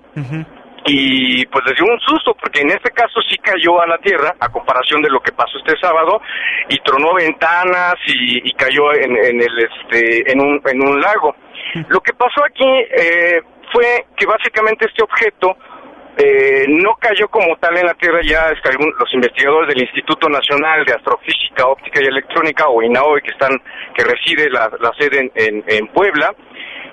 Y 0.87 1.47
pues 1.47 1.65
les 1.65 1.77
dio 1.77 1.87
un 1.91 1.99
susto, 2.01 2.37
porque 2.39 2.61
en 2.61 2.69
este 2.69 2.91
caso 2.91 3.19
sí 3.31 3.39
cayó 3.39 3.81
a 3.81 3.87
la 3.87 3.97
tierra, 3.99 4.35
a 4.39 4.51
comparación 4.51 5.01
de 5.01 5.09
lo 5.09 5.19
que 5.21 5.33
pasó 5.33 5.57
este 5.57 5.79
sábado, 5.81 6.21
y 6.69 6.77
tronó 6.81 7.15
ventanas 7.15 7.95
y, 8.07 8.53
cayó 8.53 8.93
en, 8.93 9.17
el 9.17 9.59
este 9.59 10.31
en 10.31 10.41
un 10.41 10.61
en 10.67 10.87
un 10.87 11.01
lago. 11.01 11.35
Lo 11.89 12.01
que 12.01 12.13
pasó 12.13 12.45
aquí 12.45 12.69
eh, 12.69 13.41
fue 13.73 14.05
que 14.17 14.27
básicamente 14.27 14.87
este 14.87 15.03
objeto 15.03 15.57
eh, 16.17 16.65
no 16.69 16.95
cayó 16.95 17.27
como 17.29 17.57
tal 17.57 17.77
en 17.77 17.87
la 17.87 17.95
Tierra, 17.95 18.21
ya 18.23 18.47
los 18.49 19.15
investigadores 19.15 19.69
del 19.69 19.83
Instituto 19.83 20.29
Nacional 20.29 20.85
de 20.85 20.95
Astrofísica, 20.95 21.67
Óptica 21.67 22.01
y 22.01 22.07
Electrónica, 22.07 22.69
o 22.69 22.83
INAOE, 22.83 23.21
que 23.21 23.33
están, 23.33 23.51
que 23.97 24.05
reside 24.05 24.49
la, 24.49 24.71
sede 24.97 25.33
en, 25.35 25.89
Puebla, 25.89 26.33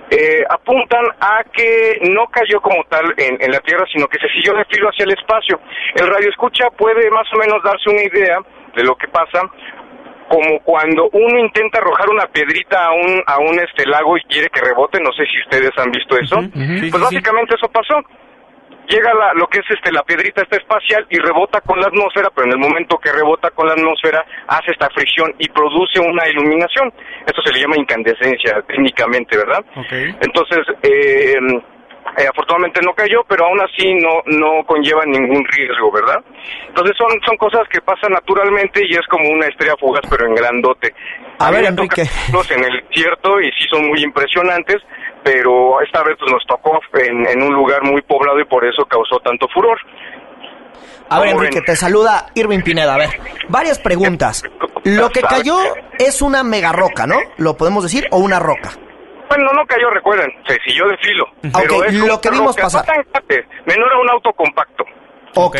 eh, 0.09 0.43
apuntan 0.49 1.05
a 1.19 1.43
que 1.53 1.99
no 2.09 2.25
cayó 2.27 2.59
como 2.61 2.83
tal 2.89 3.13
en, 3.15 3.51
la 3.51 3.59
Tierra, 3.59 3.85
sino 3.93 4.07
que 4.07 4.17
se 4.17 4.27
siguió 4.29 4.53
de 4.53 4.65
filo 4.65 4.89
hacia 4.89 5.05
el 5.05 5.13
espacio. 5.13 5.59
El 5.95 6.07
radio 6.07 6.29
escucha 6.29 6.69
puede 6.75 7.09
más 7.11 7.27
o 7.33 7.37
menos 7.37 7.61
darse 7.63 7.91
una 7.91 8.01
idea 8.01 8.39
de 8.75 8.83
lo 8.83 8.95
que 8.95 9.07
pasa, 9.07 9.41
como 10.29 10.59
cuando 10.63 11.09
uno 11.13 11.39
intenta 11.39 11.77
arrojar 11.77 12.09
una 12.09 12.25
piedrita 12.25 12.85
a 12.85 12.91
un, 12.93 13.21
a 13.27 13.37
un 13.37 13.59
este 13.59 13.85
lago 13.85 14.17
y 14.17 14.23
quiere 14.23 14.49
que 14.49 14.61
rebote, 14.61 14.99
no 14.99 15.11
sé 15.11 15.25
si 15.25 15.39
ustedes 15.41 15.71
han 15.77 15.91
visto 15.91 16.17
eso, 16.17 16.39
pues 16.89 17.03
básicamente 17.03 17.53
eso 17.55 17.67
pasó 17.67 18.01
llega 18.87 19.13
la, 19.13 19.33
lo 19.33 19.47
que 19.47 19.59
es 19.59 19.65
este 19.69 19.91
la 19.91 20.03
piedrita 20.03 20.41
esta 20.41 20.57
espacial 20.57 21.05
y 21.09 21.17
rebota 21.19 21.61
con 21.61 21.79
la 21.79 21.87
atmósfera, 21.87 22.29
pero 22.33 22.47
en 22.47 22.53
el 22.53 22.59
momento 22.59 22.97
que 22.97 23.11
rebota 23.11 23.49
con 23.51 23.67
la 23.67 23.73
atmósfera 23.73 24.23
hace 24.47 24.71
esta 24.71 24.89
fricción 24.89 25.33
y 25.39 25.49
produce 25.49 25.99
una 25.99 26.27
iluminación. 26.27 26.91
Esto 27.25 27.41
se 27.43 27.53
le 27.53 27.61
llama 27.61 27.77
incandescencia 27.77 28.61
técnicamente, 28.67 29.37
¿verdad? 29.37 29.63
Entonces, 30.21 30.65
eh, 30.83 31.35
eh, 32.17 32.27
afortunadamente 32.27 32.81
no 32.83 32.93
cayó, 32.93 33.23
pero 33.27 33.45
aún 33.45 33.61
así 33.61 33.93
no 33.93 34.21
no 34.25 34.65
conlleva 34.65 35.05
ningún 35.05 35.45
riesgo, 35.45 35.91
¿verdad? 35.91 36.19
Entonces 36.67 36.95
son 36.97 37.07
son 37.25 37.37
cosas 37.37 37.67
que 37.69 37.79
pasan 37.81 38.11
naturalmente 38.11 38.81
y 38.85 38.93
es 38.93 39.07
como 39.07 39.29
una 39.29 39.47
estrella 39.47 39.75
fugaz, 39.79 40.03
pero 40.09 40.25
en 40.27 40.35
grandote. 40.35 40.93
A 41.39 41.51
ver, 41.51 41.65
Enrique. 41.65 42.01
En 42.01 42.63
el 42.63 42.83
cierto 42.91 43.39
y 43.39 43.45
sí 43.51 43.65
son 43.71 43.87
muy 43.87 44.03
impresionantes, 44.03 44.77
pero 45.23 45.81
esta 45.81 46.03
vez 46.03 46.17
pues, 46.19 46.31
nos 46.31 46.45
tocó 46.45 46.79
en, 46.93 47.41
un 47.41 47.53
lugar 47.53 47.81
muy 47.83 48.01
poblado 48.01 48.39
y 48.39 48.45
por 48.45 48.65
eso 48.65 48.85
causó 48.85 49.17
tanto 49.19 49.47
furor. 49.53 49.79
A 51.09 51.19
ver, 51.19 51.29
Enrique, 51.29 51.61
te 51.61 51.75
saluda 51.75 52.27
Irving 52.35 52.61
Pineda. 52.61 52.95
A 52.95 52.97
ver, 52.97 53.09
varias 53.49 53.79
preguntas. 53.79 54.43
Lo 54.83 55.09
que 55.09 55.21
cayó 55.21 55.57
es 55.99 56.21
una 56.21 56.43
mega 56.43 56.71
roca, 56.71 57.05
¿no? 57.05 57.19
¿Lo 57.37 57.55
podemos 57.55 57.83
decir? 57.83 58.07
¿O 58.11 58.17
una 58.17 58.39
roca? 58.39 58.71
Bueno, 59.31 59.49
no 59.53 59.65
cayó, 59.65 59.89
recuerden, 59.89 60.29
se 60.45 60.57
siguió 60.65 60.85
de 60.89 60.97
filo. 60.97 61.25
Pero 61.41 62.05
lo 62.05 62.19
que 62.19 62.29
vimos 62.31 62.57
pasar. 62.57 62.85
menor 63.65 63.93
a 63.93 63.99
un 63.99 64.09
auto 64.09 64.33
compacto. 64.33 64.83
Ok. 65.35 65.57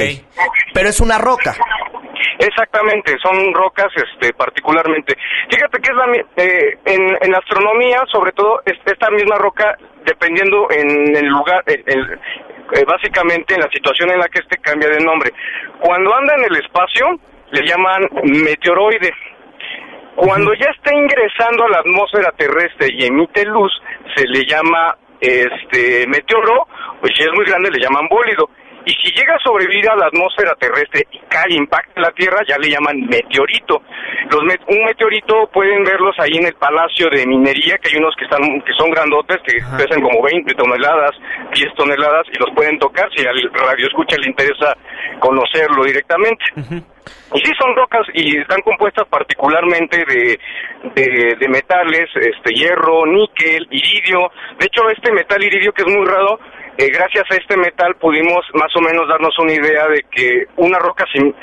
Pero 0.73 0.89
es 0.89 0.99
una 0.99 1.17
roca. 1.17 1.55
Exactamente, 2.37 3.15
son 3.23 3.53
rocas 3.53 3.87
este, 3.95 4.33
particularmente. 4.33 5.15
Fíjate 5.49 5.79
que 5.79 5.89
es 5.89 5.95
la, 5.95 6.43
eh, 6.43 6.79
en, 6.83 7.17
en 7.21 7.35
astronomía, 7.35 8.03
sobre 8.11 8.33
todo, 8.33 8.61
esta 8.65 9.09
misma 9.09 9.37
roca, 9.37 9.77
dependiendo 10.05 10.67
en 10.71 11.15
el 11.15 11.27
lugar, 11.27 11.63
eh, 11.67 12.85
básicamente 12.85 13.53
en 13.53 13.61
la 13.61 13.69
situación 13.69 14.11
en 14.11 14.19
la 14.19 14.27
que 14.27 14.39
este 14.39 14.57
cambia 14.57 14.89
de 14.89 14.99
nombre. 14.99 15.31
Cuando 15.79 16.13
anda 16.13 16.33
en 16.39 16.45
el 16.45 16.57
espacio, 16.57 17.07
le 17.51 17.65
llaman 17.65 18.09
meteoroide. 18.23 19.13
Cuando 20.15 20.53
ya 20.53 20.69
está 20.75 20.93
ingresando 20.93 21.65
a 21.65 21.69
la 21.69 21.79
atmósfera 21.79 22.31
terrestre 22.37 22.89
y 22.91 23.05
emite 23.05 23.45
luz, 23.45 23.71
se 24.15 24.27
le 24.27 24.45
llama 24.45 24.95
este 25.19 26.05
meteoro, 26.07 26.67
pues 26.99 27.13
si 27.15 27.23
es 27.23 27.29
muy 27.33 27.45
grande 27.45 27.71
le 27.71 27.79
llaman 27.79 28.07
bólido 28.09 28.49
y 28.85 28.91
si 28.93 29.13
llega 29.13 29.35
a 29.35 29.43
sobrevivir 29.43 29.87
a 29.89 29.95
la 29.95 30.07
atmósfera 30.07 30.55
terrestre 30.55 31.05
y 31.11 31.19
cae, 31.29 31.53
impacta 31.53 32.01
la 32.01 32.11
Tierra, 32.11 32.41
ya 32.47 32.57
le 32.57 32.69
llaman 32.69 32.99
meteorito. 33.01 33.81
Los 34.29 34.41
un 34.41 34.83
meteorito 34.85 35.47
pueden 35.53 35.83
verlos 35.83 36.15
ahí 36.19 36.37
en 36.37 36.47
el 36.47 36.55
Palacio 36.55 37.07
de 37.11 37.25
Minería, 37.27 37.77
que 37.77 37.89
hay 37.89 37.97
unos 37.97 38.15
que 38.15 38.25
están 38.25 38.41
que 38.61 38.73
son 38.73 38.89
grandotes, 38.89 39.37
que 39.45 39.59
pesan 39.77 40.01
como 40.01 40.23
20 40.23 40.53
toneladas, 40.55 41.11
10 41.53 41.73
toneladas, 41.75 42.25
y 42.33 42.39
los 42.39 42.49
pueden 42.55 42.79
tocar 42.79 43.07
si 43.15 43.25
al 43.25 43.37
radio 43.53 43.87
escucha 43.87 44.17
le 44.17 44.29
interesa 44.29 44.75
conocerlo 45.19 45.83
directamente. 45.83 46.43
Y 46.55 46.81
sí 47.35 47.51
son 47.59 47.75
rocas 47.75 48.05
y 48.13 48.37
están 48.37 48.61
compuestas 48.61 49.07
particularmente 49.07 50.03
de, 50.05 50.39
de, 51.39 51.47
metales, 51.49 52.09
este 52.15 52.53
hierro, 52.53 53.05
níquel, 53.05 53.67
iridio. 53.71 54.31
De 54.59 54.65
hecho, 54.65 54.89
este 54.89 55.11
metal 55.11 55.43
iridio 55.43 55.71
que 55.73 55.83
es 55.83 55.95
muy 55.95 56.05
raro, 56.05 56.39
eh, 56.77 56.87
gracias 56.87 57.25
a 57.29 57.35
este 57.35 57.57
metal 57.57 57.95
pudimos 57.95 58.45
más 58.53 58.75
o 58.75 58.81
menos 58.81 59.07
darnos 59.07 59.37
una 59.39 59.53
idea 59.53 59.87
de 59.87 60.05
que 60.11 60.45
una 60.57 60.79
roca 60.79 61.05
sin, 61.13 61.33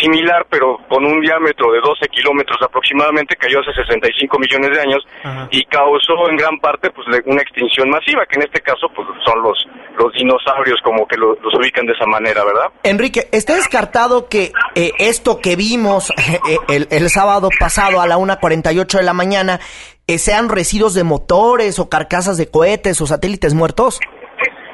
similar, 0.00 0.46
pero 0.50 0.78
con 0.88 1.04
un 1.04 1.20
diámetro 1.20 1.72
de 1.72 1.80
12 1.80 2.08
kilómetros 2.08 2.58
aproximadamente, 2.62 3.36
cayó 3.36 3.60
hace 3.60 3.72
65 3.74 4.38
millones 4.38 4.70
de 4.70 4.80
años 4.80 5.06
y 5.50 5.64
causó 5.66 6.28
en 6.28 6.36
gran 6.36 6.58
parte 6.58 6.90
pues 6.90 7.06
una 7.26 7.42
extinción 7.42 7.88
masiva, 7.90 8.26
que 8.26 8.36
en 8.36 8.42
este 8.42 8.60
caso 8.60 8.88
pues 8.94 9.06
son 9.24 9.42
los, 9.42 9.66
los 9.96 10.12
dinosaurios 10.14 10.80
como 10.82 11.06
que 11.06 11.16
los 11.16 11.38
ubican 11.54 11.86
de 11.86 11.92
esa 11.92 12.06
manera, 12.06 12.44
¿verdad? 12.44 12.70
Enrique, 12.82 13.28
¿está 13.32 13.54
descartado 13.54 14.28
que 14.28 14.52
eh, 14.74 14.92
esto 14.98 15.38
que 15.40 15.56
vimos 15.56 16.10
eh, 16.18 16.58
el, 16.68 16.88
el, 16.90 17.08
sábado 17.08 17.48
pasado 17.58 18.00
a 18.00 18.06
la 18.06 18.16
1.48 18.16 18.98
de 18.98 19.04
la 19.04 19.14
mañana 19.14 19.60
eh, 20.06 20.18
sean 20.18 20.48
residuos 20.48 20.94
de 20.94 21.04
motores 21.04 21.78
o 21.78 21.88
carcasas 21.88 22.36
de 22.36 22.50
cohetes 22.50 23.00
o 23.00 23.06
satélites 23.06 23.54
muertos? 23.54 24.00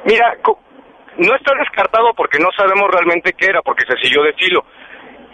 Mira, 0.04 0.36
no 1.18 1.34
está 1.34 1.54
descartado 1.58 2.12
porque 2.16 2.38
no 2.38 2.48
sabemos 2.56 2.90
realmente 2.90 3.32
qué 3.32 3.46
era, 3.46 3.62
porque 3.62 3.84
se 3.86 3.96
siguió 4.02 4.22
de 4.22 4.32
filo. 4.34 4.64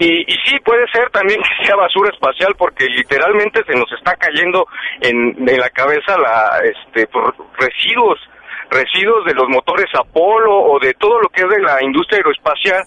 Y, 0.01 0.23
y, 0.23 0.35
sí, 0.47 0.59
puede 0.65 0.87
ser 0.91 1.11
también 1.11 1.43
que 1.43 1.67
sea 1.67 1.77
basura 1.77 2.09
espacial 2.11 2.55
porque 2.57 2.87
literalmente 2.87 3.63
se 3.67 3.79
nos 3.79 3.93
está 3.93 4.17
cayendo 4.17 4.67
en, 5.03 5.37
la 5.45 5.69
cabeza 5.69 6.17
la, 6.17 6.59
este, 6.65 7.07
residuos, 7.59 8.19
residuos 8.71 9.27
de 9.27 9.35
los 9.35 9.47
motores 9.51 9.85
Apolo 9.93 10.57
o 10.57 10.79
de 10.81 10.95
todo 10.95 11.21
lo 11.21 11.29
que 11.29 11.43
es 11.43 11.49
de 11.51 11.61
la 11.61 11.85
industria 11.85 12.17
aeroespacial 12.17 12.83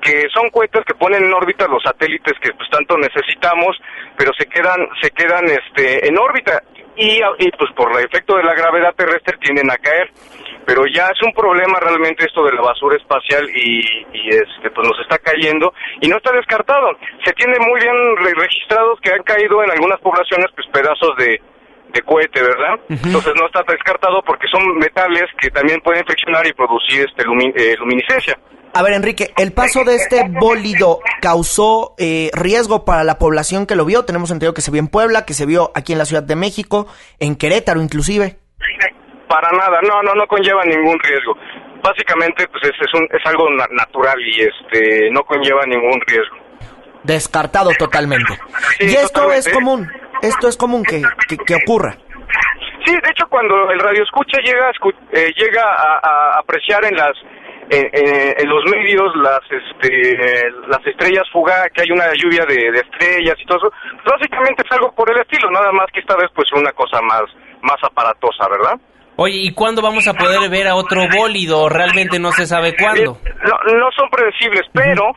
que 0.00 0.22
son 0.32 0.50
cohetes 0.50 0.84
que 0.86 0.94
ponen 0.94 1.24
en 1.24 1.34
órbita 1.34 1.66
los 1.66 1.82
satélites 1.82 2.34
que 2.40 2.52
pues 2.52 2.70
tanto 2.70 2.96
necesitamos, 2.96 3.76
pero 4.16 4.30
se 4.38 4.46
quedan 4.46 4.86
se 5.00 5.10
quedan 5.10 5.44
este 5.46 6.06
en 6.06 6.16
órbita. 6.16 6.62
Y, 6.94 7.18
y 7.38 7.50
pues 7.58 7.72
por 7.74 7.90
el 7.90 8.04
efecto 8.04 8.36
de 8.36 8.44
la 8.44 8.54
gravedad 8.54 8.94
terrestre 8.94 9.38
tienden 9.38 9.70
a 9.70 9.78
caer 9.78 10.10
pero 10.66 10.86
ya 10.86 11.06
es 11.06 11.22
un 11.22 11.32
problema 11.32 11.78
realmente 11.80 12.24
esto 12.24 12.44
de 12.44 12.52
la 12.52 12.62
basura 12.62 12.96
espacial 12.96 13.48
y, 13.54 13.80
este 14.28 14.70
pues 14.70 14.88
nos 14.88 14.98
está 15.00 15.18
cayendo 15.18 15.72
y 16.00 16.08
no 16.08 16.16
está 16.16 16.32
descartado. 16.32 16.88
Se 17.24 17.32
tiene 17.32 17.58
muy 17.58 17.80
bien 17.80 17.96
registrados 18.16 19.00
que 19.00 19.12
han 19.12 19.22
caído 19.22 19.62
en 19.62 19.70
algunas 19.70 20.00
poblaciones 20.00 20.46
pues 20.54 20.66
pedazos 20.72 21.16
de, 21.18 21.40
de 21.92 22.02
cohete, 22.02 22.40
¿verdad? 22.40 22.80
Entonces 22.88 23.32
no 23.36 23.46
está 23.46 23.62
descartado 23.68 24.22
porque 24.24 24.46
son 24.48 24.76
metales 24.78 25.24
que 25.40 25.50
también 25.50 25.80
pueden 25.80 26.04
friccionar 26.04 26.46
y 26.46 26.52
producir 26.52 27.06
este 27.06 27.22
eh, 27.22 27.76
luminiscencia. 27.78 28.38
A 28.74 28.82
ver, 28.82 28.94
Enrique, 28.94 29.34
¿el 29.36 29.52
paso 29.52 29.84
de 29.84 29.96
este 29.96 30.24
bólido 30.28 31.00
causó 31.20 31.94
eh, 31.98 32.30
riesgo 32.32 32.86
para 32.86 33.04
la 33.04 33.18
población 33.18 33.66
que 33.66 33.76
lo 33.76 33.84
vio? 33.84 34.06
Tenemos 34.06 34.30
entendido 34.30 34.54
que 34.54 34.62
se 34.62 34.70
vio 34.70 34.80
en 34.80 34.88
Puebla, 34.88 35.26
que 35.26 35.34
se 35.34 35.44
vio 35.44 35.72
aquí 35.74 35.92
en 35.92 35.98
la 35.98 36.06
Ciudad 36.06 36.22
de 36.22 36.36
México, 36.36 36.86
en 37.18 37.36
Querétaro 37.36 37.82
inclusive 37.82 38.38
para 39.32 39.50
nada, 39.52 39.80
no, 39.88 40.02
no, 40.02 40.14
no 40.14 40.26
conlleva 40.26 40.62
ningún 40.64 40.98
riesgo. 41.00 41.34
Básicamente, 41.82 42.46
pues 42.48 42.64
es, 42.64 42.76
es, 42.78 42.92
un, 42.92 43.08
es 43.10 43.24
algo 43.24 43.48
natural 43.70 44.20
y 44.20 44.42
este 44.42 45.10
no 45.10 45.22
conlleva 45.22 45.64
ningún 45.64 45.98
riesgo. 46.06 46.36
Descartado 47.02 47.70
totalmente. 47.78 48.34
y 48.80 48.94
esto 48.94 49.32
es 49.32 49.48
común, 49.48 49.90
esto 50.20 50.48
es 50.48 50.56
común 50.58 50.84
que, 50.84 51.00
que, 51.46 51.54
ocurra. 51.54 51.96
Sí, 52.84 52.92
de 52.92 53.08
hecho, 53.08 53.24
cuando 53.30 53.70
el 53.70 53.80
radio 53.80 54.02
escucha 54.02 54.38
llega, 54.44 54.70
eh, 55.12 55.32
llega 55.34 55.64
a, 55.64 56.38
apreciar 56.38 56.84
en 56.84 56.94
las 56.94 57.12
en, 57.70 58.48
los 58.50 58.64
medios 58.70 59.16
las 59.16 59.40
este 59.48 60.50
las 60.68 60.86
estrellas 60.86 61.24
fugaz, 61.32 61.70
que 61.72 61.80
hay 61.80 61.90
una 61.90 62.12
lluvia 62.12 62.44
de, 62.44 62.70
de, 62.70 62.80
estrellas 62.80 63.36
y 63.40 63.46
todo 63.46 63.58
eso, 63.58 63.72
pues 64.04 64.20
básicamente 64.20 64.62
es 64.62 64.72
algo 64.72 64.92
por 64.92 65.10
el 65.10 65.18
estilo, 65.22 65.50
nada 65.50 65.72
más 65.72 65.86
que 65.90 66.00
esta 66.00 66.16
vez 66.16 66.28
pues 66.34 66.52
una 66.52 66.72
cosa 66.72 67.00
más 67.00 67.22
más 67.62 67.78
aparatosa, 67.82 68.46
¿verdad? 68.48 68.78
Oye, 69.22 69.38
¿y 69.38 69.52
cuándo 69.52 69.80
vamos 69.80 70.08
a 70.08 70.14
poder 70.14 70.50
ver 70.50 70.66
a 70.66 70.74
otro 70.74 71.02
bólido? 71.16 71.68
Realmente 71.68 72.18
no 72.18 72.32
se 72.32 72.44
sabe 72.44 72.74
cuándo. 72.76 73.18
Eh, 73.24 73.30
no, 73.44 73.88
son 73.96 74.10
predecibles, 74.10 74.62
pero 74.72 75.12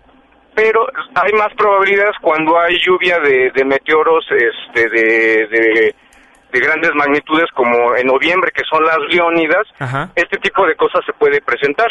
pero 0.53 0.88
hay 1.16 1.34
más 1.34 1.51
probabilidades 1.58 2.14
cuando 2.22 2.58
hay 2.60 2.78
lluvia 2.86 3.18
de, 3.20 3.66
meteoros 3.66 4.24
este 4.30 4.89
de, 4.89 5.47
de, 5.47 5.95
grandes 6.51 6.91
magnitudes 6.93 7.49
como 7.53 7.95
en 7.95 8.06
noviembre 8.06 8.51
que 8.53 8.62
son 8.70 8.82
las 8.86 8.97
leónidas 9.10 9.68
este 10.16 10.38
tipo 10.38 10.66
de 10.66 10.74
cosas 10.78 11.03
se 11.06 11.12
puede 11.12 11.41
presentar 11.41 11.89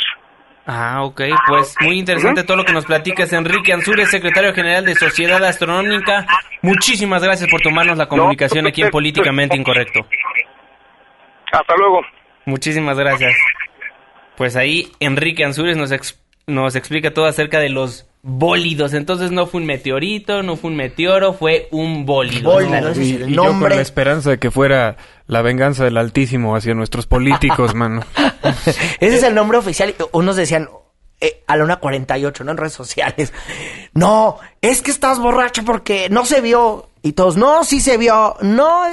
Ah, 0.66 1.02
ok, 1.04 1.20
pues 1.46 1.74
muy 1.82 1.98
interesante 1.98 2.42
todo 2.42 2.56
lo 2.56 2.64
que 2.64 2.72
nos 2.72 2.86
platicas, 2.86 3.30
Enrique 3.34 3.74
Ansures, 3.74 4.08
secretario 4.08 4.54
general 4.54 4.86
de 4.86 4.94
Sociedad 4.94 5.44
Astronómica. 5.44 6.24
Muchísimas 6.62 7.22
gracias 7.22 7.50
por 7.50 7.60
tomarnos 7.60 7.98
la 7.98 8.06
comunicación 8.06 8.66
aquí 8.66 8.80
en 8.80 8.88
Políticamente 8.88 9.58
Incorrecto. 9.58 10.06
Hasta 11.60 11.76
luego. 11.76 12.00
Muchísimas 12.46 12.98
gracias. 12.98 13.32
Pues 14.36 14.56
ahí 14.56 14.90
Enrique 15.00 15.44
Ansures 15.44 15.76
nos, 15.76 15.92
nos 16.46 16.76
explica 16.76 17.14
todo 17.14 17.26
acerca 17.26 17.60
de 17.60 17.68
los 17.68 18.06
bólidos. 18.22 18.94
Entonces 18.94 19.30
no 19.30 19.46
fue 19.46 19.60
un 19.60 19.66
meteorito, 19.66 20.42
no 20.42 20.56
fue 20.56 20.70
un 20.70 20.76
meteoro, 20.76 21.34
fue 21.34 21.68
un 21.70 22.04
bólido. 22.06 22.60
y, 22.60 23.32
yo 23.32 23.44
con 23.44 23.68
la 23.68 23.80
esperanza 23.80 24.30
de 24.30 24.38
que 24.38 24.50
fuera 24.50 24.96
la 25.26 25.42
venganza 25.42 25.84
del 25.84 25.96
Altísimo 25.96 26.56
hacia 26.56 26.74
nuestros 26.74 27.06
políticos, 27.06 27.74
mano. 27.74 28.02
Ese 29.00 29.16
es 29.16 29.22
el 29.22 29.34
nombre 29.34 29.58
oficial. 29.58 29.94
Unos 30.12 30.36
decían 30.36 30.68
eh, 31.20 31.44
a 31.46 31.56
la 31.56 31.80
1.48, 31.80 32.44
¿no? 32.44 32.50
En 32.50 32.56
redes 32.56 32.72
sociales. 32.72 33.32
No, 33.92 34.38
es 34.60 34.82
que 34.82 34.90
estás 34.90 35.18
borracho 35.20 35.64
porque 35.64 36.08
no 36.10 36.24
se 36.24 36.40
vio. 36.40 36.88
Y 37.02 37.12
todos, 37.12 37.36
no, 37.36 37.62
sí 37.64 37.80
se 37.80 37.98
vio. 37.98 38.36
No. 38.40 38.84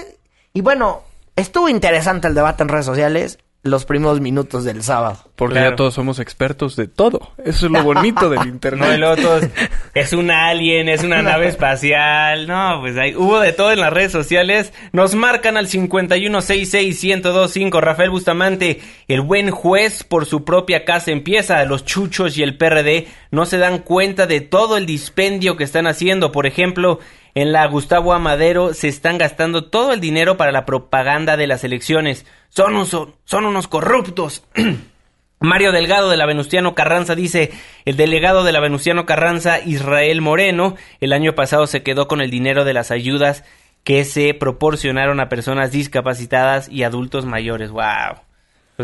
Y 0.53 0.59
bueno, 0.59 1.03
Estuvo 1.36 1.69
interesante 1.69 2.27
el 2.27 2.36
debate 2.36 2.63
en 2.63 2.69
redes 2.69 2.86
sociales 2.86 3.39
los 3.63 3.86
primeros 3.86 4.19
minutos 4.21 4.63
del 4.63 4.82
sábado. 4.82 5.19
Porque 5.36 5.59
ya 5.59 5.75
todos 5.75 5.93
somos 5.93 6.17
expertos 6.19 6.75
de 6.75 6.88
todo. 6.88 7.34
Eso 7.45 7.67
es 7.67 7.71
lo 7.71 7.84
bonito 7.84 8.27
del 8.29 8.47
internet. 8.47 8.99
No, 8.99 9.13
es 9.93 10.13
un 10.13 10.32
alien, 10.32 10.89
es 10.89 11.03
una 11.03 11.21
nave 11.21 11.47
espacial. 11.47 12.47
No, 12.47 12.79
pues 12.82 12.97
hay, 12.97 13.15
hubo 13.15 13.39
de 13.39 13.53
todo 13.53 13.71
en 13.71 13.79
las 13.79 13.93
redes 13.93 14.11
sociales. 14.11 14.73
Nos 14.93 15.13
marcan 15.13 15.57
al 15.57 15.67
5166125 15.67 17.79
Rafael 17.79 18.09
Bustamante, 18.09 18.82
el 19.07 19.21
buen 19.21 19.51
juez 19.51 20.03
por 20.03 20.25
su 20.25 20.43
propia 20.43 20.84
casa 20.84 21.11
empieza. 21.11 21.63
Los 21.65 21.86
chuchos 21.86 22.39
y 22.39 22.43
el 22.43 22.57
PRD 22.57 23.09
no 23.29 23.45
se 23.45 23.59
dan 23.59 23.77
cuenta 23.79 24.25
de 24.25 24.41
todo 24.41 24.77
el 24.77 24.88
dispendio 24.88 25.55
que 25.55 25.65
están 25.65 25.86
haciendo. 25.86 26.32
Por 26.32 26.47
ejemplo, 26.47 26.97
en 27.36 27.51
la 27.51 27.65
Gustavo 27.67 28.13
Amadero 28.13 28.73
se 28.73 28.88
están 28.88 29.17
gastando 29.17 29.65
todo 29.65 29.93
el 29.93 29.99
dinero 29.99 30.38
para 30.38 30.51
la 30.51 30.65
propaganda 30.65 31.38
de 31.38 31.47
las 31.47 31.63
elecciones. 31.63 32.25
Son, 32.49 32.86
son 32.86 33.45
unos 33.45 33.67
corruptos. 33.67 34.43
Mario 35.39 35.71
Delgado 35.71 36.09
de 36.09 36.17
la 36.17 36.27
Venustiano 36.27 36.75
Carranza 36.75 37.15
dice, 37.15 37.51
el 37.86 37.97
delegado 37.97 38.43
de 38.43 38.51
la 38.51 38.59
Venustiano 38.59 39.07
Carranza, 39.07 39.59
Israel 39.59 40.21
Moreno, 40.21 40.75
el 40.99 41.13
año 41.13 41.34
pasado 41.34 41.65
se 41.65 41.82
quedó 41.82 42.07
con 42.07 42.21
el 42.21 42.29
dinero 42.29 42.63
de 42.63 42.73
las 42.73 42.91
ayudas 42.91 43.43
que 43.84 44.05
se 44.05 44.36
proporcionaron 44.36 45.19
a 45.19 45.29
personas 45.29 45.71
discapacitadas 45.71 46.69
y 46.69 46.84
adultos 46.84 47.25
mayores. 47.25 47.71
¡Wow! 47.71 48.21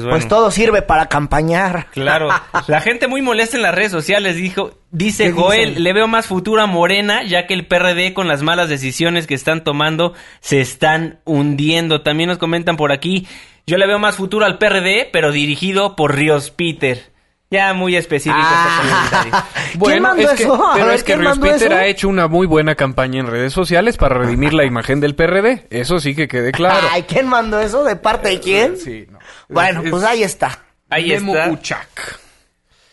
Pues, 0.03 0.15
pues, 0.15 0.27
todo 0.27 0.51
sirve 0.51 0.81
para 0.81 1.07
campañar. 1.07 1.87
Claro. 1.91 2.29
La 2.67 2.81
gente 2.81 3.07
muy 3.07 3.21
molesta 3.21 3.57
en 3.57 3.63
las 3.63 3.73
redes 3.73 3.91
sociales 3.91 4.35
dijo, 4.35 4.71
dice 4.91 5.31
Joel, 5.31 5.83
le 5.83 5.93
veo 5.93 6.07
más 6.07 6.27
futuro 6.27 6.61
a 6.61 6.65
Morena, 6.65 7.23
ya 7.23 7.47
que 7.47 7.53
el 7.53 7.67
PRD 7.67 8.13
con 8.13 8.27
las 8.27 8.41
malas 8.43 8.69
decisiones 8.69 9.27
que 9.27 9.33
están 9.33 9.63
tomando 9.63 10.13
se 10.39 10.61
están 10.61 11.19
hundiendo. 11.25 12.01
También 12.01 12.29
nos 12.29 12.37
comentan 12.37 12.77
por 12.77 12.91
aquí, 12.91 13.27
yo 13.65 13.77
le 13.77 13.85
veo 13.85 13.99
más 13.99 14.15
futuro 14.15 14.45
al 14.45 14.57
PRD, 14.57 15.09
pero 15.11 15.31
dirigido 15.31 15.95
por 15.95 16.15
Ríos 16.15 16.51
Peter. 16.51 17.11
Ya 17.49 17.73
muy 17.73 17.95
específico 17.95 18.37
este 18.41 19.29
ah. 19.31 19.45
Bueno, 19.75 20.13
es 20.15 20.31
que, 20.31 20.49
pero 20.73 20.91
es 20.91 21.03
que 21.03 21.15
Ríos 21.15 21.39
Peter 21.39 21.73
ha 21.73 21.85
hecho 21.85 22.09
una 22.09 22.27
muy 22.27 22.45
buena 22.45 22.75
campaña 22.75 23.21
en 23.21 23.27
redes 23.27 23.53
sociales 23.53 23.95
para 23.95 24.17
redimir 24.17 24.53
la 24.53 24.65
imagen 24.65 24.99
del 24.99 25.15
PRD. 25.15 25.67
Eso 25.69 25.99
sí 25.99 26.13
que 26.13 26.27
quede 26.27 26.51
claro. 26.51 26.87
Ay, 26.91 27.03
¿quién 27.03 27.27
mandó 27.27 27.59
eso? 27.61 27.85
¿De 27.85 27.95
parte 27.95 28.29
de 28.29 28.39
quién? 28.41 28.77
Sí, 28.77 29.07
no. 29.09 29.16
Bueno, 29.49 29.83
pues 29.89 30.03
ahí 30.03 30.23
está. 30.23 30.65
Ahí 30.89 31.11
está. 31.11 31.49
Uchak. 31.49 32.19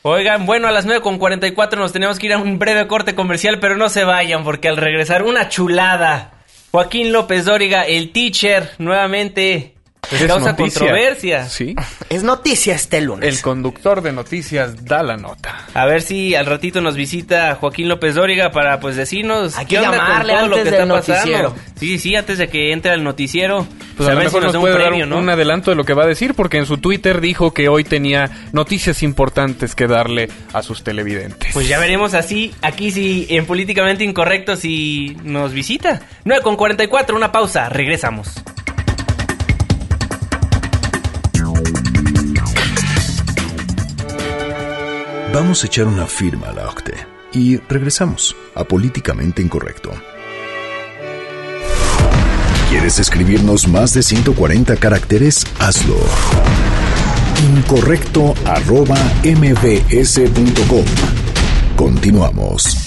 Oigan, 0.02 0.44
bueno, 0.44 0.68
a 0.68 0.70
las 0.70 0.84
9 0.84 1.00
con 1.00 1.18
44 1.18 1.80
nos 1.80 1.92
tenemos 1.92 2.18
que 2.18 2.26
ir 2.26 2.34
a 2.34 2.38
un 2.38 2.58
breve 2.58 2.86
corte 2.86 3.14
comercial, 3.14 3.58
pero 3.58 3.76
no 3.76 3.88
se 3.88 4.04
vayan 4.04 4.44
porque 4.44 4.68
al 4.68 4.76
regresar 4.76 5.22
una 5.22 5.48
chulada. 5.48 6.44
Joaquín 6.72 7.12
López 7.12 7.44
Dóriga, 7.44 7.86
el 7.86 8.12
teacher, 8.12 8.70
nuevamente 8.78 9.73
Causa 10.26 10.56
controversia. 10.56 11.48
Sí. 11.48 11.74
Es 12.08 12.22
noticia 12.22 12.74
este 12.74 13.00
lunes. 13.00 13.28
El 13.28 13.42
conductor 13.42 14.02
de 14.02 14.12
noticias 14.12 14.84
da 14.84 15.02
la 15.02 15.16
nota. 15.16 15.66
A 15.74 15.86
ver 15.86 16.02
si 16.02 16.34
al 16.34 16.46
ratito 16.46 16.80
nos 16.80 16.96
visita 16.96 17.54
Joaquín 17.56 17.88
López 17.88 18.14
Dóriga 18.14 18.50
para 18.50 18.80
pues 18.80 18.96
decirnos 18.96 19.56
Hay 19.56 19.66
que 19.66 19.76
llamarle 19.76 20.34
antes 20.34 20.70
del 20.70 20.88
noticiero. 20.88 21.54
Sí, 21.78 21.98
sí, 21.98 22.14
antes 22.14 22.38
de 22.38 22.48
que 22.48 22.72
entre 22.72 22.92
al 22.92 23.04
noticiero. 23.04 23.66
Pues 23.96 24.08
a, 24.08 24.14
lo 24.14 24.20
mejor 24.20 24.42
nos, 24.42 24.56
puede 24.56 24.78
dar 24.78 24.92
un 24.92 25.28
adelanto 25.28 25.70
de 25.70 25.76
lo 25.76 25.84
que 25.84 25.94
va 25.94 26.04
a 26.04 26.06
decir, 26.06 26.34
porque 26.34 26.58
en 26.58 26.66
su 26.66 26.78
Twitter 26.78 27.20
dijo 27.20 27.52
que 27.52 27.68
hoy 27.68 27.84
tenía 27.84 28.30
noticias 28.52 29.02
importantes 29.02 29.74
que 29.74 29.86
darle 29.86 30.28
a 30.52 30.62
sus 30.62 30.82
televidentes. 30.82 31.52
Pues 31.52 31.68
ya 31.68 31.78
veremos 31.78 32.14
así, 32.14 32.54
aquí 32.62 32.90
sí, 32.90 33.26
en 33.30 33.46
Políticamente 33.46 34.04
Incorrecto, 34.04 34.56
si 34.56 35.16
nos 35.22 35.52
visita. 35.52 36.02
9 36.24 36.42
con 36.42 36.56
44, 36.56 37.16
una 37.16 37.30
pausa, 37.30 37.68
regresamos. 37.68 38.32
Vamos 45.34 45.64
a 45.64 45.66
echar 45.66 45.88
una 45.88 46.06
firma 46.06 46.50
a 46.50 46.52
la 46.52 46.68
OCTE 46.68 46.94
y 47.32 47.56
regresamos 47.56 48.36
a 48.54 48.62
Políticamente 48.62 49.42
Incorrecto. 49.42 49.90
¿Quieres 52.70 53.00
escribirnos 53.00 53.66
más 53.66 53.92
de 53.94 54.04
140 54.04 54.76
caracteres? 54.76 55.44
Hazlo. 55.58 55.96
Incorrecto 57.52 58.34
arroba 58.44 58.94
mbs.com. 59.24 60.84
Continuamos. 61.74 62.83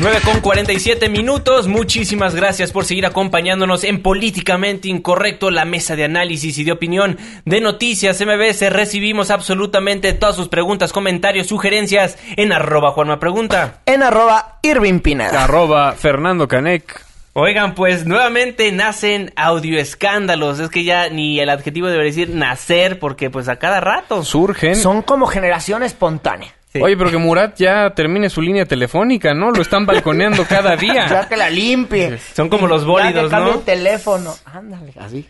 9 0.00 0.18
con 0.24 0.40
47 0.40 1.08
minutos. 1.08 1.68
Muchísimas 1.68 2.34
gracias 2.34 2.72
por 2.72 2.84
seguir 2.84 3.06
acompañándonos 3.06 3.84
en 3.84 4.02
Políticamente 4.02 4.88
Incorrecto, 4.88 5.50
la 5.50 5.64
mesa 5.64 5.96
de 5.96 6.04
análisis 6.04 6.58
y 6.58 6.64
de 6.64 6.72
opinión 6.72 7.18
de 7.44 7.60
Noticias 7.60 8.20
MBS. 8.20 8.70
Recibimos 8.70 9.30
absolutamente 9.30 10.12
todas 10.12 10.36
sus 10.36 10.48
preguntas, 10.48 10.92
comentarios, 10.92 11.46
sugerencias 11.46 12.18
en 12.36 12.52
arroba 12.52 12.90
Juanma 12.90 13.20
Pregunta. 13.20 13.80
En 13.86 14.02
arroba 14.02 14.58
Irving 14.62 15.00
Pineda. 15.00 15.44
Arroba 15.44 15.92
Fernando 15.92 16.48
Canec. 16.48 17.04
Oigan, 17.32 17.74
pues 17.74 18.06
nuevamente 18.06 18.72
nacen 18.72 19.32
audioescándalos. 19.36 20.58
Es 20.58 20.70
que 20.70 20.84
ya 20.84 21.10
ni 21.10 21.38
el 21.38 21.50
adjetivo 21.50 21.88
debería 21.88 22.10
decir 22.10 22.34
nacer, 22.34 22.98
porque 22.98 23.30
pues 23.30 23.48
a 23.48 23.56
cada 23.56 23.80
rato 23.80 24.24
surgen. 24.24 24.74
Son 24.74 25.02
como 25.02 25.26
generación 25.26 25.82
espontánea. 25.82 26.55
Oye, 26.82 26.96
pero 26.96 27.10
que 27.10 27.18
Murat 27.18 27.56
ya 27.56 27.90
termine 27.90 28.28
su 28.30 28.40
línea 28.42 28.64
telefónica, 28.66 29.34
¿no? 29.34 29.50
Lo 29.50 29.62
están 29.62 29.86
balconeando 29.86 30.44
cada 30.44 30.76
día. 30.76 31.06
Ya 31.16 31.28
que 31.28 31.36
la 31.36 31.50
limpie. 31.50 32.18
Son 32.34 32.48
como 32.48 32.66
los 32.66 32.84
bólidos, 32.84 33.30
ya 33.30 33.38
¿no? 33.38 33.54
el 33.54 33.60
teléfono. 33.62 34.34
Ándale, 34.44 34.92
así. 34.98 35.26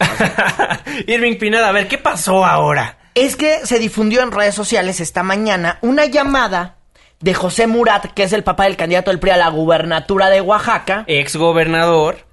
Irving 1.07 1.37
Pineda, 1.37 1.69
a 1.69 1.73
ver, 1.73 1.87
¿qué 1.89 1.99
pasó 1.99 2.45
ahora? 2.45 2.99
Es 3.15 3.37
que 3.37 3.65
se 3.65 3.79
difundió 3.79 4.23
en 4.23 4.33
redes 4.33 4.55
sociales 4.55 5.01
esta 5.01 5.23
mañana 5.23 5.79
una 5.83 6.07
llamada 6.07 6.77
de 7.21 7.35
José 7.35 7.67
Murat, 7.67 8.13
que 8.13 8.25
es 8.25 8.33
el 8.33 8.45
papá 8.45 8.65
del 8.65 8.77
candidato 8.77 9.11
del 9.11 9.21
PRI 9.21 9.31
a 9.31 9.37
la 9.37 9.49
gubernatura 9.49 10.29
de 10.29 10.41
Oaxaca. 10.41 11.05
Ex 11.07 11.37
gobernador. 11.37 12.26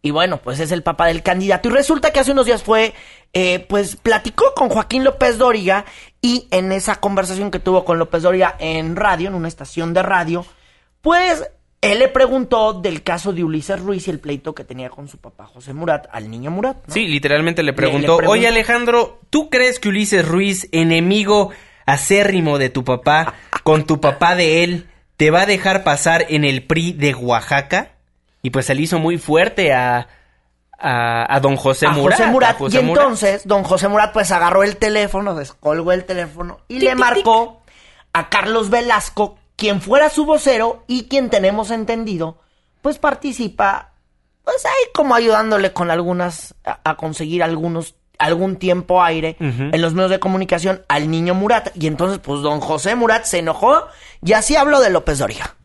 Y 0.00 0.10
bueno, 0.10 0.38
pues 0.38 0.60
es 0.60 0.70
el 0.70 0.82
papá 0.82 1.06
del 1.06 1.22
candidato. 1.22 1.68
Y 1.68 1.72
resulta 1.72 2.12
que 2.12 2.20
hace 2.20 2.32
unos 2.32 2.46
días 2.46 2.62
fue, 2.62 2.94
eh, 3.32 3.66
pues 3.68 3.96
platicó 3.96 4.54
con 4.54 4.68
Joaquín 4.68 5.04
López 5.04 5.38
Dóriga 5.38 5.84
y 6.22 6.46
en 6.50 6.72
esa 6.72 6.96
conversación 6.96 7.50
que 7.50 7.58
tuvo 7.58 7.84
con 7.84 7.98
López 7.98 8.22
Dóriga 8.22 8.56
en 8.58 8.96
radio, 8.96 9.28
en 9.28 9.34
una 9.34 9.48
estación 9.48 9.94
de 9.94 10.02
radio, 10.02 10.46
pues 11.00 11.48
él 11.80 12.00
le 12.00 12.08
preguntó 12.08 12.74
del 12.74 13.02
caso 13.02 13.32
de 13.32 13.44
Ulises 13.44 13.80
Ruiz 13.80 14.08
y 14.08 14.10
el 14.10 14.18
pleito 14.18 14.54
que 14.54 14.64
tenía 14.64 14.90
con 14.90 15.08
su 15.08 15.18
papá 15.18 15.46
José 15.46 15.72
Murat, 15.72 16.06
al 16.10 16.30
niño 16.30 16.50
Murat. 16.50 16.76
Sí, 16.88 17.06
literalmente 17.06 17.62
le 17.62 17.72
preguntó, 17.72 18.16
oye 18.26 18.48
Alejandro, 18.48 19.20
¿tú 19.30 19.48
crees 19.48 19.78
que 19.78 19.88
Ulises 19.88 20.26
Ruiz, 20.26 20.68
enemigo 20.72 21.50
acérrimo 21.86 22.58
de 22.58 22.68
tu 22.70 22.84
papá, 22.84 23.34
con 23.62 23.84
tu 23.84 24.00
papá 24.00 24.34
de 24.34 24.64
él, 24.64 24.88
te 25.16 25.30
va 25.30 25.42
a 25.42 25.46
dejar 25.46 25.84
pasar 25.84 26.26
en 26.28 26.44
el 26.44 26.64
PRI 26.64 26.92
de 26.92 27.14
Oaxaca? 27.14 27.97
Y 28.48 28.50
pues 28.50 28.64
se 28.64 28.74
le 28.74 28.80
hizo 28.80 28.98
muy 28.98 29.18
fuerte 29.18 29.74
a, 29.74 30.08
a, 30.78 31.38
don 31.42 31.56
José 31.56 31.86
Murat. 31.88 32.18
José 32.18 32.30
Murat. 32.30 32.56
y 32.72 32.78
entonces, 32.78 33.42
don 33.44 33.62
José 33.62 33.88
Murat 33.88 34.14
pues 34.14 34.32
agarró 34.32 34.62
el 34.62 34.78
teléfono, 34.78 35.34
descolgó 35.34 35.92
el 35.92 36.06
teléfono 36.06 36.60
y 36.66 36.78
le 36.78 36.94
marcó 36.94 37.60
a 38.14 38.30
Carlos 38.30 38.70
Velasco, 38.70 39.36
quien 39.54 39.82
fuera 39.82 40.08
su 40.08 40.24
vocero 40.24 40.82
y 40.86 41.08
quien 41.08 41.28
tenemos 41.28 41.70
entendido, 41.70 42.38
pues 42.80 42.98
participa, 42.98 43.92
pues 44.42 44.64
ahí 44.64 44.92
como 44.94 45.14
ayudándole 45.14 45.74
con 45.74 45.90
algunas, 45.90 46.54
a, 46.64 46.96
conseguir 46.96 47.42
algunos 47.42 47.96
algún 48.18 48.56
tiempo 48.56 49.02
aire 49.02 49.36
en 49.38 49.82
los 49.82 49.92
medios 49.92 50.10
de 50.10 50.20
comunicación 50.20 50.86
al 50.88 51.10
niño 51.10 51.34
Murat. 51.34 51.68
Y 51.76 51.86
entonces, 51.86 52.18
pues 52.18 52.40
don 52.40 52.60
José 52.60 52.94
Murat 52.94 53.26
se 53.26 53.40
enojó 53.40 53.88
y 54.24 54.32
así 54.32 54.56
habló 54.56 54.80
de 54.80 54.88
López 54.88 55.18
Dóriga. 55.18 55.57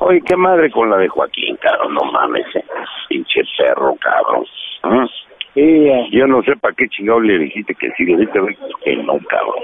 Oye, 0.00 0.22
qué 0.26 0.34
madre 0.34 0.70
con 0.70 0.88
la 0.88 0.96
de 0.96 1.08
Joaquín, 1.08 1.56
cabrón, 1.56 1.94
no 1.94 2.10
mames, 2.10 2.46
eh. 2.54 2.64
pinche 3.08 3.42
perro, 3.56 3.94
cabrón. 4.00 4.44
¿Ah? 4.82 5.06
Sí, 5.52 5.88
Yo 6.12 6.26
no 6.26 6.42
sé 6.42 6.56
para 6.56 6.74
qué 6.74 6.88
chingado 6.88 7.20
le 7.20 7.38
dijiste 7.38 7.74
que 7.74 7.90
sí, 7.96 8.04
le 8.04 8.16
dijiste 8.16 8.38
que 8.82 8.96
no, 8.96 9.18
cabrón. 9.28 9.62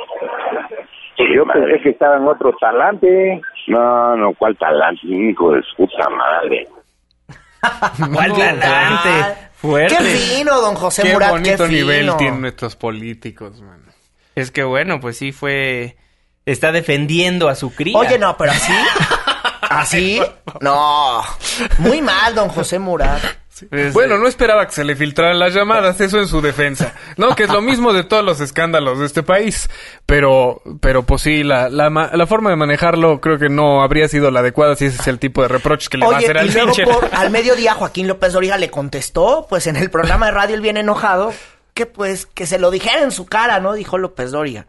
yo 1.35 1.47
pensé 1.47 1.81
que 1.83 1.91
estaba 1.91 2.17
en 2.17 2.29
otro 2.29 2.53
talante. 2.61 3.41
No, 3.69 4.17
no, 4.17 4.35
¿cuál 4.35 4.57
talante? 4.59 5.07
Hijo 5.07 5.53
de 5.53 5.63
su 5.63 5.77
puta 5.77 6.09
madre. 6.11 6.69
¿Cuál 8.13 8.33
talante? 8.37 9.41
Fuerte. 9.55 9.97
Qué 9.97 10.05
fino, 10.05 10.61
don 10.61 10.75
José 10.75 11.03
qué 11.03 11.13
Murat, 11.15 11.31
bonito 11.31 11.65
qué 11.65 11.73
nivel 11.73 12.15
tienen 12.19 12.43
nuestros 12.43 12.77
políticos, 12.77 13.63
man. 13.63 13.81
Es 14.35 14.51
que 14.51 14.65
bueno, 14.65 15.01
pues 15.01 15.17
sí 15.17 15.33
fue... 15.33 15.97
Está 16.45 16.73
defendiendo 16.73 17.49
a 17.49 17.55
su 17.55 17.75
cría. 17.75 17.97
Oye, 17.97 18.19
no, 18.19 18.37
pero 18.37 18.51
así... 18.51 18.73
¿Así? 19.63 20.21
No. 20.61 21.23
Muy 21.79 22.01
mal, 22.01 22.35
don 22.35 22.49
José 22.49 22.79
Murat. 22.79 23.21
bueno, 23.93 24.17
no 24.17 24.27
esperaba 24.27 24.65
que 24.67 24.73
se 24.73 24.85
le 24.85 24.97
filtraran 24.97 25.39
las 25.39 25.53
llamadas, 25.55 26.01
eso 26.01 26.19
en 26.19 26.29
su 26.29 26.41
defensa. 26.41 26.95
No, 27.17 27.35
que 27.35 27.43
es 27.45 27.51
lo 27.51 27.61
mismo 27.61 27.93
de 27.93 28.05
todos 28.05 28.25
los 28.25 28.41
escándalos 28.41 28.99
de 28.99 29.07
este 29.07 29.23
país. 29.23 29.69
Pero, 30.07 30.63
pero 30.81 31.03
pues 31.03 31.23
sí, 31.23 31.43
la, 31.43 31.69
la, 31.69 31.91
la 31.91 32.27
forma 32.27 32.49
de 32.51 32.57
manejarlo 32.57 33.21
creo 33.21 33.39
que 33.39 33.49
no 33.51 33.83
habría 33.83 34.09
sido 34.09 34.31
la 34.31 34.41
adecuada 34.41 34.77
si 34.77 34.87
ese 34.87 35.01
es 35.03 35.09
el 35.09 35.19
tipo 35.19 35.43
de 35.43 35.49
reproches 35.49 35.89
que 35.89 35.99
le 35.99 36.07
va 36.07 36.15
a 36.15 36.19
hacer 36.19 36.39
al 36.39 36.47
y 36.49 36.53
luego 36.53 36.73
por, 36.85 37.09
al 37.13 37.31
mediodía 37.31 37.75
Joaquín 37.75 38.09
López 38.09 38.33
Doriga 38.33 38.57
le 38.57 38.71
contestó, 38.71 39.47
pues 39.49 39.67
en 39.67 39.77
el 39.77 39.91
programa 39.91 40.27
de 40.27 40.33
radio 40.33 40.55
él 40.55 40.63
viene 40.63 40.81
enojado, 40.81 41.35
que 41.75 41.85
pues 41.87 42.25
que 42.25 42.47
se 42.47 42.59
lo 42.59 42.71
dijera 42.71 43.03
en 43.03 43.11
su 43.11 43.27
cara, 43.27 43.61
¿no? 43.61 43.75
Dijo 43.75 43.99
López 43.99 44.31
Doriga. 44.31 44.67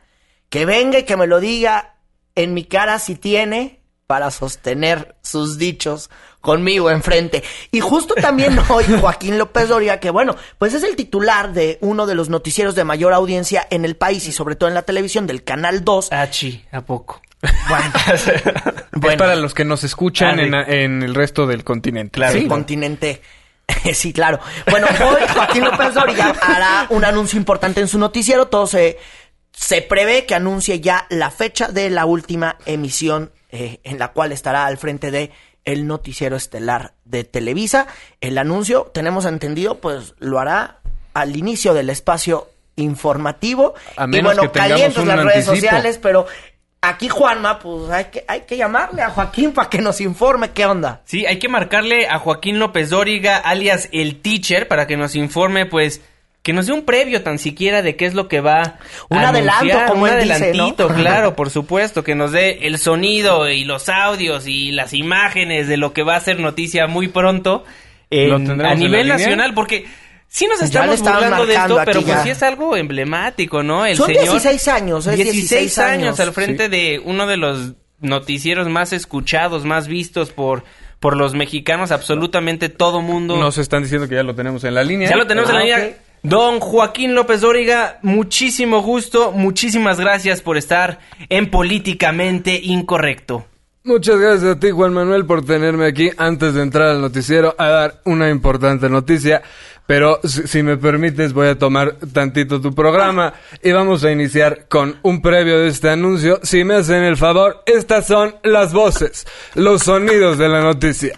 Que 0.49 0.65
venga 0.65 0.99
y 0.99 1.03
que 1.03 1.17
me 1.17 1.27
lo 1.27 1.39
diga 1.39 1.95
en 2.35 2.53
mi 2.53 2.65
cara 2.65 2.99
si 2.99 3.15
tiene 3.15 3.76
para 4.08 4.32
sostener 4.32 5.16
sus 5.22 5.58
dichos 5.58 6.10
conmigo 6.39 6.89
enfrente. 6.89 7.43
Y 7.72 7.82
justo 7.82 8.16
también 8.16 8.58
hoy 8.70 8.86
Joaquín 8.99 9.38
López 9.38 9.68
Doria, 9.68 9.99
que 9.99 10.10
bueno, 10.10 10.36
pues 10.58 10.74
es 10.74 10.84
el 10.84 10.95
titular 10.95 11.53
de 11.53 11.78
uno 11.82 12.08
de 12.08 12.16
los 12.16 12.30
noticieros 12.30 12.74
de 12.74 12.86
mayor 12.86 13.14
audiencia 13.14 13.68
en 13.70 13.84
el 13.84 13.97
país 13.97 14.26
y 14.28 14.32
sobre 14.32 14.55
todo 14.55 14.70
en 14.70 14.76
la 14.76 14.84
televisión 14.84 15.28
del 15.28 15.43
Canal 15.43 15.84
2. 15.84 16.10
Ah, 16.12 16.28
sí, 16.32 16.64
¿a 16.72 16.82
poco? 16.82 17.22
Bueno, 17.70 17.91
es 19.12 19.18
para 19.18 19.36
los 19.36 19.53
que 19.53 19.66
nos 19.66 19.84
escuchan 19.84 20.39
en, 20.39 20.53
en, 20.53 21.03
el 21.03 21.14
resto 21.14 21.45
del 21.45 21.64
continente. 21.64 22.12
Claro, 22.12 22.38
el 22.38 22.47
continente. 22.47 23.22
sí, 23.93 24.14
claro. 24.14 24.39
Bueno, 24.72 24.88
hoy 24.88 25.22
Joaquín 25.34 25.66
López 25.66 25.93
Doria 25.93 26.34
hará 26.41 26.88
un 26.89 27.03
anuncio 27.03 27.38
importante 27.38 27.82
en 27.82 27.89
su 27.89 27.99
noticiero. 27.99 28.47
Todo 28.47 28.66
se, 28.68 28.97
se 29.51 29.82
prevé 29.82 30.26
que 30.26 30.34
anuncie 30.34 30.80
ya 30.80 31.05
la 31.10 31.30
fecha 31.30 31.68
de 31.68 31.89
la 31.89 32.05
última 32.05 32.58
emisión 32.66 33.32
eh, 33.49 33.79
en 33.83 33.99
la 33.99 34.09
cual 34.09 34.31
estará 34.31 34.65
al 34.65 34.77
frente 34.77 35.11
de 35.11 35.31
el 35.65 35.85
noticiero 35.85 36.35
estelar 36.35 36.93
de 37.03 37.23
Televisa. 37.23 37.87
El 38.21 38.37
anuncio, 38.37 38.89
tenemos 38.93 39.25
entendido, 39.25 39.79
pues 39.79 40.15
lo 40.19 40.39
hará 40.39 40.79
al 41.13 41.35
inicio 41.35 41.73
del 41.73 41.89
espacio 41.89 42.49
informativo. 42.77 43.73
y 44.11 44.21
bueno, 44.21 44.51
calientes 44.51 45.05
las 45.05 45.23
redes 45.23 45.45
sociales, 45.45 45.99
pero 46.01 46.25
aquí 46.81 47.09
Juanma, 47.09 47.59
pues 47.59 47.89
hay 47.89 48.05
que, 48.05 48.23
hay 48.27 48.41
que 48.41 48.55
llamarle 48.55 49.01
a 49.01 49.09
Joaquín 49.09 49.51
para 49.51 49.69
que 49.69 49.81
nos 49.81 49.99
informe 49.99 50.51
qué 50.51 50.65
onda. 50.65 51.01
Sí, 51.05 51.25
hay 51.25 51.39
que 51.39 51.49
marcarle 51.49 52.07
a 52.07 52.19
Joaquín 52.19 52.59
López 52.59 52.89
Dóriga, 52.89 53.37
alias 53.37 53.89
el 53.91 54.21
teacher, 54.21 54.67
para 54.67 54.87
que 54.87 54.95
nos 54.95 55.15
informe, 55.15 55.65
pues 55.65 56.01
que 56.43 56.53
nos 56.53 56.67
dé 56.67 56.73
un 56.73 56.85
previo 56.85 57.23
tan 57.23 57.39
siquiera 57.39 57.81
de 57.81 57.95
qué 57.95 58.05
es 58.05 58.13
lo 58.13 58.27
que 58.27 58.39
va 58.39 58.79
un 59.09 59.17
adelanto 59.17 59.77
como 59.88 60.03
un 60.03 60.09
adelantito 60.09 60.88
claro 60.88 61.35
por 61.35 61.49
supuesto 61.49 62.03
que 62.03 62.15
nos 62.15 62.31
dé 62.31 62.59
el 62.67 62.77
sonido 62.77 63.49
y 63.49 63.65
los 63.65 63.89
audios 63.89 64.47
y 64.47 64.71
las 64.71 64.93
imágenes 64.93 65.67
de 65.67 65.77
lo 65.77 65.93
que 65.93 66.03
va 66.03 66.15
a 66.15 66.19
ser 66.19 66.39
noticia 66.39 66.88
muy 66.88 67.09
pronto 67.09 67.65
a 68.11 68.75
nivel 68.75 69.07
nacional 69.07 69.53
porque 69.53 69.85
Sí 70.29 70.45
nos 70.45 70.61
estamos 70.61 70.99
burlando 70.99 71.45
de 71.45 71.55
esto, 71.55 71.81
pero 71.85 72.01
pues 72.01 72.21
sí 72.23 72.29
es 72.29 72.43
algo 72.43 72.75
emblemático, 72.75 73.63
¿no? 73.63 73.85
El 73.85 73.95
Son 73.95 74.09
16 74.09 74.67
años, 74.67 75.05
16, 75.05 75.77
años, 75.79 76.19
al 76.19 76.33
frente 76.33 76.67
de 76.69 77.01
uno 77.03 77.27
de 77.27 77.38
los 77.38 77.75
noticieros 77.99 78.67
más 78.67 78.93
escuchados, 78.93 79.65
más 79.65 79.88
vistos 79.88 80.31
por 80.31 80.63
por 80.99 81.15
los 81.15 81.35
mexicanos, 81.35 81.91
absolutamente 81.91 82.69
todo 82.69 83.01
mundo. 83.01 83.38
Nos 83.38 83.59
están 83.59 83.83
diciendo 83.83 84.07
que 84.09 84.15
ya 84.15 84.23
lo 84.23 84.33
tenemos 84.33 84.63
en 84.63 84.73
la 84.73 84.83
línea. 84.83 85.09
Ya 85.09 85.15
lo 85.15 85.27
tenemos 85.27 85.49
en 85.51 85.55
la 85.55 85.61
ah, 85.61 85.65
línea. 85.65 85.97
Don 86.24 86.59
Joaquín 86.59 87.15
López 87.15 87.41
Dóriga, 87.41 87.99
muchísimo 88.01 88.82
gusto, 88.82 89.32
muchísimas 89.32 89.99
gracias 89.99 90.41
por 90.41 90.57
estar 90.57 90.99
en 91.30 91.49
Políticamente 91.49 92.59
Incorrecto. 92.61 93.45
Muchas 93.84 94.20
gracias 94.20 94.57
a 94.57 94.59
ti, 94.59 94.72
Juan 94.72 94.93
Manuel, 94.93 95.26
por 95.26 95.45
tenerme 95.45 95.86
aquí 95.86 96.09
antes 96.18 96.53
de 96.53 96.61
entrar 96.61 96.89
al 96.89 96.99
noticiero 96.99 97.55
a 97.57 97.68
dar 97.68 98.01
una 98.03 98.30
importante 98.30 98.89
noticia. 98.89 99.41
Pero 99.86 100.20
si, 100.26 100.61
me 100.61 100.76
permites, 100.76 101.32
voy 101.32 101.47
a 101.47 101.57
tomar 101.57 101.95
tantito 102.11 102.59
tu 102.59 102.76
programa 102.76 103.34
y 103.63 103.72
vamos 103.72 104.03
a 104.03 104.11
iniciar 104.11 104.68
con 104.68 104.97
un 105.03 105.22
previo 105.22 105.59
de 105.59 105.70
este 105.70 105.89
anuncio. 105.89 106.41
Si 106.43 106.65
me 106.65 106.74
hacen 106.76 107.03
el 107.03 107.15
favor, 107.15 107.63
estas 107.65 108.05
son 108.05 108.36
las 108.43 108.74
voces, 108.74 109.26
los 109.55 109.84
sonidos 109.84 110.38
de 110.38 110.49
la 110.49 110.59
noticia. 110.59 111.18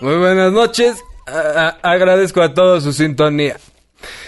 Muy 0.00 0.16
buenas 0.16 0.50
noches. 0.50 1.04
agradezco 1.82 2.40
a 2.40 2.54
todos 2.54 2.84
su 2.84 2.92
sintonía. 2.94 3.56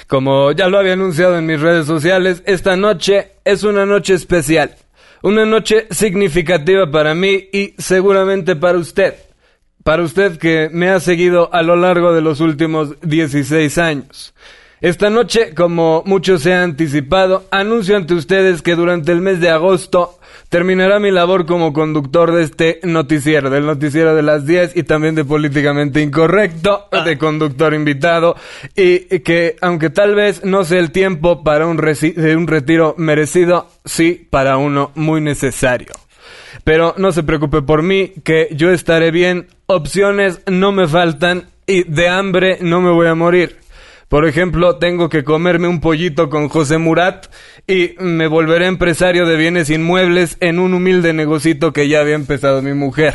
Como 0.07 0.53
ya 0.53 0.69
lo 0.69 0.79
había 0.79 0.93
anunciado 0.93 1.39
en 1.39 1.47
mis 1.47 1.61
redes 1.61 1.87
sociales, 1.87 2.43
esta 2.45 2.77
noche 2.77 3.33
es 3.47 3.63
una 3.63 3.87
noche 3.87 4.13
especial. 4.13 4.77
Una 5.23 5.47
noche 5.47 5.87
significativa 5.91 6.91
para 6.91 7.15
mí 7.15 7.49
y 7.53 7.75
seguramente 7.79 8.55
para 8.55 8.77
usted. 8.77 9.15
Para 9.83 10.03
usted 10.03 10.37
que 10.37 10.69
me 10.71 10.91
ha 10.91 11.01
seguido 11.01 11.49
a 11.55 11.63
lo 11.63 11.75
largo 11.77 12.13
de 12.13 12.21
los 12.21 12.41
últimos 12.41 13.01
16 13.01 13.79
años. 13.79 14.35
Esta 14.83 15.09
noche, 15.09 15.55
como 15.55 16.03
muchos 16.05 16.43
se 16.43 16.53
han 16.53 16.71
anticipado, 16.71 17.47
anuncio 17.51 17.97
ante 17.97 18.13
ustedes 18.13 18.61
que 18.61 18.75
durante 18.75 19.13
el 19.13 19.23
mes 19.23 19.41
de 19.41 19.49
agosto 19.49 20.19
terminará 20.53 21.01
mi 21.01 21.11
labor 21.11 21.47
como 21.47 21.73
conductor 21.73 22.31
de 22.31 22.43
este 22.43 22.81
noticiero, 22.83 23.49
del 23.49 23.65
noticiero 23.65 24.15
de 24.15 24.23
las 24.23 24.45
10 24.45 24.77
y 24.77 24.83
también 24.83 25.15
de 25.15 25.25
Políticamente 25.25 26.03
Incorrecto, 26.03 26.89
ah. 26.93 27.03
de 27.05 27.17
conductor 27.17 27.73
invitado, 27.73 28.37
y 28.77 29.21
que 29.21 29.57
aunque 29.63 29.89
tal 29.89 30.15
vez 30.15 30.45
no 30.45 30.65
sea 30.65 30.79
el 30.79 30.91
tiempo 30.91 31.43
para 31.43 31.67
un, 31.67 31.81
un 31.81 32.47
retiro 32.47 32.95
merecido, 32.99 33.67
sí 33.87 34.29
para 34.29 34.59
uno 34.59 34.93
muy 34.95 35.23
necesario. 35.23 35.93
Pero 36.65 36.93
no 36.99 37.13
se 37.13 37.23
preocupe 37.23 37.63
por 37.63 37.83
mí, 37.83 38.13
que 38.23 38.49
yo 38.53 38.73
estaré 38.73 39.11
bien, 39.11 39.47
opciones 39.65 40.43
no 40.47 40.71
me 40.71 40.87
faltan 40.87 41.49
y 41.67 41.85
de 41.85 42.11
hambre 42.11 42.59
no 42.61 42.83
me 42.83 42.91
voy 42.91 43.07
a 43.07 43.15
morir. 43.15 43.62
Por 44.13 44.27
ejemplo, 44.27 44.77
tengo 44.77 45.09
que 45.09 45.25
comerme 45.25 45.69
un 45.69 45.81
pollito 45.81 46.29
con 46.29 46.51
José 46.51 46.77
Murat 46.77 47.29
y 47.67 47.95
me 47.99 48.27
volveré 48.27 48.67
empresario 48.67 49.25
de 49.25 49.39
bienes 49.39 49.71
inmuebles 49.71 50.37
en 50.41 50.59
un 50.59 50.75
humilde 50.75 51.15
negocito 51.15 51.73
que 51.73 51.89
ya 51.89 52.01
había 52.01 52.15
empezado 52.15 52.61
mi 52.61 52.75
mujer. 52.75 53.15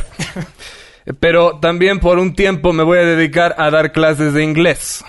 Pero 1.20 1.60
también 1.60 2.00
por 2.00 2.18
un 2.18 2.34
tiempo 2.34 2.74
me 2.74 2.82
voy 2.82 2.98
a 2.98 3.06
dedicar 3.06 3.54
a 3.60 3.70
dar 3.70 3.92
clases 3.92 4.34
de 4.34 4.44
inglés. 4.44 5.06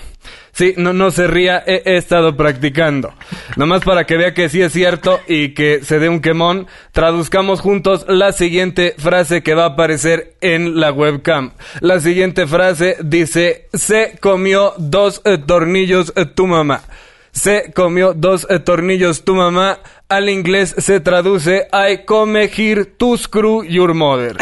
Sí, 0.58 0.74
no, 0.76 0.92
no 0.92 1.12
se 1.12 1.28
ría, 1.28 1.62
he, 1.64 1.82
estado 1.96 2.36
practicando. 2.36 3.14
Nomás 3.54 3.84
para 3.84 4.06
que 4.06 4.16
vea 4.16 4.34
que 4.34 4.48
sí 4.48 4.60
es 4.60 4.72
cierto 4.72 5.20
y 5.28 5.54
que 5.54 5.84
se 5.84 6.00
dé 6.00 6.08
un 6.08 6.18
quemón, 6.18 6.66
traduzcamos 6.90 7.60
juntos 7.60 8.04
la 8.08 8.32
siguiente 8.32 8.96
frase 8.98 9.44
que 9.44 9.54
va 9.54 9.62
a 9.62 9.74
aparecer 9.74 10.34
en 10.40 10.80
la 10.80 10.90
webcam. 10.90 11.52
La 11.80 12.00
siguiente 12.00 12.48
frase 12.48 12.96
dice, 13.04 13.68
se 13.72 14.18
comió 14.20 14.74
dos 14.78 15.22
eh, 15.24 15.38
tornillos 15.38 16.12
eh, 16.16 16.26
tu 16.26 16.48
mamá. 16.48 16.82
Se 17.30 17.72
comió 17.72 18.12
dos 18.12 18.44
eh, 18.50 18.58
tornillos 18.58 19.24
tu 19.24 19.36
mamá. 19.36 19.78
Al 20.08 20.28
inglés 20.28 20.74
se 20.76 20.98
traduce, 20.98 21.68
I 21.72 22.04
come 22.04 22.50
here 22.52 22.84
to 22.84 23.16
screw 23.16 23.62
your 23.62 23.94
mother. 23.94 24.36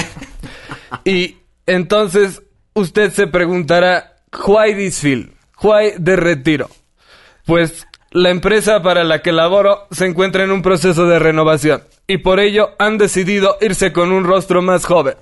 y 1.04 1.36
entonces 1.66 2.40
usted 2.72 3.12
se 3.12 3.26
preguntará, 3.26 4.14
why 4.46 4.74
this 4.74 4.98
film? 4.98 5.35
De 5.98 6.14
retiro. 6.14 6.68
Pues 7.44 7.86
la 8.12 8.30
empresa 8.30 8.82
para 8.82 9.02
la 9.02 9.20
que 9.20 9.32
laboro 9.32 9.88
se 9.90 10.06
encuentra 10.06 10.44
en 10.44 10.52
un 10.52 10.62
proceso 10.62 11.06
de 11.06 11.18
renovación 11.18 11.82
y 12.06 12.18
por 12.18 12.38
ello 12.38 12.70
han 12.78 12.98
decidido 12.98 13.56
irse 13.60 13.92
con 13.92 14.12
un 14.12 14.22
rostro 14.22 14.62
más 14.62 14.84
joven, 14.84 15.16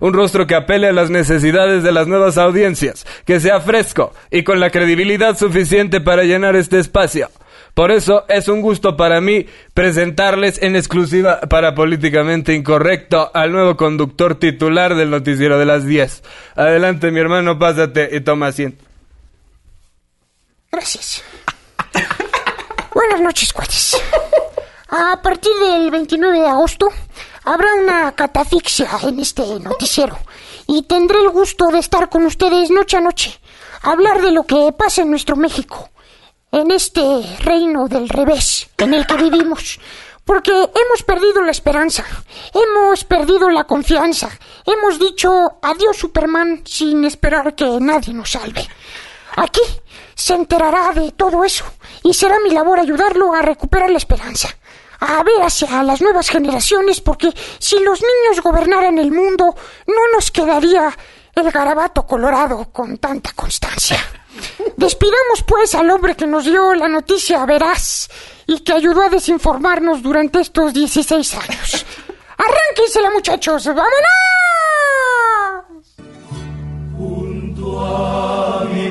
un 0.00 0.14
rostro 0.14 0.46
que 0.46 0.54
apele 0.54 0.88
a 0.88 0.92
las 0.92 1.10
necesidades 1.10 1.82
de 1.82 1.92
las 1.92 2.06
nuevas 2.06 2.38
audiencias, 2.38 3.06
que 3.26 3.40
sea 3.40 3.60
fresco 3.60 4.14
y 4.30 4.42
con 4.42 4.58
la 4.58 4.70
credibilidad 4.70 5.36
suficiente 5.36 6.00
para 6.00 6.24
llenar 6.24 6.56
este 6.56 6.78
espacio. 6.78 7.28
Por 7.74 7.90
eso 7.90 8.24
es 8.28 8.48
un 8.48 8.62
gusto 8.62 8.96
para 8.96 9.20
mí 9.20 9.46
presentarles 9.74 10.62
en 10.62 10.76
exclusiva 10.76 11.40
para 11.40 11.74
Políticamente 11.74 12.54
Incorrecto 12.54 13.30
al 13.34 13.52
nuevo 13.52 13.76
conductor 13.76 14.34
titular 14.34 14.94
del 14.94 15.10
noticiero 15.10 15.58
de 15.58 15.66
las 15.66 15.84
10. 15.84 16.22
Adelante 16.56 17.10
mi 17.10 17.20
hermano, 17.20 17.58
pásate 17.58 18.08
y 18.16 18.22
toma 18.22 18.48
asiento. 18.48 18.89
Gracias. 20.72 21.22
Buenas 22.94 23.20
noches, 23.20 23.52
cuates. 23.52 24.00
A 24.88 25.20
partir 25.20 25.52
del 25.58 25.90
29 25.90 26.38
de 26.38 26.46
agosto 26.46 26.88
habrá 27.44 27.74
una 27.74 28.12
catafixia 28.12 28.88
en 29.02 29.18
este 29.18 29.42
noticiero 29.58 30.16
y 30.68 30.82
tendré 30.82 31.18
el 31.22 31.30
gusto 31.30 31.68
de 31.68 31.80
estar 31.80 32.08
con 32.08 32.24
ustedes 32.24 32.70
noche 32.70 32.96
a 32.96 33.00
noche, 33.00 33.40
hablar 33.82 34.22
de 34.22 34.30
lo 34.30 34.44
que 34.44 34.72
pasa 34.78 35.02
en 35.02 35.10
nuestro 35.10 35.34
México, 35.34 35.90
en 36.52 36.70
este 36.70 37.02
reino 37.40 37.88
del 37.88 38.08
revés 38.08 38.68
en 38.78 38.94
el 38.94 39.06
que 39.06 39.16
vivimos. 39.16 39.80
Porque 40.24 40.52
hemos 40.52 41.02
perdido 41.04 41.42
la 41.42 41.50
esperanza, 41.50 42.04
hemos 42.54 43.02
perdido 43.02 43.50
la 43.50 43.64
confianza, 43.64 44.30
hemos 44.64 45.00
dicho 45.00 45.58
adiós 45.62 45.96
Superman 45.96 46.62
sin 46.64 47.04
esperar 47.04 47.56
que 47.56 47.66
nadie 47.80 48.14
nos 48.14 48.30
salve. 48.30 48.68
Aquí 49.36 49.62
se 50.20 50.34
enterará 50.34 50.92
de 50.92 51.12
todo 51.12 51.44
eso 51.44 51.64
y 52.02 52.12
será 52.12 52.38
mi 52.40 52.50
labor 52.50 52.78
ayudarlo 52.78 53.32
a 53.32 53.40
recuperar 53.40 53.88
la 53.88 53.96
esperanza, 53.96 54.50
a 55.00 55.22
ver 55.22 55.40
hacia 55.40 55.82
las 55.82 56.02
nuevas 56.02 56.28
generaciones, 56.28 57.00
porque 57.00 57.32
si 57.58 57.78
los 57.80 58.02
niños 58.02 58.42
gobernaran 58.42 58.98
el 58.98 59.12
mundo, 59.12 59.54
no 59.86 60.12
nos 60.12 60.30
quedaría 60.30 60.94
el 61.34 61.50
garabato 61.50 62.06
colorado 62.06 62.70
con 62.70 62.98
tanta 62.98 63.32
constancia. 63.32 63.96
Despidamos 64.76 65.42
pues 65.46 65.74
al 65.74 65.88
hombre 65.90 66.14
que 66.14 66.26
nos 66.26 66.44
dio 66.44 66.74
la 66.74 66.88
noticia 66.88 67.46
veraz 67.46 68.10
y 68.46 68.60
que 68.60 68.74
ayudó 68.74 69.00
a 69.02 69.08
desinformarnos 69.08 70.02
durante 70.02 70.42
estos 70.42 70.74
16 70.74 71.34
años. 71.34 71.86
Arránquensela 72.36 73.10
muchachos, 73.10 73.64
vámonos. 73.64 73.94
Junto 76.98 77.80
a 77.80 78.64
mi 78.66 78.90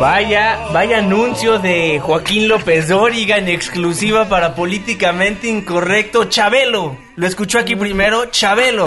Vaya, 0.00 0.58
vaya 0.72 0.96
anuncio 0.96 1.58
de 1.58 2.00
Joaquín 2.00 2.48
López 2.48 2.88
Dóriga 2.88 3.36
en 3.36 3.48
exclusiva 3.48 4.30
para 4.30 4.54
Políticamente 4.54 5.46
Incorrecto. 5.46 6.24
Chabelo, 6.24 6.96
lo 7.16 7.26
escuchó 7.26 7.58
aquí 7.58 7.76
primero, 7.76 8.24
Chabelo. 8.30 8.86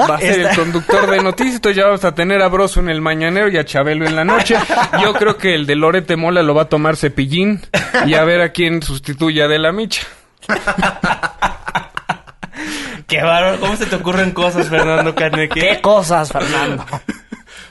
Va 0.00 0.16
a 0.16 0.18
ser 0.18 0.40
el 0.40 0.56
conductor 0.56 1.08
de 1.08 1.22
noticias, 1.22 1.54
entonces 1.54 1.76
ya 1.76 1.84
vamos 1.84 2.04
a 2.04 2.12
tener 2.12 2.42
a 2.42 2.48
Broso 2.48 2.80
en 2.80 2.88
el 2.88 3.00
mañanero 3.00 3.48
y 3.48 3.56
a 3.56 3.64
Chabelo 3.64 4.04
en 4.04 4.16
la 4.16 4.24
noche. 4.24 4.56
Yo 5.00 5.12
creo 5.14 5.36
que 5.36 5.54
el 5.54 5.64
de 5.64 5.76
Lorete 5.76 6.16
Mola 6.16 6.42
lo 6.42 6.56
va 6.56 6.62
a 6.62 6.68
tomar 6.68 6.96
Cepillín 6.96 7.60
y 8.04 8.14
a 8.14 8.24
ver 8.24 8.40
a 8.40 8.50
quién 8.50 8.82
sustituye 8.82 9.44
a 9.44 9.46
De 9.46 9.60
la 9.60 9.70
Micha. 9.70 10.08
Qué 13.06 13.22
bárbaro, 13.22 13.60
¿cómo 13.60 13.76
se 13.76 13.86
te 13.86 13.94
ocurren 13.94 14.32
cosas, 14.32 14.68
Fernando 14.68 15.14
Carneque? 15.14 15.60
¿Qué 15.60 15.80
cosas, 15.80 16.32
Fernando? 16.32 16.84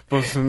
Pues, 0.08 0.39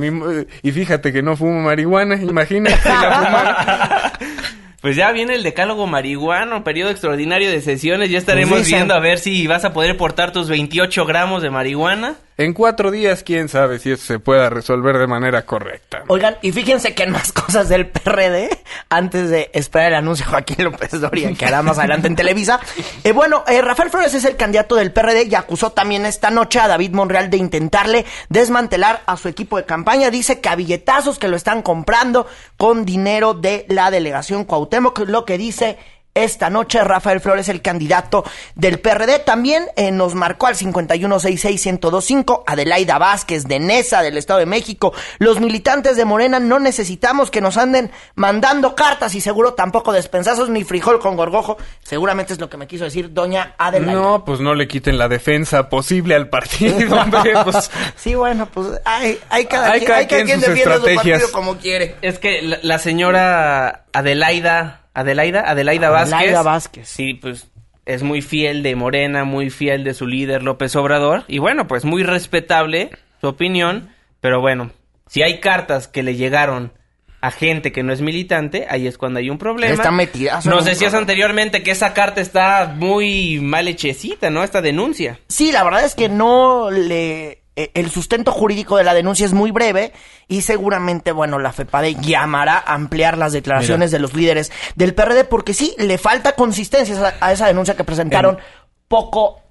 y 0.62 0.72
fíjate 0.72 1.12
que 1.12 1.22
no 1.22 1.36
fumo 1.36 1.60
marihuana, 1.62 2.14
imagínate 2.14 2.88
la 2.88 4.12
Pues 4.80 4.94
ya 4.94 5.10
viene 5.10 5.34
el 5.34 5.42
decálogo 5.42 5.88
marihuano, 5.88 6.62
periodo 6.62 6.90
extraordinario 6.90 7.50
de 7.50 7.60
sesiones. 7.60 8.10
Ya 8.10 8.18
estaremos 8.18 8.58
pues 8.58 8.68
viendo 8.68 8.94
a 8.94 9.00
ver 9.00 9.18
si 9.18 9.44
vas 9.48 9.64
a 9.64 9.72
poder 9.72 9.96
portar 9.96 10.30
tus 10.30 10.48
28 10.48 11.04
gramos 11.04 11.42
de 11.42 11.50
marihuana. 11.50 12.14
En 12.36 12.52
cuatro 12.52 12.92
días, 12.92 13.24
quién 13.24 13.48
sabe 13.48 13.80
si 13.80 13.90
eso 13.90 14.04
se 14.04 14.20
pueda 14.20 14.48
resolver 14.48 14.96
de 14.98 15.08
manera 15.08 15.44
correcta. 15.44 16.04
Oigan, 16.06 16.36
y 16.40 16.52
fíjense 16.52 16.94
que 16.94 17.02
en 17.02 17.10
más 17.10 17.32
cosas 17.32 17.68
del 17.68 17.88
PRD, 17.88 18.56
antes 18.88 19.28
de 19.28 19.50
esperar 19.52 19.88
el 19.88 19.96
anuncio 19.96 20.24
de 20.24 20.30
Joaquín 20.30 20.64
López 20.66 21.00
Doria, 21.00 21.32
que 21.34 21.44
hará 21.44 21.62
más 21.62 21.80
adelante 21.80 22.06
en 22.06 22.14
Televisa. 22.14 22.60
Eh, 23.02 23.10
bueno, 23.10 23.42
eh, 23.48 23.60
Rafael 23.60 23.90
Flores 23.90 24.14
es 24.14 24.24
el 24.24 24.36
candidato 24.36 24.76
del 24.76 24.92
PRD 24.92 25.24
y 25.24 25.34
acusó 25.34 25.72
también 25.72 26.06
esta 26.06 26.30
noche 26.30 26.60
a 26.60 26.68
David 26.68 26.92
Monreal 26.92 27.28
de 27.28 27.38
intentarle 27.38 28.06
desmantelar 28.28 29.02
a 29.06 29.16
su 29.16 29.26
equipo 29.26 29.56
de 29.56 29.64
campaña. 29.64 30.08
Dice 30.10 30.38
que 30.38 30.48
a 30.48 30.54
billetazos 30.54 31.18
que 31.18 31.26
lo 31.26 31.34
están 31.34 31.62
comprando 31.62 32.28
con 32.56 32.84
dinero 32.84 33.34
de 33.34 33.66
la 33.68 33.90
delegación 33.90 34.44
Cuauhtémoc 34.44 34.67
Cuauhtémoc, 34.68 34.98
lo 35.08 35.24
que 35.24 35.38
dice 35.38 35.78
esta 36.24 36.50
noche. 36.50 36.82
Rafael 36.84 37.20
Flores, 37.20 37.48
el 37.48 37.62
candidato 37.62 38.24
del 38.54 38.80
PRD, 38.80 39.20
también 39.20 39.66
eh, 39.76 39.90
nos 39.90 40.14
marcó 40.14 40.46
al 40.46 40.54
5166125. 40.54 42.42
Adelaida 42.46 42.98
Vázquez 42.98 43.44
de 43.44 43.58
Nesa, 43.60 44.02
del 44.02 44.16
Estado 44.16 44.40
de 44.40 44.46
México. 44.46 44.92
Los 45.18 45.40
militantes 45.40 45.96
de 45.96 46.04
Morena 46.04 46.40
no 46.40 46.58
necesitamos 46.58 47.30
que 47.30 47.40
nos 47.40 47.56
anden 47.56 47.90
mandando 48.14 48.74
cartas 48.74 49.14
y 49.14 49.20
seguro 49.20 49.54
tampoco 49.54 49.92
despensazos 49.92 50.48
ni 50.48 50.64
frijol 50.64 50.98
con 51.00 51.16
gorgojo. 51.16 51.56
Seguramente 51.82 52.32
es 52.32 52.40
lo 52.40 52.48
que 52.48 52.56
me 52.56 52.66
quiso 52.66 52.84
decir 52.84 53.12
doña 53.12 53.54
Adelaida. 53.58 53.92
No, 53.92 54.24
pues 54.24 54.40
no 54.40 54.54
le 54.54 54.68
quiten 54.68 54.98
la 54.98 55.08
defensa 55.08 55.68
posible 55.68 56.14
al 56.14 56.28
partido, 56.28 57.00
hombre. 57.00 57.32
Pues. 57.48 57.70
sí, 57.96 58.14
bueno, 58.14 58.46
pues 58.52 58.68
hay, 58.84 59.18
hay 59.30 59.46
cada, 59.46 59.72
hay 59.72 59.80
quien, 59.80 59.92
hay 59.92 60.06
cada 60.06 60.24
quien, 60.24 60.40
defiende 60.40 60.76
su 60.76 60.94
partido 60.94 61.32
como 61.32 61.56
quiere. 61.56 61.96
Es 62.02 62.18
que 62.18 62.42
la 62.42 62.78
señora 62.78 63.84
Adelaida 63.92 64.87
Adelaida, 64.98 65.42
Adelaida 65.48 65.90
Vázquez. 65.90 66.14
Adelaida 66.14 66.42
Vázquez. 66.42 66.88
Sí, 66.88 67.14
pues 67.14 67.48
es 67.86 68.02
muy 68.02 68.20
fiel 68.20 68.62
de 68.62 68.76
Morena, 68.76 69.24
muy 69.24 69.50
fiel 69.50 69.84
de 69.84 69.94
su 69.94 70.06
líder 70.06 70.42
López 70.42 70.76
Obrador. 70.76 71.24
Y 71.28 71.38
bueno, 71.38 71.66
pues 71.66 71.84
muy 71.84 72.02
respetable 72.02 72.90
su 73.20 73.28
opinión. 73.28 73.90
Pero 74.20 74.40
bueno, 74.40 74.70
si 75.06 75.22
hay 75.22 75.40
cartas 75.40 75.88
que 75.88 76.02
le 76.02 76.16
llegaron 76.16 76.72
a 77.20 77.30
gente 77.30 77.72
que 77.72 77.82
no 77.82 77.92
es 77.92 78.00
militante, 78.00 78.66
ahí 78.68 78.86
es 78.86 78.98
cuando 78.98 79.18
hay 79.18 79.30
un 79.30 79.38
problema. 79.38 79.72
Está 79.72 79.90
metida. 79.90 80.40
Nos 80.44 80.64
decías 80.64 80.94
anteriormente 80.94 81.62
que 81.62 81.70
esa 81.70 81.94
carta 81.94 82.20
está 82.20 82.74
muy 82.76 83.40
mal 83.40 83.66
hechecita, 83.68 84.30
¿no? 84.30 84.44
Esta 84.44 84.60
denuncia. 84.60 85.18
Sí, 85.28 85.50
la 85.50 85.64
verdad 85.64 85.84
es 85.84 85.94
que 85.94 86.08
no 86.08 86.70
le 86.70 87.42
el 87.74 87.90
sustento 87.90 88.32
jurídico 88.32 88.76
de 88.76 88.84
la 88.84 88.94
denuncia 88.94 89.26
es 89.26 89.32
muy 89.32 89.50
breve 89.50 89.92
y 90.28 90.42
seguramente, 90.42 91.12
bueno, 91.12 91.38
la 91.38 91.52
FEPADE 91.52 91.96
llamará 91.96 92.58
a 92.58 92.74
ampliar 92.74 93.18
las 93.18 93.32
declaraciones 93.32 93.90
de 93.90 93.98
los 93.98 94.14
líderes 94.14 94.52
del 94.76 94.94
PRD 94.94 95.24
porque 95.24 95.54
sí, 95.54 95.74
le 95.78 95.98
falta 95.98 96.32
consistencia 96.32 97.16
a 97.20 97.32
esa 97.32 97.46
denuncia 97.46 97.76
que 97.76 97.84
presentaron 97.84 98.38
poco 98.86 99.42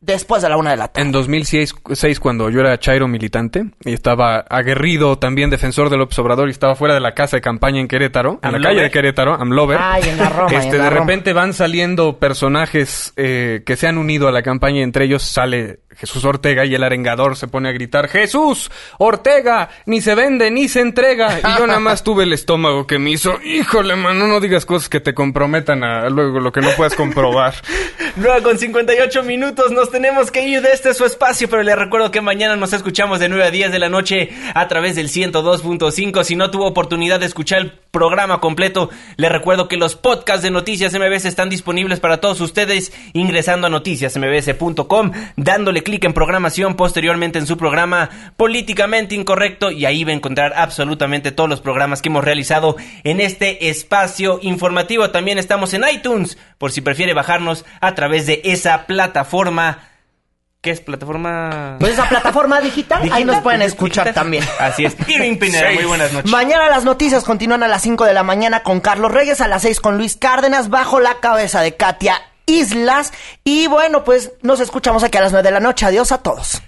después 0.00 0.42
de 0.42 0.48
la 0.48 0.56
una 0.56 0.70
de 0.70 0.76
la 0.76 0.88
tarde. 0.88 1.06
En 1.06 1.12
2006, 1.12 1.74
cuando 2.20 2.50
yo 2.50 2.60
era 2.60 2.78
Chairo 2.78 3.08
militante 3.08 3.64
y 3.84 3.92
estaba 3.92 4.38
aguerrido, 4.48 5.18
también 5.18 5.50
defensor 5.50 5.90
del 5.90 6.00
Obrador 6.00 6.48
y 6.48 6.52
estaba 6.52 6.76
fuera 6.76 6.94
de 6.94 7.00
la 7.00 7.12
casa 7.12 7.36
de 7.36 7.40
campaña 7.40 7.80
en 7.80 7.88
Querétaro, 7.88 8.38
en 8.42 8.52
la 8.52 8.60
calle 8.60 8.82
de 8.82 8.90
Querétaro, 8.90 9.34
Amlover. 9.34 9.78
Ay, 9.80 10.08
en 10.08 10.18
la 10.18 10.28
Roma, 10.28 10.56
este, 10.56 10.78
de 10.78 10.90
repente 10.90 11.32
van 11.32 11.52
saliendo 11.52 12.18
personajes 12.18 13.12
eh, 13.16 13.62
que 13.66 13.76
se 13.76 13.88
han 13.88 13.98
unido 13.98 14.28
a 14.28 14.32
la 14.32 14.42
campaña, 14.42 14.82
entre 14.82 15.06
ellos 15.06 15.22
sale 15.22 15.80
Jesús 15.98 16.24
Ortega 16.24 16.64
y 16.64 16.74
el 16.74 16.84
arengador 16.84 17.36
se 17.36 17.48
pone 17.48 17.68
a 17.68 17.72
gritar, 17.72 18.08
Jesús, 18.08 18.70
Ortega, 18.98 19.70
ni 19.86 20.00
se 20.00 20.14
vende, 20.14 20.50
ni 20.50 20.68
se 20.68 20.80
entrega. 20.80 21.38
Y 21.38 21.58
yo 21.58 21.66
nada 21.66 21.80
más 21.80 22.02
tuve 22.02 22.24
el 22.24 22.32
estómago 22.32 22.86
que 22.86 22.98
me 22.98 23.10
hizo, 23.10 23.40
híjole, 23.42 23.96
mano, 23.96 24.26
no 24.26 24.40
digas 24.40 24.66
cosas 24.66 24.88
que 24.88 25.00
te 25.00 25.14
comprometan 25.14 25.84
a 25.84 26.08
luego 26.10 26.40
lo 26.40 26.52
que 26.52 26.60
no 26.60 26.70
puedas 26.76 26.94
comprobar. 26.94 27.54
Luego 28.16 28.42
con 28.44 28.58
58 28.58 29.22
minutos 29.24 29.72
nos 29.72 29.90
tenemos 29.90 30.30
que 30.30 30.48
ir 30.48 30.62
de 30.62 30.72
este 30.72 30.94
su 30.94 31.04
espacio, 31.04 31.50
pero 31.50 31.62
les 31.62 31.76
recuerdo 31.76 32.10
que 32.10 32.22
mañana 32.22 32.56
nos 32.56 32.72
escuchamos 32.72 33.20
de 33.20 33.28
9 33.28 33.44
a 33.44 33.50
10 33.50 33.72
de 33.72 33.78
la 33.78 33.90
noche 33.90 34.30
a 34.54 34.68
través 34.68 34.96
del 34.96 35.08
102.5. 35.08 36.24
Si 36.24 36.34
no 36.34 36.50
tuvo 36.50 36.66
oportunidad 36.66 37.20
de 37.20 37.26
escuchar 37.26 37.74
programa 37.96 38.40
completo, 38.40 38.90
les 39.16 39.32
recuerdo 39.32 39.68
que 39.68 39.78
los 39.78 39.96
podcasts 39.96 40.42
de 40.42 40.50
Noticias 40.50 40.92
MBS 40.92 41.24
están 41.24 41.48
disponibles 41.48 41.98
para 41.98 42.20
todos 42.20 42.42
ustedes 42.42 42.92
ingresando 43.14 43.66
a 43.66 43.70
noticiasmbs.com, 43.70 45.12
dándole 45.36 45.82
clic 45.82 46.04
en 46.04 46.12
programación, 46.12 46.74
posteriormente 46.76 47.38
en 47.38 47.46
su 47.46 47.56
programa 47.56 48.10
Políticamente 48.36 49.14
Incorrecto 49.14 49.70
y 49.70 49.86
ahí 49.86 50.04
va 50.04 50.10
a 50.10 50.16
encontrar 50.16 50.52
absolutamente 50.56 51.32
todos 51.32 51.48
los 51.48 51.62
programas 51.62 52.02
que 52.02 52.10
hemos 52.10 52.22
realizado 52.22 52.76
en 53.02 53.22
este 53.22 53.70
espacio 53.70 54.40
informativo. 54.42 55.08
También 55.08 55.38
estamos 55.38 55.72
en 55.72 55.84
iTunes, 55.90 56.36
por 56.58 56.72
si 56.72 56.82
prefiere 56.82 57.14
bajarnos 57.14 57.64
a 57.80 57.94
través 57.94 58.26
de 58.26 58.42
esa 58.44 58.84
plataforma. 58.84 59.95
¿Qué 60.66 60.72
es 60.72 60.80
plataforma? 60.80 61.76
Pues 61.78 61.92
esa 61.92 62.08
plataforma 62.08 62.60
digital, 62.60 63.08
ahí 63.12 63.24
nos 63.24 63.40
pueden 63.40 63.62
escuchar 63.62 64.12
también. 64.12 64.42
Así 64.58 64.84
es. 64.84 64.96
Irving 65.06 65.36
Pineda, 65.36 65.70
muy 65.70 65.84
buenas 65.84 66.12
noches. 66.12 66.28
Mañana 66.28 66.68
las 66.68 66.84
noticias 66.84 67.22
continúan 67.22 67.62
a 67.62 67.68
las 67.68 67.82
5 67.82 68.04
de 68.04 68.12
la 68.12 68.24
mañana 68.24 68.64
con 68.64 68.80
Carlos 68.80 69.12
Reyes, 69.12 69.40
a 69.40 69.46
las 69.46 69.62
6 69.62 69.78
con 69.78 69.96
Luis 69.96 70.16
Cárdenas, 70.16 70.68
bajo 70.68 70.98
la 70.98 71.20
cabeza 71.20 71.60
de 71.60 71.76
Katia 71.76 72.20
Islas. 72.46 73.12
Y 73.44 73.68
bueno, 73.68 74.02
pues 74.02 74.32
nos 74.42 74.58
escuchamos 74.58 75.04
aquí 75.04 75.16
a 75.18 75.20
las 75.20 75.30
9 75.30 75.46
de 75.46 75.52
la 75.52 75.60
noche. 75.60 75.86
Adiós 75.86 76.10
a 76.10 76.18
todos. 76.18 76.60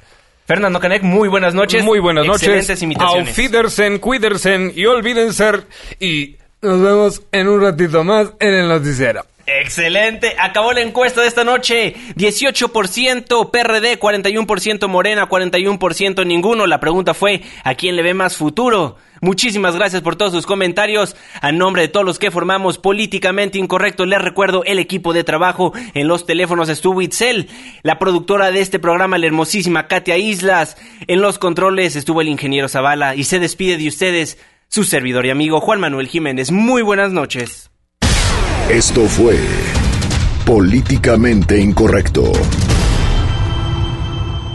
Fernando 0.47 0.79
Canek, 0.79 1.03
muy 1.03 1.29
buenas 1.29 1.55
noches. 1.55 1.83
Muy 1.83 1.99
buenas 1.99 2.25
noches. 2.25 2.45
Excelentes 2.45 2.81
imitaciones. 2.81 3.31
Auf 3.31 3.37
Wiedersehen, 3.37 3.99
cuídense 3.99 4.73
y 4.77 4.87
olvídense. 4.87 5.65
Y 5.99 6.37
nos 6.63 6.81
vemos 6.81 7.23
en 7.33 7.49
un 7.49 7.61
ratito 7.61 8.05
más 8.05 8.29
en 8.39 8.55
el 8.55 8.69
noticiero. 8.69 9.25
Excelente. 9.49 10.37
Acabó 10.39 10.75
la 10.75 10.83
encuesta 10.83 11.23
de 11.23 11.29
esta 11.29 11.43
noche. 11.43 11.95
18% 12.17 13.51
PRD, 13.51 13.99
41% 13.99 14.89
Morena, 14.89 15.27
41% 15.27 16.27
ninguno. 16.27 16.67
La 16.67 16.81
pregunta 16.81 17.15
fue, 17.15 17.43
¿a 17.65 17.75
quién 17.75 17.97
le 17.97 18.03
ve 18.03 18.13
más 18.13 18.37
futuro? 18.37 18.97
Muchísimas 19.23 19.75
gracias 19.75 20.03
por 20.03 20.17
todos 20.17 20.33
sus 20.33 20.45
comentarios. 20.45 21.17
A 21.41 21.51
nombre 21.51 21.83
de 21.83 21.89
todos 21.89 22.05
los 22.05 22.19
que 22.19 22.31
formamos 22.31 22.77
Políticamente 22.77 23.59
Incorrecto, 23.59 24.05
les 24.05 24.21
recuerdo 24.21 24.65
el 24.65 24.79
equipo 24.79 25.15
de 25.15 25.25
trabajo. 25.25 25.73
En 25.95 26.09
los 26.09 26.27
teléfonos 26.27 26.69
estuvo 26.69 27.01
Itzel, 27.01 27.49
la 27.83 27.99
productora 27.99 28.51
de 28.51 28.61
este 28.61 28.79
programa, 28.79 29.17
la 29.17 29.27
hermosísima 29.27 29.89
Katia 29.89 30.19
Islas. 30.19 30.77
En 31.07 31.23
los 31.23 31.39
controles 31.39 31.97
estuvo 31.97 32.21
el 32.21 32.29
ingeniero 32.29 32.69
Zavala. 32.69 33.17
Y 33.17 33.25
se 33.25 33.39
despide 33.39 33.79
de 33.79 33.89
ustedes 33.89 34.39
su 34.69 34.85
servidor 34.85 35.25
y 35.25 35.31
amigo 35.31 35.61
Juan 35.61 35.81
Manuel 35.81 36.09
Jiménez. 36.09 36.53
Muy 36.53 36.83
buenas 36.83 37.13
noches. 37.13 37.68
Esto 38.71 39.07
fue 39.09 39.39
Políticamente 40.45 41.59
Incorrecto. 41.59 42.33